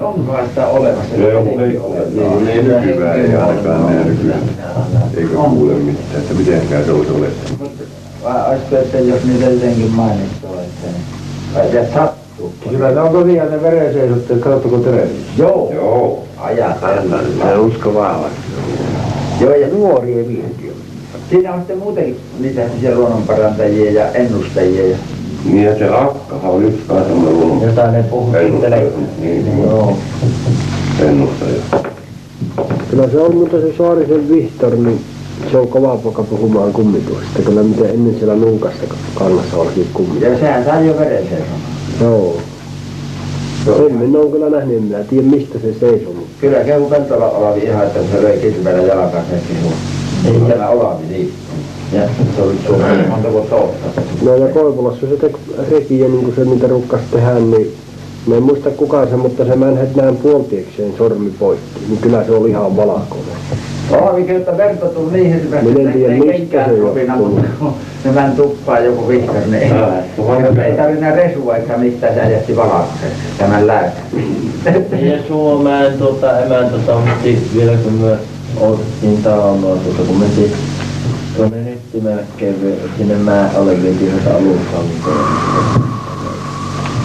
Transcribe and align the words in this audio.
Onkohan 0.00 0.48
sitä 0.48 0.66
olemassa? 0.66 1.16
Se 1.16 1.36
on 1.36 1.44
niin, 1.44 2.48
ei 2.48 2.62
nykyään 2.62 3.20
ei 3.20 3.36
ainakaan 3.36 3.86
näy 3.86 4.16
Eikä 5.16 5.34
kuule 5.34 5.74
mitään, 5.74 6.22
että 6.22 6.34
mitenkään 6.34 6.84
se 6.84 6.92
olisi 6.92 7.10
olettanut. 7.10 7.72
Olisiko, 8.48 8.76
että 8.76 8.98
jos 8.98 9.24
niitä 9.24 9.50
jotenkin 9.50 9.90
mainittu, 9.90 10.46
että 10.46 10.86
niin, 11.62 11.74
ja 11.74 11.94
sattuu. 11.94 12.54
Kyllä 12.70 12.90
ne 12.90 13.00
on 13.00 13.12
tosiaan 13.12 13.50
ne 13.50 13.62
verenseisotteet, 13.62 14.40
katsotteko 14.40 14.78
televisiossa? 14.78 15.42
Joo, 15.42 15.72
Joo. 15.74 16.24
ajatellaan. 16.38 17.24
Se 17.42 17.56
usko 17.56 17.94
vahvasti. 17.94 18.40
Joo, 19.40 19.54
ja 19.54 19.68
Nuorien 19.68 20.28
vienti 20.28 20.70
on. 20.70 20.76
siinä 21.30 21.52
on 21.52 21.58
sitten 21.58 21.78
muutenkin 21.78 22.16
niitä 22.40 22.62
luonnonparantajia 22.94 23.92
ja 23.92 24.12
ennustajia. 24.12 24.88
Ja... 24.88 24.96
Niin 25.44 25.64
ja 25.64 25.78
se 25.78 25.88
Akkahan 25.88 26.50
on 26.50 26.64
yksi 26.64 26.82
kai 26.86 27.04
semmoinen 27.04 27.40
luonnon 27.40 27.68
Jota 27.68 27.90
ne 27.90 28.02
puhuttelee. 28.02 28.92
Niin, 29.20 29.62
Joo. 29.62 29.96
ennustaja. 31.00 31.62
Kyllä 32.90 33.08
se 33.10 33.20
on, 33.20 33.36
mutta 33.36 33.60
se 33.60 33.72
Saarisen 33.78 34.28
Vihtor, 34.28 34.76
niin 34.76 35.00
se 35.50 35.56
on 35.56 35.68
kova 35.68 35.96
poika 35.96 36.22
puhumaan 36.22 36.72
kummituista. 36.72 37.42
Kyllä 37.44 37.62
miten 37.62 37.90
ennen 37.90 38.14
siellä 38.18 38.34
nuukassa 38.36 38.82
kannassa 39.14 39.56
oltiin 39.56 39.86
kummit. 39.94 40.22
Ja 40.22 40.38
sehän 40.38 40.64
sai 40.64 40.86
jo 40.86 40.98
veren 40.98 41.22
seisomaan. 41.28 41.60
Joo. 42.00 42.36
Sen 43.64 43.94
minä 43.94 44.18
olen 44.18 44.32
kyllä 44.32 44.50
nähnyt, 44.50 44.76
en 44.76 44.82
minä 44.82 45.04
tiedä 45.04 45.26
mistä 45.26 45.58
se 45.58 45.74
seisoo. 45.80 46.12
mutta 46.12 46.30
Kyllä 46.40 46.64
kehu 46.64 46.90
Peltola 46.90 47.30
Olavi 47.30 47.60
ihan, 47.60 47.86
että 47.86 48.00
se 48.12 48.22
löi 48.22 48.38
kilpeillä 48.38 48.82
jalkansa 48.82 49.32
ja 49.32 49.40
kehu. 49.48 49.72
Ei 50.24 50.50
tämä 50.50 50.68
Olavi 50.68 51.06
niin. 51.08 51.32
Ja 51.92 52.02
se 52.36 52.42
oli 52.42 52.54
Suomessa 52.66 53.08
monta 53.08 53.32
vuotta 53.32 53.56
ottaa. 53.56 54.02
No 54.22 54.36
ja 54.36 54.48
Koivulassa 54.48 55.06
se 55.06 55.16
teki 55.16 55.38
rekiä 55.70 56.08
niin 56.08 56.24
kuin 56.24 56.34
se 56.36 56.44
mitä 56.44 56.66
rukkas 56.66 57.00
tehdä, 57.10 57.34
niin 57.34 57.72
Mä 58.26 58.36
en 58.36 58.42
muista 58.42 58.70
kukaan 58.70 59.08
se, 59.08 59.16
mutta 59.16 59.44
se 59.44 59.56
mänhet 59.56 59.96
näin 59.96 60.16
puoltiekseen 60.16 60.92
sormi 60.98 61.30
poikki, 61.38 61.80
niin 61.88 61.98
kyllä 61.98 62.24
se 62.24 62.32
oli 62.32 62.50
ihan 62.50 62.76
valakoinen. 62.76 63.36
Olavi 63.90 64.24
kyllä, 64.24 64.38
että 64.38 64.56
verta 64.56 64.86
tuli 64.86 65.12
niin 65.12 65.34
hirveästi, 65.34 65.80
en 65.80 65.92
tiedä, 65.92 66.12
ei 66.12 66.20
mistä 66.20 66.32
kenkään 66.32 66.76
johtuu. 66.76 67.28
mutta 67.28 67.48
kun 67.58 67.74
ne 68.04 68.12
meni 68.12 68.34
tuppaan 68.36 68.84
joku 68.84 69.08
vihkas, 69.08 69.46
niin 69.46 69.62
ei, 69.62 70.64
ei 70.64 70.76
tarvinnut 70.76 71.14
resua 71.14 71.56
eikä 71.56 71.76
mitään, 71.76 72.14
se 72.14 72.20
ajatti 72.20 72.56
valaksen 72.56 73.10
tämän 73.38 73.66
lääkärin. 73.66 74.50
Ja 74.92 75.18
Suomeen 75.28 75.98
tuota, 75.98 76.40
emäntä 76.40 76.78
toimitti 76.86 77.50
vielä 77.56 77.76
kun 77.76 77.92
me 77.92 78.16
oltiin 78.60 79.22
taanoa, 79.22 79.76
tuota, 79.76 80.02
kun 80.06 80.18
mentiin 80.18 80.52
tuonne 81.36 81.69
Nyttimäkkeen 81.92 82.54
sinne 82.98 83.14
mä 83.14 83.50
olen 83.54 83.82
vietiin 83.82 84.12
noita 84.12 84.30
aluskantoja. 84.30 85.24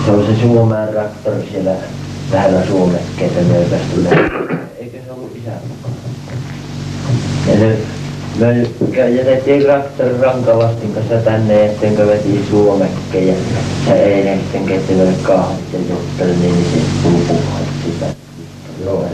Se 0.05 0.11
oli 0.11 0.25
se 0.25 0.41
Suomeen 0.41 0.88
traktori 0.88 1.47
siellä 1.52 1.72
lähellä 2.33 2.66
Suomekkeita 2.66 3.41
nöykästä 3.41 4.16
Eikö 4.80 4.97
se 5.06 5.11
ollut 5.11 5.31
isän 5.36 5.59
mukana? 5.67 5.95
Ja 7.47 7.59
se 7.59 7.78
me 8.39 9.09
jätettiin 9.09 9.63
traktorin 9.63 10.19
rankalastin 10.19 10.94
kanssa 10.94 11.16
tänne, 11.16 11.66
ettenkö 11.66 12.08
veti 12.08 12.45
Suomekkeen 12.50 13.28
ja 13.28 13.33
se 13.86 13.94
eilen 13.94 14.39
sitten 14.39 14.66
keitti 14.66 14.94
meille 14.94 15.13
kahvit 15.23 15.73
ja 15.73 15.80
jutteli, 15.89 16.36
niin 16.36 16.66
se 16.73 16.80
tuli 17.03 17.23
puhua 17.28 17.59
sitä. 17.86 18.06
Joo. 18.86 19.06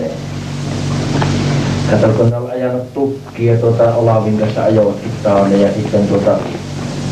Kato, 1.92 2.08
kun 2.08 2.30
ne 2.30 2.38
ajanut 2.62 2.94
tukkia 2.94 3.58
tuota 3.58 3.96
Olavin 3.96 4.38
kanssa 4.38 4.64
ajoikin 4.64 5.12
taanne 5.24 5.58
ja 5.58 5.74
sitten 5.74 6.08
tuota, 6.08 6.38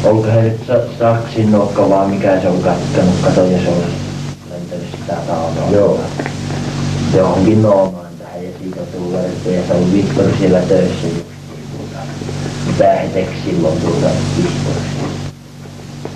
olko 0.03 0.27
he 0.27 0.41
nyt 0.41 0.67
sa- 0.67 0.97
saksin 0.99 1.51
nokka 1.51 1.89
vaan 1.89 2.09
mikä 2.09 2.41
se 2.41 2.47
on 2.47 2.61
kattanut, 2.61 3.15
kato 3.23 3.45
ja 3.45 3.59
se 3.59 3.69
on 3.69 3.83
lentänyt 4.51 4.87
sitä 4.91 5.13
taanoa. 5.27 5.71
Joo. 5.71 5.99
Johonkin 7.15 7.61
noomaan 7.61 8.05
tähän 8.19 8.43
ja 8.43 8.49
siitä 8.59 8.79
tulee, 8.97 9.25
että 9.25 9.49
ja 9.49 9.61
se 9.67 9.73
on 9.73 9.93
Viktor 9.93 10.25
siellä 10.39 10.59
töissä 10.59 11.07
justiin 11.07 11.63
tuota, 11.77 11.99
päihteeksi 12.77 13.35
silloin 13.45 13.81
tuota 13.81 14.07
Viktorissa. 14.37 14.99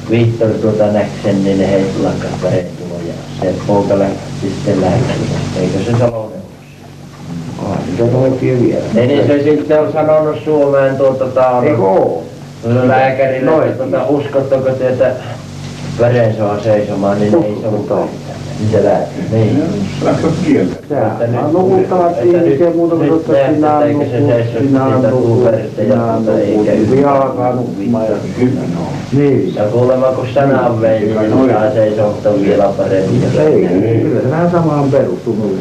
Viktor 0.09 0.49
tuota 0.49 0.91
näki 0.91 1.11
sen, 1.23 1.43
niin 1.43 1.57
ne 1.57 1.71
heit 1.71 1.99
lakkas 2.03 2.41
verentulo 2.43 2.99
ja 3.07 3.13
se 3.41 3.55
poika 3.67 3.99
lähti 3.99 4.17
sitten 4.41 4.81
läheksi. 4.81 5.13
Eikö 5.59 5.77
se 5.91 5.97
Salonen 5.99 6.22
Se 7.97 8.03
on 8.03 8.15
oikein 8.15 8.63
vielä. 8.67 8.83
niin 8.93 9.27
se 9.27 9.43
sitten 9.43 9.79
on 9.79 9.93
sanonut 9.93 10.43
Suomeen 10.45 10.97
tuota 10.97 11.23
Eikö 11.23 11.35
taano 11.35 11.85
oo? 11.87 12.23
lääkärille, 12.83 13.51
Noin. 13.51 13.67
että 13.69 13.83
tuota, 13.83 14.05
uskotteko 14.07 14.69
te, 14.69 14.89
että 14.89 15.11
veren 15.99 16.35
saa 16.37 16.59
seisomaan, 16.59 17.19
niin 17.19 17.33
ei 17.43 17.57
se 17.61 17.67
ollut 17.67 17.87
Se 18.71 18.83
lähti. 18.83 19.21
Niin. 19.31 19.63
Kieltä? 20.45 20.75
Sehän 20.89 21.11
ihmisiä 22.23 22.69
muuta 22.75 22.95
kuin 22.95 23.21
sinä 23.55 23.81
eikö 23.81 24.05
se 24.05 24.19
nukut, 24.19 24.35
seiso 24.35 24.59
sinä 24.59 24.85
siitä 24.93 25.07
nukut, 25.09 25.25
tuuverista 25.25 25.81
ja 25.81 25.93
sinä 25.93 26.13
tuota 26.25 26.39
ei 26.39 26.51
nukut. 26.51 26.65
käy. 26.65 26.99
Ihan 26.99 27.21
alkaa 27.21 27.55
nukkumaan 27.55 28.05
ja 28.05 28.15
Niin. 29.13 29.55
Ja 29.55 29.63
kuulemma 29.63 30.05
kun 30.07 30.27
sanan 30.33 30.81
vei, 30.81 30.99
niin 30.99 31.19
se 31.19 31.51
saa 31.53 31.71
seisottaa 31.71 32.33
vielä 32.41 32.69
paremmin. 32.77 33.23
Ei, 33.39 33.65
ei. 33.65 33.99
kyllä 34.01 34.21
se 34.21 34.31
vähän 34.31 34.51
samaan 34.51 34.91
perustuu. 34.91 35.55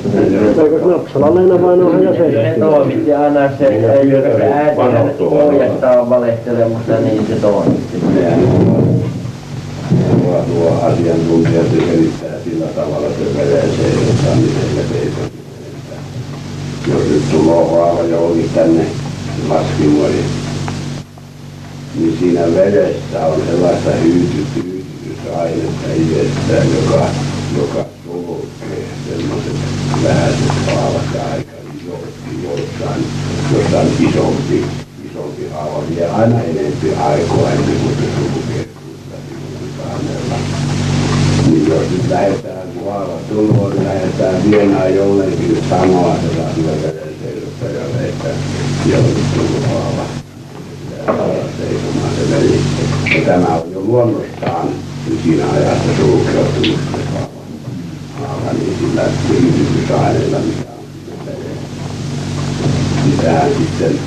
Eikö 0.62 0.86
Napsala 0.86 1.34
leina 1.34 1.62
vain 1.62 1.82
on 1.82 2.02
ja 2.02 2.12
Se 2.12 2.18
seisoo? 2.18 2.70
toimitti 2.70 3.14
aina 3.14 3.40
se, 3.58 3.66
ei 3.66 3.80
se 4.10 4.52
äiti 4.52 4.80
hänet 4.80 5.18
pojastaan 5.18 6.10
valehtelemassa, 6.10 6.92
niin 6.92 7.26
se 7.26 7.34
toimitti. 7.34 8.02
Tuo, 10.12 10.44
tuo 10.46 10.80
asiantuntija 10.82 11.62
se 11.62 11.86
selittää 11.86 12.38
sillä 12.44 12.66
tavalla 12.66 13.08
se 13.08 13.36
veren 13.36 13.70
seisottaa, 13.76 14.34
miten 14.34 14.68
se 14.74 14.88
seisoo. 14.92 15.24
Jos 16.88 17.08
nyt 17.08 17.30
tulee 17.30 17.66
haava 17.70 18.02
ja 18.02 18.18
oli 18.18 18.50
tänne 18.54 18.86
laskimoihin, 19.48 20.24
niin 21.98 22.16
siinä 22.20 22.40
vedessä 22.54 23.26
on 23.26 23.42
sellaista 23.46 23.90
hyyty- 23.90 24.46
hyytytysainetta 24.54 25.92
itsestään, 25.94 26.66
joka, 26.74 27.06
joka 27.56 27.84
sulkee 28.04 28.86
sellaiset 29.08 29.56
vähäiset 30.02 30.48
haavat 30.66 31.02
ja 31.14 31.22
aika 31.32 31.56
isosti 31.76 32.44
jossain, 32.44 33.04
jossain 33.52 33.88
isompi, 34.08 34.64
isompi 35.10 35.48
haava 35.52 35.82
vie 35.90 36.06
aina 36.06 36.42
enempi 36.42 36.94
aikaa 36.94 37.50
ennen 37.52 37.76
kuin 37.76 37.94
se 37.96 38.02
sulkee 38.18 38.41
jos 41.72 41.90
nyt 41.90 42.10
lähdetään, 42.10 42.68
tulee, 43.28 43.74
niin 43.74 43.84
lähdetään 43.84 44.50
viemään 44.50 44.94
jollekin 44.94 45.58
sanoa 45.70 46.16
sellaiselle 46.16 46.72
verenseisottajille, 46.82 48.08
että 48.08 48.28
haava 49.68 50.04
saada 51.06 51.44
seisomaan 51.58 52.14
se 52.16 52.30
veli. 52.30 52.60
Ja 53.14 53.20
tämä 53.26 53.54
on 53.54 53.72
jo 53.72 53.80
luonnostaan 53.80 54.68
siinä 55.24 55.44
ajassa 55.52 55.96
sulkeutunut 56.00 56.78
se 56.92 57.02
haava, 58.20 58.52
niin 58.52 58.76
sillä 58.80 59.04
yhdistysaineella, 59.30 60.38
mikä 60.38 60.70
on 60.78 60.84
siinä 63.04 63.22
tähän 63.22 63.50
sitten 63.58 63.98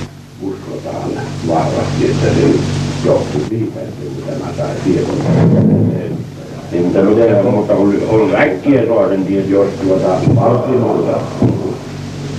uskotaan 0.42 1.12
vahvasti, 1.48 2.06
että 2.06 2.26
se 2.26 2.42
johtuu 3.06 3.42
siitä, 3.50 3.82
että 3.82 4.06
kun 4.06 4.24
tämä 4.28 4.54
sai 4.58 4.76
tiedon. 4.84 6.25
Niin, 6.76 6.86
mutta 6.86 7.02
miten, 7.02 7.46
mutta 7.46 7.74
kun 7.74 8.02
on 8.10 8.36
äkkiä 8.36 8.82
toisen 8.86 9.26
tiedä, 9.26 9.48
jos 9.48 9.68
tuota 9.84 10.08
valtiolla 10.36 11.22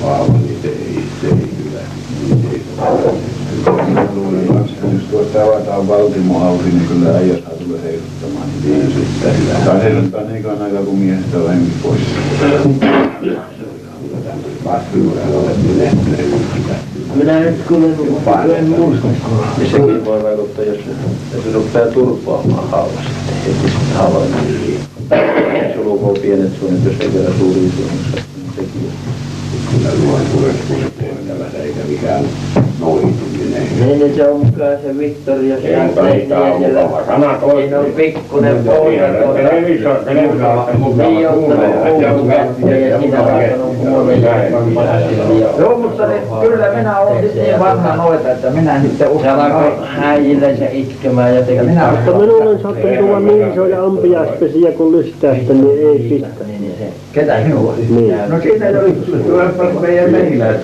haava, 0.03 0.33
niin 0.33 0.59
se 0.63 0.69
ei, 0.69 1.05
se 1.21 1.27
ei 1.27 1.49
kyllä, 1.57 1.81
niin 2.29 2.43
se 2.43 2.49
ei 2.53 2.63
luulen 4.15 4.47
kanssa, 4.47 4.77
että 4.77 4.95
jos 4.95 5.03
tuosta 5.11 5.45
avataan 5.45 5.89
Valtimo-hausi, 5.89 6.69
niin 6.69 6.89
kyllä 6.89 7.17
äijä 7.17 7.35
saa 7.35 7.53
tulla 7.53 7.79
heiluttamaan. 7.83 8.49
niin 8.65 8.93
sitten 8.93 9.37
hyvä. 9.39 9.65
Saa 9.65 9.75
heiluttaa 9.75 10.23
niin 10.23 10.43
kauan 10.43 10.63
aikaa, 10.63 10.83
kun 10.83 10.99
miehestä 10.99 11.39
on 11.39 11.51
henki 11.51 11.73
pois. 11.83 12.01
Minä 17.17 17.41
nyt 17.41 17.57
kuulen, 17.69 18.57
en 18.57 18.65
muista. 18.69 19.07
Ja 19.59 19.71
sekin 19.71 20.05
voi 20.05 20.23
vaikuttaa, 20.23 20.65
jos 20.65 20.77
se, 20.77 20.91
jos 21.35 21.45
se 21.45 21.53
rupeaa 21.53 21.87
turpoamaan 21.87 22.69
haavasta. 22.71 23.01
Heti 23.47 23.69
sen 23.69 23.97
haavan 23.97 24.29
yli. 24.49 24.79
Sulukoo 25.75 26.15
pienet 26.15 26.53
suunnit, 26.61 26.85
jos 26.85 27.01
ei 27.01 27.13
vielä 27.13 27.31
suuria 27.39 27.71
suunnit. 27.77 28.25
Sekin. 28.57 28.93
Kyllä 29.71 29.89
nuo 29.89 30.19
kuulet 30.33 30.57
kuulet 30.69 30.97
eikä 31.63 31.81
mikään 31.89 32.25
noituminen. 32.87 33.63
Niin, 33.81 33.99
niin 33.99 34.15
se 34.17 34.29
on 34.29 34.41
kyllä 34.55 34.77
se 34.77 34.99
Victoria 34.99 35.57
Ei 35.57 35.77
muuta 35.77 36.03
mitään 36.03 36.53
mukava. 36.53 37.05
Sana 37.07 37.39
Siinä 37.57 37.79
on 37.81 37.87
pikkunen 37.97 38.57
poika 38.65 39.05
tuolla. 39.23 39.51
Niin, 39.61 39.87
ottanut 39.89 40.25
uutta 41.37 41.63
ja 42.73 42.99
siinä 43.01 43.21
on 43.23 43.29
alkanut 43.31 43.79
huomioon. 43.79 44.37
Joo, 45.59 45.79
mutta 45.79 46.07
ne, 46.07 46.15
kyllä 46.41 46.71
minä 46.77 46.99
olen 47.01 47.23
nyt 47.23 47.35
niin 47.35 47.59
vanha 47.59 47.97
noita, 47.97 48.33
että 48.33 48.51
minä 48.51 48.81
sitten 48.81 48.99
Se 48.99 49.07
uskon 49.13 49.31
alkoi 49.31 49.73
se 50.59 50.69
itkemään 50.73 51.35
ja 51.37 51.43
teki 51.43 51.63
minä- 51.63 51.91
Mutta 51.93 52.13
minulle 52.19 52.51
on 52.51 52.59
sattunut 52.63 52.99
tulla 52.99 53.21
niin 53.21 53.53
isoja 53.53 53.85
ampiaispesiä 53.85 54.73
kuin 54.73 54.93
lystäästä, 54.97 55.53
niin 55.53 55.89
ei 55.89 55.99
pistä. 56.09 56.45
Niin, 56.47 56.61
niin 56.61 56.75
se. 56.79 56.85
Ketä 57.13 57.39
minua? 57.47 57.75
Niin. 57.91 58.15
No 58.29 58.41
siinä 58.43 58.69
jo 58.69 58.83
yksi. 58.83 59.11
Tulepa 59.11 59.65
meidän 59.81 60.11
mehiläis. 60.11 60.57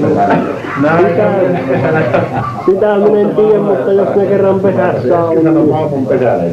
Sitä 2.66 2.96
minä 2.96 3.20
en 3.20 3.36
tiedä, 3.36 3.60
mutta 3.60 3.92
jos 3.92 4.16
ne 4.16 4.26
kerran 4.26 4.60
pesässä 4.60 5.24
on, 5.24 5.34
niin, 5.34 6.06
pesälle. 6.06 6.44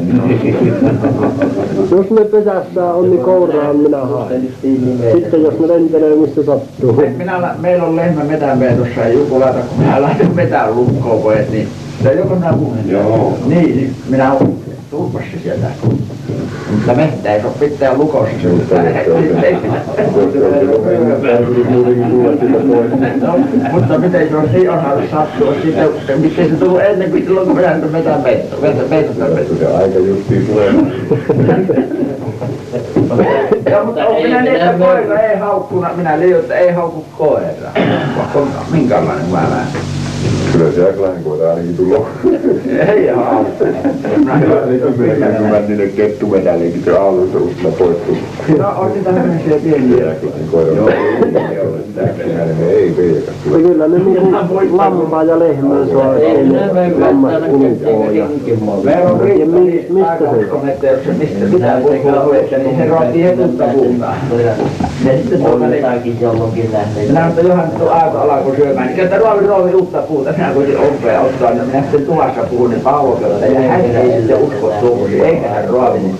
jos 1.90 2.10
ne 2.10 2.24
pesässä 2.24 2.84
on, 2.84 3.10
niin 3.10 3.22
kouraan 3.22 3.76
minä 3.76 3.98
haen. 3.98 4.48
Sitten 5.12 5.42
jos 5.42 5.58
ne 5.58 5.68
lentelee, 5.68 6.16
missä 6.16 6.42
sattuu. 6.42 7.02
Minä, 7.16 7.54
meillä 7.60 7.84
on 7.84 7.96
lehmä 7.96 8.24
metänpeitossa 8.24 9.00
ja 9.00 9.08
Jukulata, 9.08 9.58
kun 9.58 9.78
minä 9.78 10.02
laitan 10.02 10.34
metän 10.34 10.76
lukkoon 10.76 11.22
pois, 11.22 11.50
niin 11.50 11.68
se 12.02 12.12
joko 12.12 12.34
minä 12.34 12.52
puhun. 12.52 12.76
Joo. 12.86 13.38
Niin, 13.46 13.76
niin 13.76 13.94
minä 14.08 14.32
olen 14.32 14.52
tulpassa 14.90 15.36
sieltä. 15.42 15.66
Mutta 16.70 16.94
mettä 16.94 17.34
ei 17.34 17.40
ole 17.44 17.52
pitää 17.60 17.94
lukossa 17.94 18.34
se 18.42 18.48
No, 23.20 23.38
mutta 23.72 23.98
miten 23.98 24.30
jos 24.30 24.50
niin 24.52 24.70
onhan 24.70 25.02
sattua 25.10 25.54
sitten, 25.62 26.20
miten 26.20 26.50
se 26.50 26.56
tullut 26.56 26.80
ennen 26.80 27.10
kuin 27.10 27.24
silloin 27.24 27.46
kun 27.46 27.56
minä 27.56 27.74
nyt 27.74 27.92
peitto, 28.22 28.56
peitto. 28.90 29.12
Se 29.58 29.66
aika 29.66 29.98
justiin 29.98 30.46
tulee. 30.46 30.72
Joo, 33.70 33.84
mutta 33.84 34.06
on 34.06 34.22
minä 34.22 34.40
niin, 34.42 34.56
että 34.56 34.74
koira 34.78 35.20
ei 35.20 35.38
haukkuna, 35.38 35.90
minä 35.96 36.18
liian, 36.18 36.40
että 36.40 36.54
ei 36.54 36.72
haukku 36.72 37.04
koira. 37.18 37.70
Minkälainen 38.70 39.26
mä 39.30 39.40
näen. 39.40 39.99
Kyllä 40.52 40.72
se 40.72 40.88
Äkläinen 40.88 41.24
koira 41.24 41.50
ainakin 41.50 41.76
tulee. 41.76 42.00
Ei 42.88 43.06
haukku. 43.08 43.64
Mä 45.50 45.60
niille 45.68 45.86
kettumetällekin 45.86 46.82
se 46.84 46.98
aamusta 46.98 47.38
usta 47.38 47.68
poistuu. 47.68 48.16
No 48.58 48.68
on 48.76 48.92
niitä 48.92 49.12
tämmöisiä 49.12 49.56
pieniä. 49.62 50.10
Äkläinen 50.10 50.48
koira. 50.50 50.72
Joo, 50.72 50.90
ei. 52.70 53.24
Ja 53.52 53.58
kyllä 53.58 53.88
ne 53.88 53.98
niinku 53.98 54.76
lampaa 54.76 55.22
ja 55.22 55.38
lehmää 55.38 55.86
saa, 55.92 56.14
ettei 56.16 56.44
ne 56.48 56.66
lammas 56.98 57.32
ulkoa. 57.48 58.10
Ja 58.12 58.24
on 58.24 59.20
mistä 60.64 60.80
se- 60.80 61.00
se 61.04 61.12
mistä 61.12 61.80
puhua 61.82 62.24
huoletta, 62.24 62.56
niin 62.58 62.76
se 62.76 62.88
heti 63.00 63.46
puhutaan. 63.72 64.14
Ja 65.04 65.12
sitten 65.16 65.42
tuolla 65.42 65.66
niin 65.66 65.82
Jotakin 65.82 66.16
jolloinkin 66.20 66.72
nähneet. 66.72 67.08
minä 67.08 67.28
että 67.28 67.40
johan 67.40 67.68
nyt 67.72 67.82
on 67.82 67.92
aika 67.92 68.22
alako 68.22 68.54
syömään, 68.56 68.86
niin 68.86 69.00
että 69.00 69.18
ruovi 69.18 69.46
ruovi 69.46 69.74
uutta 69.74 69.98
puuta, 70.02 70.32
minä 70.32 70.50
kun 70.54 70.64
oppia 70.88 71.20
ottaa, 71.20 71.50
niin 71.50 71.66
minä 71.66 71.80
sitten 71.82 72.06
tuvassa 72.06 72.40
puhun, 72.50 72.70
niin 72.70 72.80
Paavo 72.82 73.12
kehui, 73.12 73.54
ja 73.54 73.60
hän 73.70 73.80
ei 73.80 74.20
sitten 74.20 74.38
usko 74.42 74.72
tuommoisia, 74.80 75.26
eikä 75.26 75.48
hän 75.48 75.68
ruovi. 75.68 75.98
Niin 75.98 76.16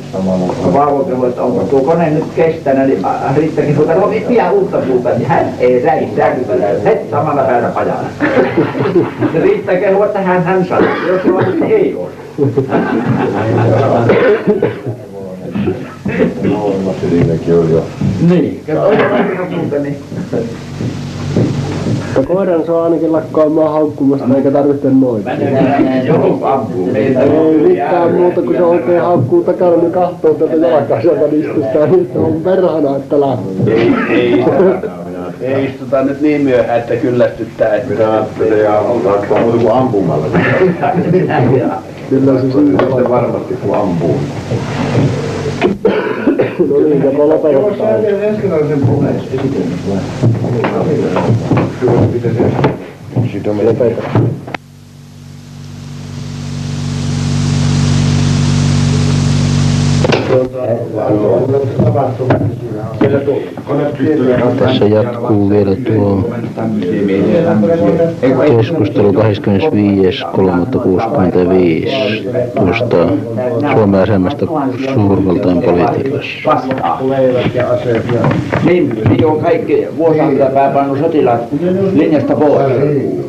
Paavo 0.74 1.04
kehui, 1.04 1.28
että 1.28 1.42
onko 1.42 1.62
tuo 1.62 1.80
kone 1.80 2.10
nyt 2.10 2.24
kestänyt, 2.36 2.86
niin 2.88 3.04
äh, 3.04 3.36
riittäkin 3.36 3.74
tuota 3.76 3.94
ruovi 3.94 4.24
pian 4.28 4.52
uutta 4.54 4.78
puuta, 4.78 5.08
niin 5.08 5.26
hän 5.28 5.46
ei 5.58 5.84
räissäytä, 5.84 6.54
heti 6.84 7.10
samana 7.10 7.42
päivänä 7.42 7.68
pajana. 7.68 8.08
Se 9.32 9.40
riittää 9.40 9.76
kehua, 9.76 10.06
että 10.06 10.20
hän 10.20 10.44
hän 10.44 10.64
sanoo, 10.64 10.94
jos 11.06 11.22
se 11.22 11.32
on, 11.32 11.44
niin 11.60 11.64
ei 11.64 11.94
ole. 11.94 12.08
Siinäkin 17.10 17.54
on 17.54 17.70
jo. 17.70 17.84
Niin, 18.30 18.62
niin 19.82 19.96
Mutta 22.14 22.32
koiran 22.34 22.66
saa 22.66 22.84
ainakin 22.84 23.12
lakkaamaan 23.12 23.72
haukkumasta, 23.72 24.36
eikä 24.36 24.50
tarvitse 24.50 24.90
noita. 24.90 25.30
Ei 26.94 27.08
mitään 27.68 28.14
muuta, 28.14 28.42
kun 28.42 28.54
se 28.54 28.62
oikein 28.62 29.00
haukkuu 29.00 29.44
takana, 29.44 29.76
niin 29.76 29.92
kahtoo 29.92 30.34
tätä 30.34 30.56
jalkaa 30.56 31.02
sieltä 31.02 31.26
nistusta, 31.26 31.86
niin 31.86 32.10
se 32.12 32.18
on 32.18 32.32
perhana, 32.44 32.96
että 32.96 33.20
lähtee. 33.20 34.90
Ei, 35.40 35.64
istuta, 35.64 36.02
nyt 36.02 36.20
niin 36.20 36.40
myöhään, 36.42 36.78
että 36.78 36.96
kyllästyttää. 36.96 37.74
Että 37.76 37.88
Minä 37.94 38.12
ajattelin, 38.12 38.52
että 38.52 38.78
alkaa 38.78 39.40
muuta 39.40 39.58
kuin 39.58 39.72
ampumalla. 39.72 40.26
Kyllä 42.10 42.40
se 42.40 42.50
Sitten 42.50 43.10
varmasti 43.10 43.54
kun 43.54 43.76
ampuu. 43.76 44.20
No 46.68 46.80
niin, 46.80 47.02
jopa 47.04 47.28
lopettaa. 47.28 47.96
ensimmäisen 48.22 48.80
puheen 48.80 49.16
esitelmys 49.16 49.80
Siitä 53.32 53.50
on 53.50 53.66
Lopeta. 53.66 54.02
Tässä 64.58 64.84
jatkuu 64.84 65.50
vielä 65.50 65.76
tuo 65.76 66.30
keskustelu 68.56 69.12
25.3.65 69.12 69.20
tuosta 72.54 72.96
Suomen 73.72 74.00
asemasta 74.00 74.46
suurvaltain 74.94 75.62
politiikassa. 75.62 76.60
Niin, 78.64 79.02
niin 79.08 79.26
on 79.26 79.40
kaikki 79.40 79.86
vuosisataa 79.96 80.70
pannut 80.70 80.98
sotilaat 80.98 81.40
linjasta 81.92 82.36
pois, 82.36 82.72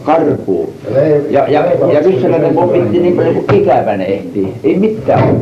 karkuun. 0.04 0.70
Ja, 1.30 1.48
ja, 1.48 1.66
ja 1.94 2.04
Kysseläinen 2.04 2.54
pommitti 2.54 3.00
niin 3.00 3.16
paljon 3.16 3.36
kuin 3.36 3.62
ikävänä 3.62 4.04
ehtii. 4.04 4.54
Ei 4.64 4.78
mitään. 4.78 5.42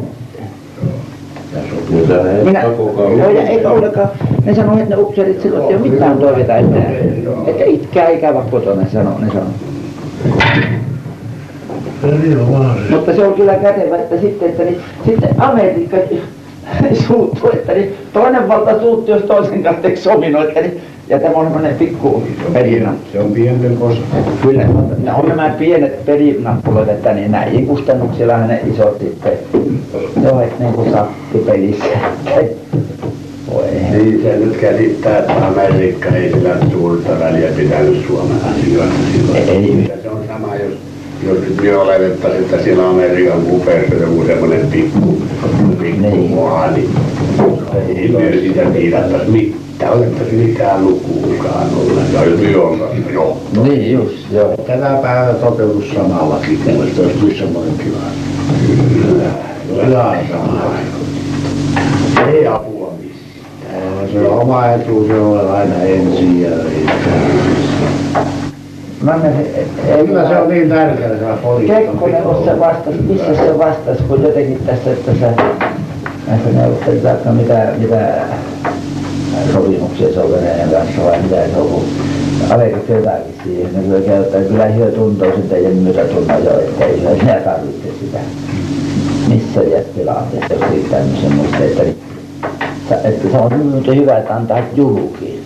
Minä, 2.44 2.64
joo, 2.64 3.30
ja 3.30 3.42
eikä 3.42 3.70
ollenkaan, 3.70 4.10
ne 4.46 4.56
sanoi, 4.56 4.82
että 4.82 4.96
ne 4.96 5.02
upseerit 5.02 5.42
silloin, 5.42 5.62
että 5.62 5.76
ei 5.76 5.82
ole 5.82 5.90
mitään 5.92 6.18
toiveita 6.18 6.56
enää. 6.56 6.92
Että 7.48 7.64
itkää 7.66 8.08
eikä 8.08 8.34
vaan 8.34 8.50
kotona, 8.50 8.82
ne 8.82 8.90
sanoi, 8.94 9.22
ne 9.22 9.28
sanoi. 9.28 9.48
Mutta 12.90 13.16
se 13.16 13.28
on 13.28 13.34
kyllä 13.34 13.56
kätevä, 13.56 13.98
että 13.98 14.22
sitten, 14.22 14.50
että 14.50 14.64
niin, 14.64 14.82
sitten 15.06 15.42
Amerikka 15.42 15.98
suuttuu, 17.08 17.50
että 17.54 17.74
niin, 17.74 17.94
toinen 18.14 18.48
valta 18.48 18.80
suuttuu, 18.80 19.16
jos 19.16 19.24
toisen 19.24 19.64
kanssa 19.64 19.82
teki 19.82 19.98
sominoita, 19.98 20.60
niin, 20.60 20.82
ja 21.10 21.20
tämä 21.20 21.36
on 21.36 21.46
semmoinen 21.46 21.76
pikku 21.76 22.24
pelinä. 22.54 22.94
Se 23.12 23.20
on 23.20 23.32
pienten 23.32 23.78
koska. 23.78 24.04
Kyllä, 24.42 24.66
mutta 24.66 24.96
ne 25.04 25.14
on 25.14 25.28
nämä 25.28 25.50
pienet 25.50 26.06
pelinappulat, 26.06 26.90
että 26.90 27.14
niin 27.14 27.32
näihin 27.32 27.68
kustannuksillahan 27.68 28.48
ne 28.48 28.62
isot 28.74 29.00
sitten, 29.00 29.34
ne 30.22 30.32
on 30.32 30.44
niin 30.60 30.74
kuin 30.74 30.92
sappipelissä. 30.92 31.86
Voi 33.54 33.64
Niin 33.92 34.22
se 34.24 34.38
nyt 34.38 34.58
käsittää, 34.58 35.18
että 35.20 35.48
Amerikka 35.48 36.10
ei 36.10 36.32
sillä 36.32 36.56
suurta 36.72 37.20
väliä 37.20 37.50
pitänyt 37.58 38.06
Suomen 38.08 38.38
asioita. 38.52 38.94
Ei. 39.36 39.86
Ja 39.90 39.96
se 40.04 40.10
on 40.10 40.19
jos, 41.24 41.38
jos 41.38 41.48
nyt 41.50 41.62
me 41.62 41.78
oletettaisiin, 41.78 42.44
että 42.44 42.64
siellä 42.64 42.90
Amerikan 42.90 43.42
kupeessa 43.42 43.96
joku 43.96 44.24
semmoinen 44.28 44.68
pikku, 44.68 45.22
pikku 45.82 46.02
Niin. 46.02 46.32
maa, 46.32 46.72
niin 46.72 46.90
ei 47.96 48.08
me 48.08 48.32
sitä 48.32 48.62
tiidattaisi 48.62 49.32
mitään, 49.32 49.94
otettaisiin 49.94 50.48
mitään 50.50 50.86
lukuukaan 50.86 51.68
ollenkaan, 51.76 52.32
jos 52.32 52.40
me 52.40 52.58
ollaan 52.58 53.14
jo. 53.14 53.38
Niin 53.64 53.92
just, 53.92 54.16
joo. 54.32 54.58
Tänä 54.68 54.90
päivänä 55.02 55.34
toteutus 55.34 55.90
samallakin, 55.96 56.60
kun 56.66 56.76
olisi 56.78 57.26
missä 57.26 57.46
monekin 57.54 57.94
Kyllä, 59.68 59.86
ihan 59.86 60.18
sama. 60.32 60.62
Ei 62.28 62.48
apua 62.48 62.94
mistään. 63.02 64.10
Se 64.14 64.28
oma 64.28 64.68
etu, 64.68 65.06
se 65.08 65.14
on 65.14 65.52
aina 65.52 65.76
ensin 65.84 66.42
ja 66.42 66.50
Mä 69.02 69.18
menen, 69.18 69.46
ei, 69.88 70.06
Kyllä 70.08 70.28
se 70.28 70.38
on 70.38 70.50
niin 70.50 70.70
tärkeää 70.70 71.10
se 71.10 71.68
Kekkonen, 71.68 72.24
kun 72.24 72.44
se 72.46 72.60
vastasi, 72.60 73.02
missä 73.02 73.36
se 73.36 73.58
vastasi, 73.58 74.04
kun 74.04 74.24
jotenkin 74.24 74.60
tässä, 74.66 74.92
että 74.92 75.12
se 75.12 75.36
näistä 76.28 76.50
neuvotteluita, 76.54 77.12
että 77.12 77.32
mitä, 77.32 77.68
mitä 77.78 78.12
sopimuksia 79.54 80.14
se 80.14 80.20
on 80.20 80.32
Venäjän 80.32 80.70
kanssa 80.70 81.04
vai 81.04 81.22
mitä 81.22 81.36
se 81.36 81.58
on, 81.58 81.68
kun 81.68 81.86
Alekit 82.50 82.90
jotakin 82.90 83.36
siihen, 83.44 83.74
niin 83.74 83.84
kyllä 83.84 84.02
käyttää, 84.02 84.42
kyllä 84.42 84.66
hyö 84.66 84.92
tuntoo 84.92 85.36
sitä 85.36 85.58
ja 85.58 85.70
myötätunnon 85.70 86.44
jo, 86.44 86.60
että 86.60 86.86
ei 86.86 87.00
se 87.00 87.10
enää 87.10 87.40
tarvitse 87.40 87.90
sitä. 88.00 88.18
Missä 89.28 89.62
tilanteessa, 89.96 90.54
jos 90.54 90.64
ei 90.72 90.86
tämmöisen 90.92 91.36
muista, 91.36 91.58
että, 91.58 91.84
niin, 91.84 91.98
että 93.04 93.30
se 93.32 93.38
on 93.38 93.96
hyvä, 93.96 94.18
että 94.18 94.36
antaa 94.36 94.60
julkiin, 94.76 95.39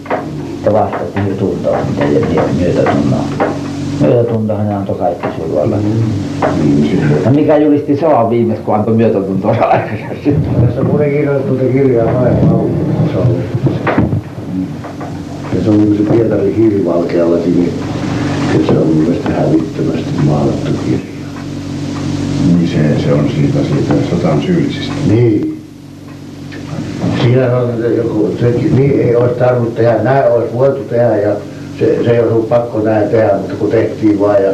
että 0.63 0.73
vastasi 0.73 1.25
hyö 1.25 1.35
tuntoo 1.35 1.75
sitä 1.89 2.03
ja 2.33 2.43
myötätunnon. 2.59 3.19
Myötätuntohan 4.01 4.67
ne 4.67 4.75
antoi 4.75 4.95
kaikki. 4.95 5.27
Niin, 6.63 6.99
se- 6.99 7.29
No 7.29 7.35
mikä 7.35 7.57
julisti 7.57 7.97
soa 7.97 8.29
viimeksi, 8.29 8.63
kun 8.63 8.75
antoi 8.75 8.95
myötätuntoa 8.95 9.51
aikaisemmin? 9.51 10.65
Tässä 10.65 10.83
muuten 10.83 11.09
kirjoitettu 11.11 11.55
tuota 11.55 11.73
kirjaa. 11.73 12.27
Ja 15.55 15.63
se 15.63 15.69
on 15.69 15.77
niin 15.77 15.97
se 15.97 16.13
Pietarin 16.13 16.55
hiilivalkeallakin, 16.55 17.53
niin 17.55 17.73
että 18.55 18.73
se 18.73 18.79
on 18.79 18.87
mun 18.87 18.97
mielestä 18.97 19.29
hävittömästi 19.29 20.09
maalattu 20.25 20.71
kirja. 20.85 21.05
niin 22.57 22.67
se, 22.67 23.03
se 23.03 23.13
on 23.13 23.25
siitä, 23.35 23.59
siitä 23.63 23.93
sotaan 24.09 24.41
syyllisistä. 24.41 24.93
Niin. 25.07 25.52
Siinä 27.23 27.57
on 27.57 27.69
se 27.81 27.87
joku, 27.87 28.35
se, 28.39 28.49
niin 28.49 28.99
ei 28.99 29.15
olisi 29.15 29.35
tarvinnut 29.35 29.75
tehdä, 29.75 30.03
näin 30.03 30.31
olisi 30.31 30.53
voitu 30.53 30.83
tehdä 30.83 31.17
ja 31.17 31.35
se, 31.79 32.03
se 32.03 32.11
ei 32.11 32.19
olisi 32.19 32.33
ollut 32.33 32.49
pakko 32.49 32.79
näin 32.79 33.09
tehdä, 33.09 33.37
mutta 33.37 33.55
kun 33.55 33.69
tehtiin 33.69 34.19
vaan 34.19 34.43
ja 34.43 34.51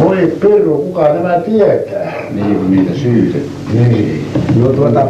voi 0.00 0.32
pirru, 0.40 0.78
kuka 0.78 1.14
nämä 1.14 1.38
tietää. 1.38 2.12
Niin, 2.30 2.56
kun 2.56 2.76
niitä 2.76 2.94
syytettiin. 2.94 3.88
Niin. 3.88 4.26
No 4.60 4.68
tuota, 4.68 5.06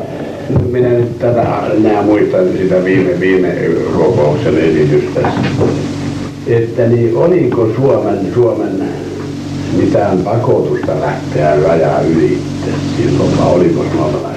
Minä 0.71 0.89
nyt 0.89 1.19
tätä 1.19 1.47
enää 1.77 2.03
muistan 2.03 2.45
sitä 2.59 2.85
viime, 2.85 3.21
viime 3.21 3.55
kokouksen 3.97 4.59
esitystä. 4.59 5.21
Että 6.47 6.87
niin 6.87 7.17
oliko 7.17 7.69
Suomen, 7.77 8.19
Suomen 8.35 8.89
mitään 9.77 10.19
pakotusta 10.19 11.01
lähteä 11.01 11.57
rajaa 11.69 12.01
ylitte 12.01 12.71
silloin, 12.97 13.39
vai 13.39 13.55
oliko 13.55 13.85
suomalaisilla 13.93 14.35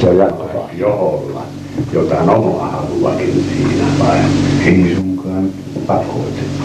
Se 0.00 0.78
joholla 0.78 1.43
jotain 1.94 2.30
omaa 2.30 2.68
haluakin 2.68 3.44
siinä 3.56 3.84
vai? 3.98 4.18
ei 4.66 4.94
sunkaan 4.96 5.48
pakotettu. 5.86 6.64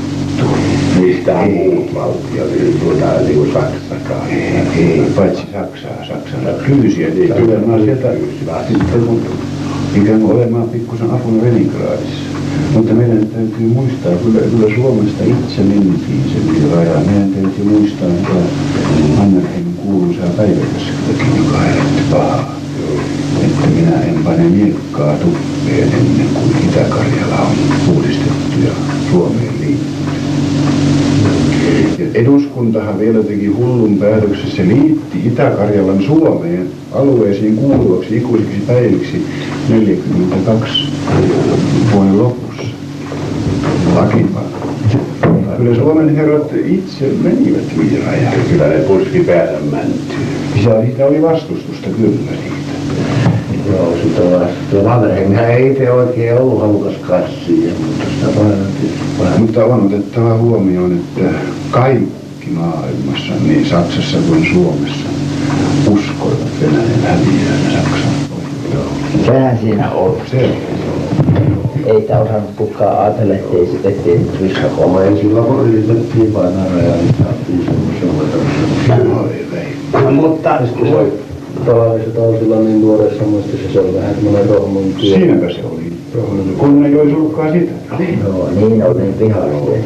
Mistään 1.02 1.52
muut 1.52 1.96
valtiot, 1.96 2.52
niin 2.52 2.80
tuota, 2.80 3.22
niin 3.22 3.36
kuin 3.36 3.54
Saksakaan. 3.54 4.30
Ei, 4.30 4.64
ei, 4.78 5.12
paitsi 5.16 5.44
Saksaa, 5.54 6.06
Saksaa 6.08 6.54
pyysi, 6.68 7.04
että 7.04 7.36
tulemaan 7.36 7.82
sieltä 7.84 8.12
sitten 8.68 9.02
kun 9.06 9.22
ikään 9.96 10.22
kuin 10.22 10.36
olemaan 10.36 10.70
pikkusen 10.70 11.12
apuna 11.12 11.44
Leningradissa. 11.44 12.30
Mutta 12.74 12.94
meidän 12.94 13.28
täytyy 13.28 13.68
muistaa, 13.68 14.12
kyllä, 14.12 14.40
kyllä 14.40 14.76
Suomesta 14.76 15.24
itse 15.24 15.62
mentiin 15.62 16.24
sen 16.34 16.56
yli 16.56 16.76
rajaa. 16.76 17.02
Meidän 17.02 17.30
täytyy 17.30 17.64
muistaa, 17.64 18.08
että 18.08 18.34
Mannerheimin 19.18 19.74
kuuluisaa 19.86 20.30
päiväkäskytäkin, 20.38 21.38
joka 21.38 21.58
herätti 21.58 22.02
pahaa. 22.12 22.59
Että 23.44 23.68
minä 23.68 24.02
en 24.02 24.16
pane 24.24 24.44
miekkaa 24.44 25.14
tuppeen 25.14 25.84
ennen 25.84 26.28
kuin 26.34 26.52
Itä-Karjala 26.70 27.40
on 27.40 27.56
uudistettu 27.96 28.60
ja 28.66 28.72
Suomeen 29.12 29.54
liittyy. 29.60 30.00
Eduskuntahan 32.14 33.00
vielä 33.00 33.24
teki 33.24 33.48
hullun 33.48 33.98
päätöksen, 33.98 34.52
se 34.52 34.68
liitti 34.68 35.28
Itä-Karjalan 35.28 36.04
Suomeen 36.04 36.68
alueisiin 36.92 37.56
kuuluvaksi 37.56 38.18
ikuisiksi 38.18 38.62
päiviksi 38.68 39.26
42 39.70 40.74
vuoden 41.94 42.18
lopussa. 42.18 42.64
Lakipaa. 43.96 44.44
Kyllä 45.58 45.76
Suomen 45.76 46.16
herrat 46.16 46.52
itse 46.66 47.06
menivät 47.24 47.64
yli 47.78 48.02
rajaa. 48.06 48.34
Kyllä 48.50 48.68
ne 48.68 48.76
puski 48.76 49.20
päällä 49.20 49.60
mäntyy. 49.72 50.18
Sitä, 50.58 50.82
siitä 50.86 51.06
oli 51.06 51.22
vastustusta 51.22 51.88
kyllä 51.98 52.18
siitä. 52.28 52.59
Sitä 54.10 54.40
vasta. 54.40 54.90
Mannerheimhän 54.90 55.52
ei 55.52 55.72
itse 55.72 55.92
oikein 55.92 56.38
ollut 56.38 56.62
halukas 56.62 56.94
kassia, 57.08 57.72
mutta 57.88 58.06
sitä 58.10 58.40
vähän. 58.40 59.40
Mutta 59.40 59.66
on 59.66 59.86
otettava 59.86 60.38
huomioon, 60.38 60.92
että 60.92 61.30
kaikki 61.72 62.50
maailmassa, 62.52 63.34
niin 63.48 63.66
Saksassa 63.66 64.18
kuin 64.30 64.48
Suomessa, 64.54 65.10
uskoivat 65.88 66.40
Venäjän 66.62 67.02
häviää 67.02 67.58
Saksan. 67.72 68.20
Sehän 69.26 69.60
siinä 69.62 69.92
on. 69.92 70.18
Se 70.32 70.58
Ei 71.86 72.02
tämä 72.02 72.20
osannut 72.20 72.52
kukaan 72.56 73.00
ajatella, 73.00 73.34
ettei, 73.34 73.80
ettei 73.84 74.18
nyt 74.18 74.42
ryssakoma. 74.42 75.04
Ei 75.04 75.18
sillä 75.18 75.42
yritettiin 75.64 76.32
painaa 76.32 76.66
rajaa, 76.76 76.96
niin 76.96 77.16
saatiin 77.24 77.66
semmoisen. 77.66 79.40
No, 79.94 80.12
mutta 80.12 80.60
Tavalliset 81.66 82.14
Tausilla 82.16 82.56
niin 82.56 82.82
nuoressa 82.82 83.24
muistissa 83.24 83.74
se 83.74 83.80
on 83.80 83.96
vähän 83.96 84.16
semmoinen 84.16 84.50
rohmun 84.50 84.94
työ. 84.94 85.16
Siinäpä 85.16 85.54
se 85.54 85.60
oli. 85.66 85.90
Kun 86.58 86.86
ei 86.86 87.00
olisi 87.00 87.16
ollutkaan 87.16 87.52
sitä. 87.52 87.72
Joo, 88.24 88.50
niin 88.56 88.84
on 88.84 88.98
niin 88.98 89.20
vihaisia 89.20 89.80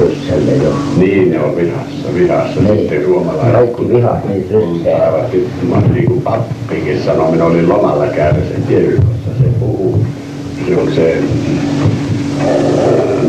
ryssälle 0.00 0.52
jo. 0.64 0.72
niin 0.96 1.30
ne 1.30 1.40
on 1.40 1.56
vihassa, 1.56 2.14
vihassa 2.14 2.60
Niin. 2.60 2.78
sitten 2.78 3.04
suomalaiset. 3.04 3.52
Kaikki 3.52 3.88
vihat 3.88 4.28
niitä 4.28 4.54
ryssää. 4.54 5.06
Aivan 5.06 5.30
sitten, 5.32 5.94
niin 5.94 6.06
kuin 6.06 6.22
pappikin 6.22 7.02
sanoi, 7.02 7.30
minä 7.30 7.44
olin 7.44 7.68
lomalla 7.68 8.06
käydessä 8.06 8.54
kirkossa, 8.68 9.30
se 9.38 9.44
puhuu. 9.60 9.98
Se 10.68 10.76
on 10.76 10.92
se, 10.94 11.18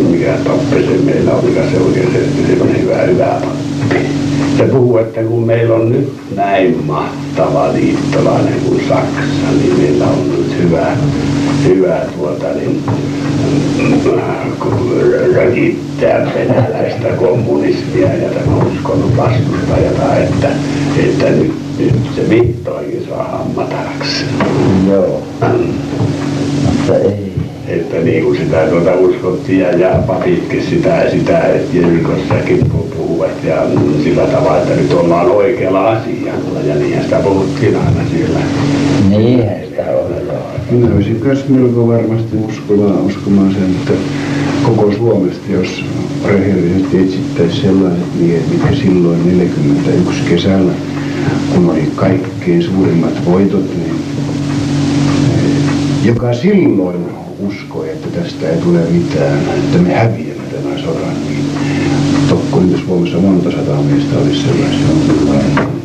mikä 0.10 0.34
pappi 0.48 0.84
se 0.86 0.98
meillä 1.06 1.32
on, 1.34 1.46
mikä 1.46 1.62
se 1.72 1.78
oikein 1.88 2.12
se, 2.14 2.20
se 2.56 2.62
on 2.62 2.70
hyvä, 2.82 2.96
hyvä 3.02 3.26
pappi. 3.42 4.06
Se 4.58 4.64
puhuu, 4.64 4.98
että 4.98 5.24
kun 5.24 5.44
meillä 5.44 5.76
on 5.76 5.92
nyt 5.92 6.14
näin 6.36 6.84
mahtava 7.38 7.74
liittolainen 7.74 8.60
kuin 8.66 8.82
Saksa, 8.88 9.52
niin 9.60 9.78
meillä 9.78 10.08
on 10.08 10.32
nyt 10.32 10.58
hyvä, 10.64 10.88
hyvä 11.66 12.00
tuota, 12.18 12.46
niin, 12.54 12.84
rökittää 15.36 16.32
venäläistä 16.36 17.08
kommunismia 17.08 18.14
ja 18.14 18.30
tämä 18.30 18.58
uskonnon 18.58 19.18
vastustajata, 19.18 20.16
että, 20.16 20.50
että 20.98 21.30
nyt, 21.30 21.54
nyt 21.80 21.96
se 22.16 22.30
vihdoinkin 22.30 23.06
saa 23.10 23.48
matalaksi. 23.56 24.26
Joo, 24.90 25.24
mutta 26.66 26.96
ei. 26.96 27.36
Että 27.68 27.98
niin 27.98 28.24
kuin 28.24 28.38
sitä 28.38 28.68
tuota 28.68 28.94
uskottiin 28.94 29.60
ja, 29.60 29.72
ja 29.72 29.90
papitkin 30.08 30.64
sitä, 30.70 31.10
sitä 31.12 31.40
että 31.40 31.78
Jerikossakin 31.78 32.60
pu- 32.60 32.96
puhuvat 32.96 33.44
ja 33.44 33.56
sillä 34.04 34.24
tavalla, 34.24 34.58
että 34.58 34.76
nyt 34.76 34.94
ollaan 34.94 35.32
oikealla 35.32 35.92
asialla 35.92 36.25
ja 36.66 36.76
niinhän 36.76 37.04
sitä 37.04 37.20
puhuttiin 37.20 37.76
aina 37.76 38.10
siellä. 38.12 38.40
Niinhän 39.10 39.60
sitä 39.66 39.82
on. 39.82 40.12
joo. 40.28 40.46
Minä 40.72 40.96
olisin 40.96 41.22
myös 41.24 41.50
melko 41.50 41.88
varmasti 41.88 42.38
uskomaan, 42.50 43.02
uskomaan 43.02 43.54
sen, 43.54 43.64
että 43.64 43.94
koko 44.64 44.92
Suomesta, 44.92 45.52
jos 45.52 45.86
rehellisesti 46.26 46.98
etsittäisiin 46.98 47.62
sellaiset 47.62 48.20
miehet, 48.20 48.50
mitkä 48.50 48.76
silloin 48.76 49.26
41 49.26 50.22
kesällä, 50.30 50.72
kun 51.54 51.70
oli 51.70 51.92
kaikkein 51.96 52.64
suurimmat 52.64 53.26
voitot, 53.26 53.70
niin 53.78 53.96
eh, 55.34 55.64
joka 56.04 56.34
silloin 56.34 57.06
uskoi, 57.40 57.90
että 57.90 58.22
tästä 58.22 58.50
ei 58.50 58.58
tule 58.58 58.80
mitään, 58.92 59.40
että 59.40 59.78
me 59.78 59.94
häviämme 59.94 60.44
tämän 60.52 60.80
sodan, 60.80 61.14
niin 61.28 61.46
tokko 62.30 62.62
Suomessa 62.86 63.18
monta 63.18 63.52
sataa 63.52 63.82
miestä 63.82 64.18
olisi 64.18 64.42
sellaisia. 64.42 65.85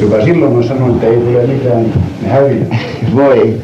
Joka 0.00 0.24
silloin 0.24 0.56
on 0.56 0.64
sanonut, 0.64 0.96
että 0.96 1.06
ei 1.06 1.16
tule 1.16 1.46
mitään, 1.46 1.86
me 2.22 2.28
häviämme. 2.28 2.78
Voi, 3.16 3.54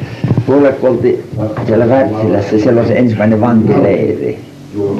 mulle 0.46 0.72
kun 0.72 0.90
oltiin 0.90 1.24
siellä 1.66 1.86
Wärtsilässä, 1.86 2.58
siellä 2.58 2.80
on 2.80 2.86
se 2.86 2.98
ensimmäinen 2.98 3.40
vankileiri. 3.40 4.38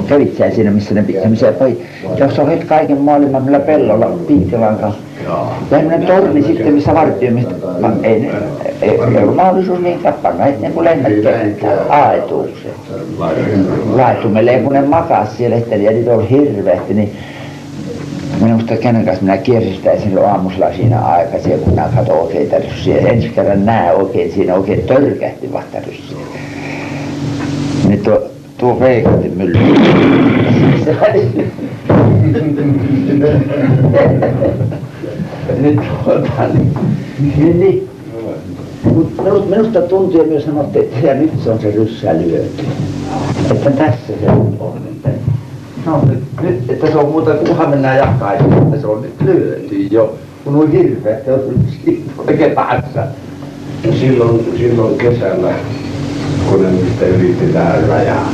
Kävit 0.07 0.37
sä 0.37 0.49
siinä, 0.51 0.71
missä 0.71 0.93
ne 0.93 1.03
piti 1.03 1.19
semmoisia 1.19 1.51
poi, 1.51 1.77
jos 2.17 2.39
on 2.39 2.47
heti 2.47 2.65
kaiken 2.65 2.97
maailman 2.97 3.43
millä 3.43 3.59
pellolla 3.59 4.05
piikkilan 4.27 4.75
kanssa. 4.75 5.01
Ja 5.23 5.45
semmoinen 5.69 6.07
torni 6.07 6.43
sitten, 6.43 6.73
missä 6.73 6.93
vartioimista, 6.93 7.55
ei, 8.03 8.19
ne- 8.19 8.31
ei, 8.81 8.89
ei 8.89 9.23
ollut 9.23 9.35
mahdollisuus 9.35 9.79
niinkään 9.79 10.13
panna, 10.13 10.45
että 10.45 10.61
niin 10.61 10.73
kuin 10.73 10.83
lennät 10.83 11.13
kenttään, 11.23 11.77
aetuukseen. 11.89 12.73
Laitumelle, 13.95 14.59
kun 14.63 14.73
ne 14.73 14.81
makas 14.81 15.37
siellä, 15.37 15.55
että 15.55 15.75
ja 15.75 15.91
niitä 15.91 16.11
oli 16.11 16.29
hirveästi, 16.29 16.93
niin 16.93 17.11
Minusta 18.41 18.77
kenen 18.77 19.05
kanssa 19.05 19.23
minä 19.23 19.37
kiersin 19.37 19.79
silloin 20.03 20.75
siinä 20.75 20.99
aikaisin, 20.99 21.59
kun 21.59 21.69
minä 21.69 21.89
katsoin 21.95 22.19
oikeita 22.19 22.55
ryssiä. 22.57 22.97
Ensi 22.97 23.29
kerran 23.29 23.65
näen 23.65 23.95
oikein, 23.95 24.31
siinä 24.31 24.55
oikein 24.55 24.83
törkähti 24.83 25.53
vasta 25.53 25.77
ryssiä. 25.87 26.17
Niin 27.87 27.99
tuo, 27.99 28.21
tuo 28.57 28.79
veikati 28.79 29.29
mylly. 29.29 29.59
Nyt 35.61 35.79
tuota, 36.03 36.47
niin, 36.53 36.73
niin, 37.37 37.59
niin. 37.59 37.89
Minusta 39.49 39.81
tuntui 39.81 40.21
ja 40.21 40.27
myös 40.27 40.45
sanottiin, 40.45 40.85
että 40.85 41.13
nyt 41.13 41.31
se 41.43 41.49
on 41.49 41.59
se 41.59 41.71
ryssä 41.71 42.13
lyöty. 42.13 42.65
Että 43.51 43.71
tässä 43.71 44.13
se 44.21 44.29
on. 44.29 44.81
Että, 44.91 45.30
no, 45.85 46.05
nyt, 46.09 46.23
nyt, 46.41 46.69
että 46.69 46.87
se 46.87 46.97
on 46.97 47.11
muuta, 47.11 47.33
kunhan 47.33 47.69
mennään 47.69 47.97
jakaisin, 47.97 48.53
että 48.53 48.81
se 48.81 48.87
on 48.87 49.01
nyt 49.01 49.21
lyöty 49.21 49.87
jo. 49.91 50.15
Kun 50.43 50.55
on 50.55 50.71
hirveä, 50.71 51.17
että 51.17 51.33
on 51.33 51.39
oikein 52.27 52.51
päässä. 52.51 53.07
Silloin, 53.99 54.53
silloin 54.57 54.97
kesällä, 54.97 55.53
kun 56.49 56.63
ne 56.63 56.71
nyt 56.71 57.15
yritti 57.15 57.45
tähän 57.45 57.87
rajaan, 57.87 58.33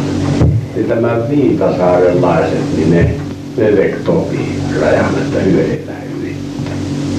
niin 0.75 0.88
tämä 0.88 1.18
viitasaarelaiset, 1.30 2.77
niin 2.77 2.92
ne 2.92 3.10
ne 3.58 3.72
teki 3.72 4.04
topi 4.06 4.39
rajan, 4.82 5.06
että 5.06 5.39
yhdellä 5.39 5.92
yli. 6.20 6.36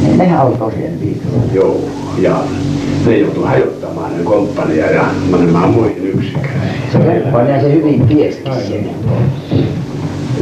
Niin 0.02 0.18
nehän 0.18 0.46
oli 0.46 0.56
tosiaan 0.56 1.00
viikolla. 1.00 1.42
Joo, 1.52 1.80
ja 2.18 2.44
ne 3.06 3.18
joutui 3.18 3.46
hajottamaan 3.46 4.18
ne 4.18 4.24
komppania 4.24 4.90
ja 4.90 5.04
menemään 5.30 5.70
muihin 5.70 6.06
yksiköihin. 6.06 6.82
Se 6.92 6.98
kemppaan 6.98 7.48
ja 7.48 7.60
se 7.60 7.72
hyvin 7.72 8.06
tiesikin 8.06 8.52
sen. 8.68 8.90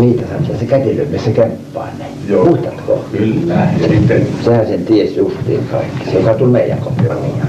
Viitasaksa, 0.01 0.59
se 0.59 0.65
kätilö, 0.65 1.07
missä 1.11 1.31
kemppaan 1.31 1.89
ne. 1.99 2.05
Joo. 2.29 2.45
Muistatko? 2.45 3.05
Kyllä, 3.13 3.69
ja 3.81 3.89
sitten 3.89 4.27
Sehän 4.45 4.67
sen 4.67 4.85
tiesi 4.85 5.17
justiin 5.17 5.61
kaikki. 5.71 6.11
Se 6.11 6.19
joka 6.19 6.35
tuli 6.35 6.51
meidän 6.51 6.79
komppaniaan. 6.79 7.49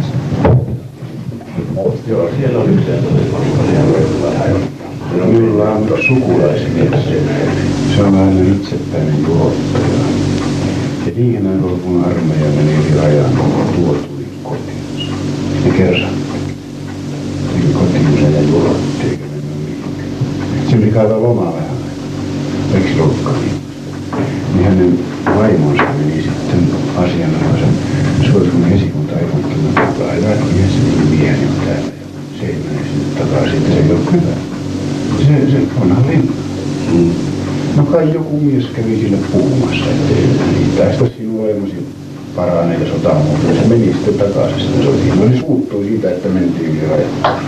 Joo, 2.08 2.30
siellä 2.40 2.60
on 2.60 2.70
yksi 2.70 2.86
sellainen 2.86 4.40
hajottamaan. 4.40 4.88
No, 5.18 5.26
minulla 5.26 5.70
on 5.70 5.88
sukulaismies. 6.08 6.92
Se 7.96 8.04
on 8.04 8.16
aina 8.16 8.42
itsepäinen 8.56 9.26
tuottaja. 9.26 9.84
Ja 11.06 11.16
viimeinen 11.16 11.62
lopun 11.62 12.06
armeija 12.06 12.50
meni 12.56 12.74
yli 12.74 13.02
rajan, 13.02 13.32
kun 13.32 13.76
tuo 13.76 13.94
tuli 13.94 14.26
kotiin. 14.44 15.14
Ne 15.66 15.72
kersattiin. 15.78 16.56
Tuli 17.52 17.74
kotiin 17.74 18.34
ja 18.36 18.42
mihinkään. 18.42 18.76
Se 20.70 20.76
oli 20.78 20.92
kaivaa 20.92 21.24
lomaa 21.24 21.67
se 22.72 23.02
ollutkaan 23.02 23.40
niin? 23.42 23.56
Niin 24.56 24.66
hänen 24.66 25.00
vaimonsa 25.36 25.84
meni 25.84 26.22
sitten 26.22 26.70
asianajaisen. 26.96 27.74
Se 28.22 28.38
oli 28.38 28.52
sun 28.52 28.66
esikunta 28.72 29.14
ilmoittanut, 29.20 29.90
että 29.90 30.04
aivan 30.12 30.38
Jeesusin 30.58 31.08
mieheni 31.10 31.46
on 31.46 31.66
täällä. 31.66 31.92
Ja 32.02 32.08
se 32.40 32.46
ei 32.46 32.56
mene 32.56 32.88
sinne 32.88 33.20
takaisin, 33.20 33.58
että 33.58 33.74
se 33.74 33.80
ei 33.80 33.92
ole 33.92 34.00
hyvä. 34.12 34.36
Se, 35.18 35.52
se 35.52 35.82
onhan 35.82 36.08
linna. 36.08 36.32
Mm. 36.94 37.12
No 37.78 37.84
kai 37.84 38.14
joku 38.14 38.40
mies 38.40 38.66
kävi 38.76 39.00
sille 39.02 39.18
puhumassa, 39.32 39.86
ettei 39.86 40.28
niin 40.54 40.72
tästä 40.78 41.06
sinun 41.18 41.44
vaimosi 41.44 41.88
paranee 42.36 42.80
ja 42.80 42.92
sota 42.94 43.14
muuta. 43.14 43.48
Ja 43.48 43.62
se 43.62 43.68
meni 43.68 43.94
sitten 43.94 44.14
takaisin. 44.14 44.60
Sitten 44.60 44.84
se 44.84 44.90
oli, 44.90 44.98
siinä 44.98 45.22
oli 45.22 45.38
suuttui 45.38 45.86
siitä, 45.86 46.10
että 46.10 46.30
mentiin 46.30 46.82
rajan. 46.90 47.42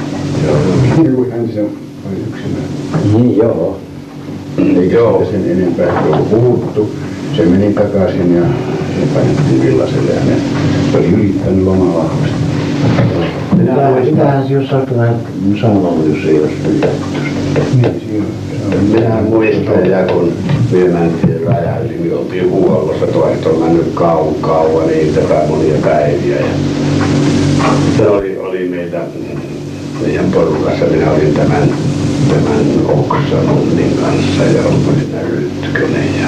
Joo, 0.45 1.25
hän 1.31 1.49
se 1.53 1.61
oli 1.61 2.19
yksinään. 2.27 2.69
Niin 3.13 3.37
joo. 3.37 3.79
Eikä 4.81 4.95
Joo. 4.95 5.19
sitten 5.19 5.41
sen 5.41 5.51
enempää 5.51 6.03
ollut 6.05 6.29
puhuttu. 6.29 6.89
Se 7.37 7.45
meni 7.45 7.73
takaisin 7.73 8.35
ja 8.35 8.41
se 8.41 9.13
painettiin 9.13 9.63
villaselle 9.63 10.11
ja 10.11 10.19
ne 10.25 10.35
oli 10.97 11.07
yrittänyt 11.07 11.63
lomaa 11.63 11.95
vahvasti. 11.95 12.49
Mitähän 14.11 14.47
se 14.47 14.53
jossain 14.53 14.97
vähän 14.97 15.15
sanonut, 15.61 16.07
jos 16.09 16.25
ei 16.25 16.39
olisi 16.39 16.55
pidetty. 16.55 17.19
Niin. 17.81 18.25
Minä 18.91 19.21
muistan, 19.29 19.89
ja 19.89 20.03
kun 20.03 20.33
me 20.71 20.79
mentiin 20.79 21.43
rajan 21.45 21.85
yli, 21.85 21.97
niin 21.97 22.17
oltiin 22.17 22.51
huollossa, 22.51 23.07
toiset 23.07 23.45
on 23.45 23.59
mennyt 23.59 23.91
kauan 23.93 24.35
kauan, 24.41 24.87
niin 24.87 25.13
tätä 25.13 25.43
monia 25.47 25.77
päiviä. 25.83 26.35
Ja 26.35 26.45
se 27.97 28.07
oli, 28.07 28.37
oli 28.37 28.67
meitä, 28.67 29.01
meidän 30.01 30.31
porukassa, 30.31 30.85
minä 30.85 31.11
olin 31.11 31.33
tämän, 31.33 31.69
tämän 32.27 32.65
Oksanunnin 32.85 33.97
kanssa 34.01 34.43
ja 34.43 34.63
onko 34.65 34.91
siinä 34.99 35.21
Rytkönen 35.21 36.19
ja 36.21 36.27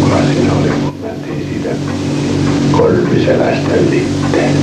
kuka 0.00 0.16
siinä 0.32 0.52
oli, 0.52 0.68
kun 0.68 0.94
mentiin 1.02 1.48
siitä 1.52 1.70
Korpiselästä 2.72 3.74
ylitteen. 3.74 4.54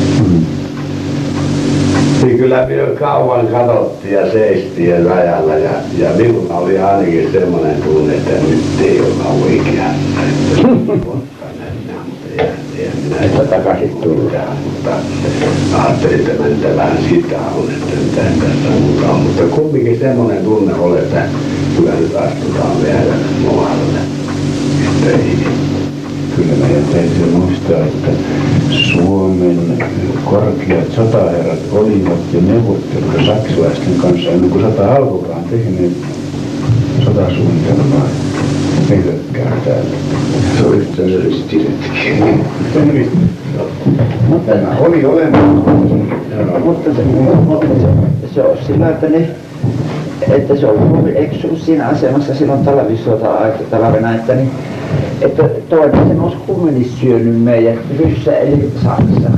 Niin 2.23 2.37
kyllä 2.37 2.67
me 2.67 2.95
kauan 2.99 3.47
katsottiin 3.47 4.13
ja 4.13 4.31
seistiin 4.31 5.05
rajalla 5.05 5.53
ja, 5.53 5.71
ja 5.97 6.09
minulla 6.17 6.57
oli 6.57 6.79
ainakin 6.79 7.31
semmoinen 7.31 7.81
tunne, 7.81 8.13
että 8.13 8.31
nyt 8.31 8.63
ei 8.81 9.01
olla 9.01 9.29
oikeassa. 9.45 10.21
Että 10.27 11.05
kohta 11.05 11.45
mennään, 11.59 12.05
mutta 12.05 12.27
eihän 12.77 13.06
sitä 13.23 13.43
takaisin 13.43 13.97
tullaan. 13.97 14.57
Mutta 14.63 14.89
ajattelin, 15.73 16.19
että 16.19 16.43
mentävään 16.43 16.97
sitä 17.09 17.37
on, 17.55 17.69
että 17.69 17.95
mitä 17.95 18.21
tässä 18.21 18.69
mukaan. 18.79 19.19
Mutta 19.19 19.43
kumminkin 19.43 19.99
semmoinen 19.99 20.43
tunne 20.43 20.73
oli, 20.73 20.99
että 20.99 21.23
kyllä 21.77 21.91
nyt 21.91 22.15
astutaan 22.15 22.83
vielä 22.83 23.13
muualle. 23.41 23.99
Että 24.85 25.09
ei, 25.09 25.37
Kyllä 26.37 26.53
meidän 26.65 26.83
täytyy 26.83 27.25
muistaa, 27.25 27.79
että 27.79 28.11
Suomen 28.69 29.83
korkeat 30.25 30.91
sotaherrat 30.91 31.59
olivat 31.71 32.19
jo 32.33 32.41
neuvottelussa 32.41 33.25
saksalaisten 33.25 33.95
kanssa 34.01 34.29
ennen 34.29 34.49
kuin 34.49 34.63
sota 34.63 34.95
alkoikaan 34.95 35.43
tehneet 35.43 35.93
sotasuunnitelmaa. 37.05 38.26
Hyökkää 38.89 39.51
täällä. 39.65 39.89
se 40.57 40.65
oli 40.65 40.87
terroristisetkin. 40.95 42.45
Tämä 44.45 44.77
oli 44.79 45.05
olemassa. 45.05 45.71
Mutta 46.65 46.93
se, 46.93 47.03
mutta 47.45 47.67
se, 48.21 48.33
se 48.33 48.41
on 48.41 48.57
sillä, 48.67 48.89
että 48.89 49.09
ne, 49.09 49.29
että 50.29 50.55
se 50.55 50.67
on 50.67 51.07
se 51.41 51.47
ollut 51.47 51.61
siinä 51.61 51.87
asemassa 51.87 52.35
silloin 52.35 52.65
talvisota 52.65 53.27
talvena, 53.71 54.15
että, 54.15 54.33
niin, 54.33 54.51
että 55.21 55.43
toinen 55.69 56.07
sen 56.07 56.19
olisi 56.19 56.37
kumminkin 56.47 56.91
syönyt 57.01 57.43
meidät, 57.43 57.79
Ryssä 57.99 58.37
eli 58.37 58.71
Saksa. 58.83 59.37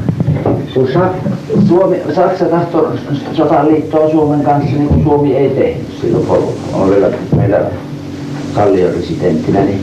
Kun 0.74 0.88
Sa, 0.94 1.10
Suomi, 1.68 1.98
Saksa 2.16 2.46
tahtoi 2.46 2.92
sotaan 3.34 3.68
liittoa 3.68 4.10
Suomen 4.10 4.42
kanssa, 4.42 4.76
niin 4.76 4.88
kuin 4.88 5.04
Suomi 5.04 5.36
ei 5.36 5.50
tehnyt 5.50 5.88
silloin, 6.02 6.26
kun 6.26 6.54
on 6.74 6.90
vielä 6.90 7.08
meillä 7.36 7.60
kallioresidenttinä, 8.60 9.66
niin 9.66 9.80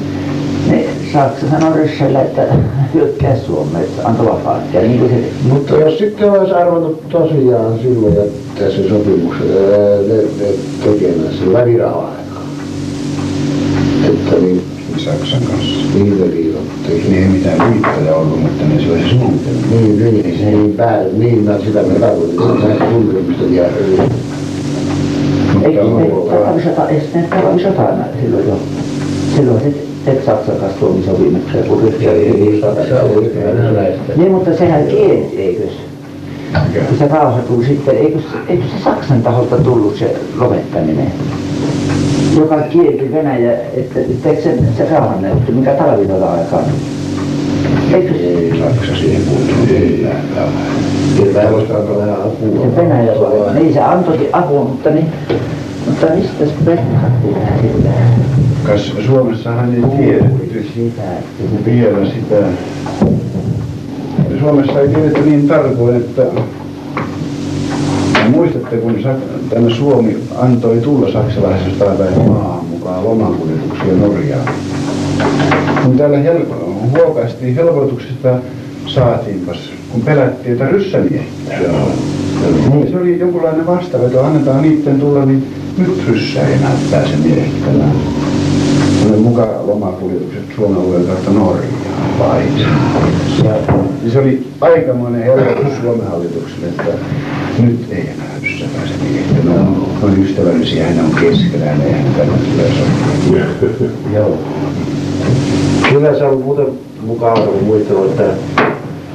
niin 0.71 0.89
Saksa 1.13 1.47
sanoi 1.51 1.77
Ryssällä, 1.77 2.23
että 2.23 2.43
hyökkää 2.95 3.37
Suomeen, 3.47 3.85
että 3.85 4.09
antoi 4.09 4.27
vapaat. 4.27 4.63
Ja 4.75 4.81
niin 4.81 4.99
kuin 4.99 5.11
se 5.11 5.49
Mutta 5.49 5.77
jos 5.77 5.99
sitten 5.99 6.31
olisi 6.31 6.53
arvannut 6.53 7.09
tosiaan 7.09 7.79
silloin 7.83 8.15
jättää 8.15 8.71
se 8.71 8.89
sopimuksen 8.89 9.47
ää, 9.51 9.99
ne, 10.09 10.17
ne 10.17 10.53
tekemässä 10.85 11.53
välirauha-aikaa. 11.53 12.43
Että 14.05 14.37
niin, 14.37 14.63
Saksan 14.97 15.43
kanssa. 15.43 15.99
niitä 15.99 16.25
liitottiin. 16.25 17.11
Niin 17.11 17.23
ei 17.23 17.29
mitään 17.29 17.73
liittoja 17.73 18.17
ollut, 18.17 18.43
mutta 18.43 18.65
ne 18.65 18.83
se 18.83 18.93
olisi 18.93 19.09
suunnitelma. 19.11 19.67
Niin, 19.71 19.99
niin, 19.99 20.45
niin, 20.45 20.73
pää, 20.73 21.05
niin, 21.13 21.45
mä 21.45 21.59
sitä 21.65 21.83
mä 21.83 21.95
tarkoitin, 22.01 22.71
että 22.71 22.91
suunnitelmista 22.91 23.45
ja 23.45 23.65
Silloin 28.21 28.49
jo? 28.49 28.59
Silloin 29.37 29.63
kanssa 32.61 32.95
venäläistä. 33.45 34.13
Niin, 34.17 34.31
mutta 34.33 34.57
sehän 34.57 34.87
kielsi, 34.87 35.37
eikös? 35.43 35.71
Kun 36.89 36.99
se 36.99 37.09
rauha 37.09 37.39
tuli 37.39 37.67
sitten, 37.67 37.97
eikö, 37.97 38.19
se- 38.19 38.53
eikö 38.53 38.65
se 38.65 38.85
Saksan 38.85 39.23
taholta 39.23 39.57
tullut 39.57 39.97
se 39.97 40.17
lopettaminen? 40.39 41.13
Joka 42.39 42.57
kielti 42.63 43.13
Venäjä, 43.13 43.53
että 43.53 44.01
teekö 44.23 44.43
se, 44.43 44.59
se 44.77 44.89
rauhanneuvottu, 44.91 45.53
mikä 45.53 45.73
talvisota 45.75 46.33
aikaan? 46.33 46.65
Ei 47.97 48.53
Saksa 48.59 48.97
siihen 48.97 49.23
puuttunut 49.23 49.69
millään 49.69 50.23
tavalla. 50.35 50.61
Kyllä 51.17 51.53
voisi 51.53 51.73
vähän 51.73 52.13
apua. 52.13 52.67
se 52.67 52.77
Venäjä 52.77 53.13
vai? 53.13 53.55
Niin 53.55 53.73
se 53.75 53.81
antoi 53.81 54.29
apua, 54.33 54.65
mutta 54.65 54.91
niin, 54.91 55.07
mutta 55.87 56.07
mistä 56.07 56.47
se 56.47 56.53
vähän 56.67 57.13
sillä? 57.63 57.91
Kas 58.67 58.93
Suomessahan 59.07 59.75
ei 59.75 59.83
tiedetty 59.97 60.67
Sitä, 60.75 61.03
vielä 61.65 62.07
sitä. 62.07 62.37
Suomessa 64.41 64.81
ei 64.81 64.89
tiedetty 64.89 65.21
niin 65.21 65.49
tarkoin, 65.49 65.97
että 65.97 66.23
ja 68.15 68.31
muistatte, 68.31 68.77
kun 68.77 68.97
tänne 69.51 69.71
Suomi 69.71 70.17
antoi 70.39 70.77
tulla 70.77 71.13
saksalaisesta 71.13 71.85
päivän 71.85 72.29
maahan 72.29 72.65
mukaan 72.65 73.05
lomakuljetuksia 73.05 73.93
Norjaan. 74.01 74.49
Kun 75.85 75.99
täällä 75.99 76.19
hel- 76.19 76.66
huokaistiin 76.97 77.55
helpotuksista, 77.55 78.39
saatiinpas, 78.87 79.73
kun 79.93 80.01
pelättiin, 80.01 80.53
että 80.53 80.69
ryssämiehittää. 80.69 81.59
Se 82.91 82.99
oli 83.01 83.19
jonkunlainen 83.19 83.67
vastaveto, 83.67 84.25
annetaan 84.25 84.63
niiden 84.63 85.01
tulla, 85.01 85.27
niin 85.27 85.47
nyt 85.79 86.09
ryssä 86.09 86.47
ei 86.47 86.55
enää 86.55 86.73
pääse 86.91 87.17
miehittämään. 87.17 87.93
Oli 89.11 89.17
mukaan 89.17 89.67
lomakuljetukset 89.67 90.43
Suomen 90.57 90.79
alueen 90.81 91.07
kautta 91.07 91.31
Norjaan 91.31 92.19
vai. 92.19 92.43
Ja 93.45 93.53
niin 94.03 94.13
se 94.13 94.19
oli 94.19 94.49
aikamoinen 94.61 95.23
helpotus 95.23 95.73
Suomen 95.83 96.07
hallitukselle, 96.07 96.67
että 96.67 96.93
nyt 97.59 97.87
ei 97.91 98.01
enää 98.01 98.37
ryssä 98.43 98.65
pääse 98.77 98.95
miehittämään. 99.03 99.65
No, 99.65 99.89
on 100.03 100.23
ystävällisiä, 100.23 100.87
hän 100.87 101.05
on 101.05 101.11
keskellä, 101.21 101.67
eihän 101.67 102.15
tänne 102.17 102.35
tulee 102.53 102.71
sopia. 102.71 103.45
Joo. 104.15 104.39
Kyllä 105.97 106.19
se 106.19 106.25
on 106.25 106.41
muuten 106.41 106.67
mukava, 107.07 107.41
kun 107.41 107.65
muistan, 107.65 107.97
että 108.07 108.23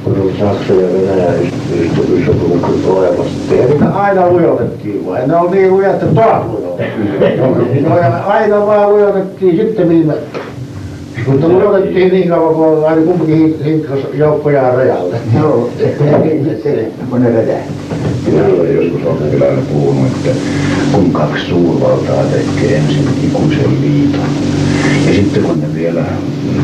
kun 0.04 0.20
on 0.20 0.32
Saksa 0.38 0.72
ja 0.72 0.88
Venäjä 0.92 1.32
ystävyyssopimukset 1.80 2.86
olemassa. 2.86 3.54
Ja 3.54 3.68
niitä 3.68 3.88
aina 3.88 4.30
lujotettiin 4.30 5.06
vaan. 5.06 5.28
Ne 5.28 5.36
oli 5.36 5.50
niin 5.50 5.70
luja, 5.70 5.90
että 5.90 6.06
taas 6.06 6.46
lujotettiin. 6.46 7.82
Ne 7.82 7.94
oli 7.94 8.00
aina 8.26 8.66
vaan 8.66 8.90
lujotettiin 8.90 9.56
sitten 9.56 9.88
viime 9.88 10.14
Mutta 11.26 11.48
me 11.48 11.68
otettiin 11.68 12.12
niin 12.12 12.28
kauan, 12.28 12.54
kun 12.54 12.88
aina 12.88 13.02
kumpikin 13.02 13.64
hinkkas 13.64 13.98
joukkoja 14.14 14.72
rajalle. 14.72 15.16
Joo, 15.38 15.70
kun 17.08 17.20
ne 17.22 17.30
räjähti. 17.30 17.72
Minä 18.26 18.44
olen 18.44 18.74
joskus 18.74 19.00
oppilaille 19.06 19.62
puhunut, 19.72 20.06
että 20.06 20.40
kun 20.92 21.10
kaksi 21.12 21.46
suurvaltaa 21.46 22.24
tekee 22.24 22.76
ensin 22.76 23.08
ikuisen 23.24 23.80
liiton, 23.80 24.20
ja 25.06 25.14
sitten 25.14 25.42
kun 25.42 25.60
ne 25.60 25.74
vielä 25.74 26.04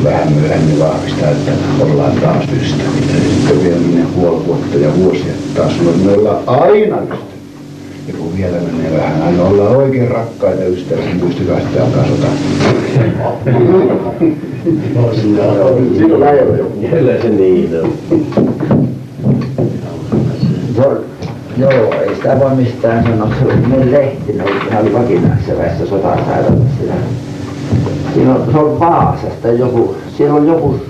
vähän 0.05 0.33
myöhemmin 0.33 0.79
vahvistaa, 0.79 1.31
että 1.31 1.53
ollaan 1.81 2.13
taas 2.13 2.45
ystäviä, 2.63 2.85
ja 3.15 3.21
sitten 3.31 3.65
vielä 3.65 3.81
menee 3.81 4.07
puoli 4.15 4.47
vuotta 4.47 4.77
ja 4.79 4.97
vuosia 4.97 5.33
taas 5.55 5.77
sanoo, 5.77 5.93
että 5.93 6.07
me 6.07 6.13
ollaan 6.13 6.43
aina 6.47 6.97
ystäviä. 7.03 7.29
Ja 8.09 8.15
kun 8.19 8.37
vielä 8.37 8.57
menee 8.73 8.99
vähän, 8.99 9.23
aina 9.23 9.43
ollaan 9.43 9.77
oikein 9.77 10.09
rakkaita 10.09 10.65
ystäviä, 10.65 11.05
niin 11.05 11.17
muistakaa 11.17 11.61
sitten 11.61 11.83
alkaa 11.83 12.05
sota. 12.05 12.27
Siinä 15.15 16.31
ei 16.31 16.41
ole 16.43 16.59
joku. 16.59 16.81
Kyllä 16.91 17.23
se 17.23 17.29
niin 17.29 17.71
on. 17.81 17.93
Joo, 21.59 21.95
ei 22.01 22.15
sitä 22.15 22.41
voi 22.41 22.55
mistään 22.55 23.05
sanoa. 23.05 23.29
Se 23.39 23.45
oli 23.45 23.57
meidän 23.67 23.93
lehti, 23.93 24.33
ne 24.33 24.43
oli, 24.43 24.53
oli 24.81 24.93
vakinaisessa 24.93 25.57
väessä 25.59 25.87
sotasairaalassa. 25.87 26.85
Siinä 28.15 28.35
on, 28.35 28.43
se 28.53 28.59
on 28.59 28.81
Vaasasta 28.81 29.49
joku, 29.49 29.95
siellä 30.17 30.35
on 30.35 30.47
joku 30.47 30.81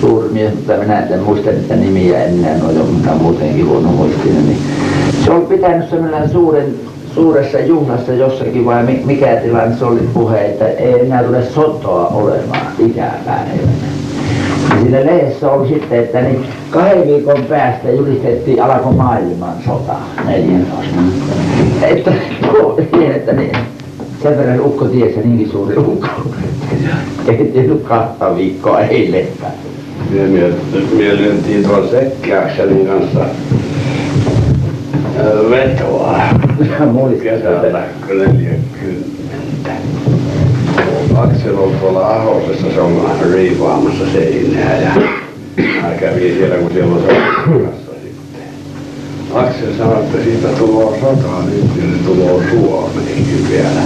suuri 0.00 0.28
mies, 0.28 0.54
mutta 0.54 0.72
minä 0.72 1.00
en 1.00 1.22
muista 1.22 1.50
niitä 1.50 1.76
nimiä 1.76 2.24
enää, 2.24 2.58
no 2.58 2.70
jo 2.70 2.84
minä 2.84 3.14
muutenkin 3.14 3.68
huono 3.68 3.88
muistinen, 3.88 4.46
niin 4.46 4.58
se 5.24 5.30
on 5.30 5.46
pitänyt 5.46 5.90
semmoinen 5.90 6.30
suuren, 6.30 6.74
suuressa 7.14 7.58
juhlassa 7.60 8.12
jossakin 8.12 8.64
vai 8.64 8.82
mi- 8.82 9.02
mikä 9.04 9.36
tilanne 9.36 9.76
se 9.76 9.84
oli 9.84 10.00
puhe, 10.14 10.44
että 10.44 10.68
ei 10.68 11.00
enää 11.00 11.24
tule 11.24 11.42
sotaa 11.42 12.06
olemaan 12.08 12.66
ikäpäivänä. 12.78 13.72
Ja 14.70 14.80
siinä 14.82 15.06
lehdessä 15.06 15.50
oli 15.50 15.68
sitten, 15.68 15.98
että 15.98 16.20
niin 16.20 16.46
kahden 16.70 17.06
viikon 17.06 17.44
päästä 17.48 17.90
julistettiin 17.90 18.62
alkoi 18.62 18.94
maailman 18.94 19.54
sota 19.66 19.94
14. 20.26 20.96
Että, 21.82 22.12
niin, 22.98 23.12
että 23.12 23.32
niin, 23.32 23.52
sen 24.22 24.38
verran 24.38 24.60
ukko 24.60 24.84
tiesi 24.84 25.20
niinkin 25.20 25.50
suuri 25.50 25.76
ukko. 25.76 26.06
Ei 27.28 27.50
tiennyt 27.52 27.82
kahta 27.82 28.36
viikkoa 28.36 28.80
eilettäin. 28.80 29.52
Me 30.10 30.52
mielentiin 30.96 31.64
tuon 31.64 31.88
Sekkiakselin 31.88 32.86
kanssa 32.86 33.20
vetoa 35.50 36.18
kesällä 37.22 37.82
40. 38.08 38.62
Aksel 41.16 41.58
on 41.58 41.72
tuolla 41.80 42.06
Ahosessa, 42.06 42.66
se 42.74 42.80
on 42.80 43.10
riivaamassa 43.32 44.04
seinää 44.12 44.80
ja 44.80 45.02
mä 45.82 45.88
kävin 46.00 46.34
siellä, 46.34 46.56
kun 46.56 46.70
siellä 46.72 46.94
on. 46.94 47.81
Aksel 49.34 49.72
sanoi, 49.78 50.04
että 50.04 50.18
siitä 50.24 50.48
tulee 50.48 51.00
sotaa 51.00 51.42
nyt 51.42 51.76
ja 51.76 51.82
se 51.82 52.04
tulee 52.04 52.50
Suomeenkin 52.50 53.46
vielä. 53.50 53.82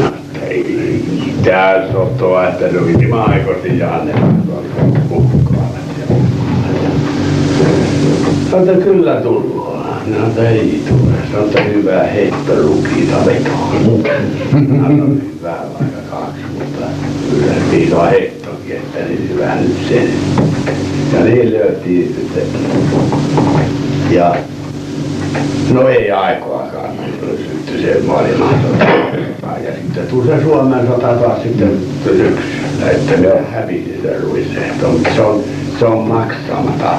No, 0.00 0.10
ei 0.48 1.04
mitään 1.26 1.92
sotaa, 1.92 2.48
että 2.48 2.64
se 2.68 3.06
maaikosti 3.08 3.78
Janne 3.78 4.14
mukkaavat 5.08 5.84
ja 6.00 6.16
Sanoi, 8.50 8.68
että 8.68 8.84
kyllä 8.84 9.20
tullaan. 9.20 10.00
No, 10.06 10.42
ei 10.42 10.82
tule. 10.88 11.44
Että 11.44 11.62
hyvä 11.62 12.02
heitto 12.02 12.52
lukita 12.62 13.16
vetoon. 13.26 14.04
Anna 14.86 15.04
hyvää 15.04 15.64
vaikka 15.80 16.00
kaksi, 16.10 16.42
mutta 16.58 16.86
kyllä 17.30 17.52
piisaa 17.70 18.06
heittokin, 18.06 18.76
että 18.76 18.98
niin 19.08 19.28
hyvä 19.28 19.54
nyt 19.54 19.76
sen. 19.88 20.08
Ja 21.12 21.24
niin 21.24 21.52
löytiin 21.52 22.14
sitten. 22.14 22.44
Ja 24.10 24.34
No 25.72 25.88
ei 25.88 26.10
aikoakaan, 26.10 26.90
niin 26.96 27.38
syttyi 27.38 27.82
se 27.82 28.00
maailman 28.06 28.54
sota. 28.62 28.84
Ja 29.64 29.72
sitten 29.74 30.06
tuli 30.06 30.26
se 30.26 30.42
Suomen 30.42 30.86
sota 30.86 31.06
taas 31.06 31.42
sitten 31.42 31.78
syksyllä, 32.04 32.90
että 32.90 33.16
ne 33.16 33.28
hävisi 33.52 34.00
se 34.02 34.18
ruisehto. 34.18 34.86
Se 35.14 35.22
on, 35.22 35.40
se 35.78 35.84
on 35.84 35.98
maksamatta. 35.98 36.90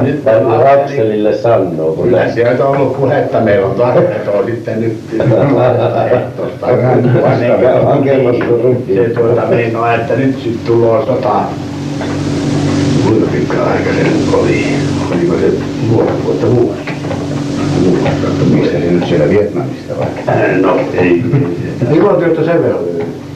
Nyt 0.00 0.24
Täytyy 0.24 0.68
Akselille 0.72 1.34
sanoa, 1.34 1.92
kun 1.92 2.04
Kyllä 2.04 2.30
sieltä 2.30 2.64
on 2.66 2.76
ollut 2.76 2.96
puhetta, 3.00 3.40
meillä 3.40 3.66
on 3.66 3.74
tarvetta 3.74 4.30
sitten 4.46 4.80
nyt 4.80 4.98
tuosta 6.36 6.66
Se 8.94 9.14
tuota 9.14 9.42
meinaa, 9.48 9.94
että 9.94 10.16
nyt 10.16 10.34
sitten 10.42 10.66
tulee 10.66 11.06
sota. 11.06 11.40
Kuinka 13.04 13.26
pitkä 13.32 13.62
aika 13.62 13.90
se 13.96 14.02
nyt 14.02 14.34
oli? 14.34 14.83
Oliko 15.30 15.40
se 15.40 15.52
puoli 15.90 16.08
vuotta? 16.24 16.46
Mistä 18.50 18.78
se 18.78 18.90
nyt 18.90 19.06
siellä 19.08 19.28
Vietnamista 19.28 19.94
vai? 19.98 20.06
Äh, 20.28 20.56
No 20.60 20.76
ei. 20.94 21.24
Olette 22.02 22.44
sen 22.44 22.62
verran 22.62 22.84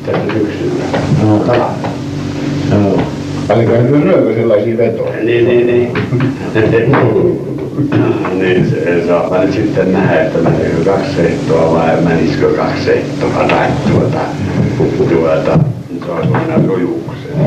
tässä 0.06 0.22
syksyllä? 0.32 0.84
No 1.22 1.38
talvella. 1.38 1.70
Paljonko 3.48 3.72
ne 3.72 4.00
lyökö 4.04 4.34
sellaisia 4.34 4.78
vetoja? 4.78 5.24
Niin, 5.24 5.48
niin, 5.48 5.66
niin. 5.66 5.92
niin, 8.40 8.70
se 8.70 9.06
saa 9.06 9.44
nyt 9.44 9.54
sitten 9.54 9.92
nähdä, 9.92 10.20
että 10.20 10.38
meneekö 10.38 10.84
kaksi 10.84 11.16
sehtoa 11.16 11.74
vai 11.74 12.00
menisikö 12.00 12.50
kaksi 12.56 12.84
sehtoa 12.84 13.44
tai 13.48 13.68
tuota, 13.92 14.18
tuota, 15.08 15.58
se 16.06 16.12
olisi 16.12 16.30
mennä 16.30 16.66
rojuukseen. 16.66 17.38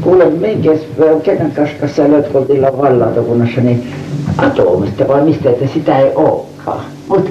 Kuule, 0.00 0.30
minkäs, 0.30 0.80
kenen 1.22 1.50
kanssa 1.50 1.88
sä 1.88 2.10
löit, 2.10 2.28
kun 2.28 2.40
oltiin 2.40 2.62
vallantokunnassa, 2.62 3.60
niin 3.60 3.92
atomista 4.38 5.08
vai 5.08 5.24
mistä, 5.24 5.50
että 5.50 5.66
sitä 5.74 5.98
ei 5.98 6.12
olekaan. 6.14 6.84
Mut, 7.08 7.30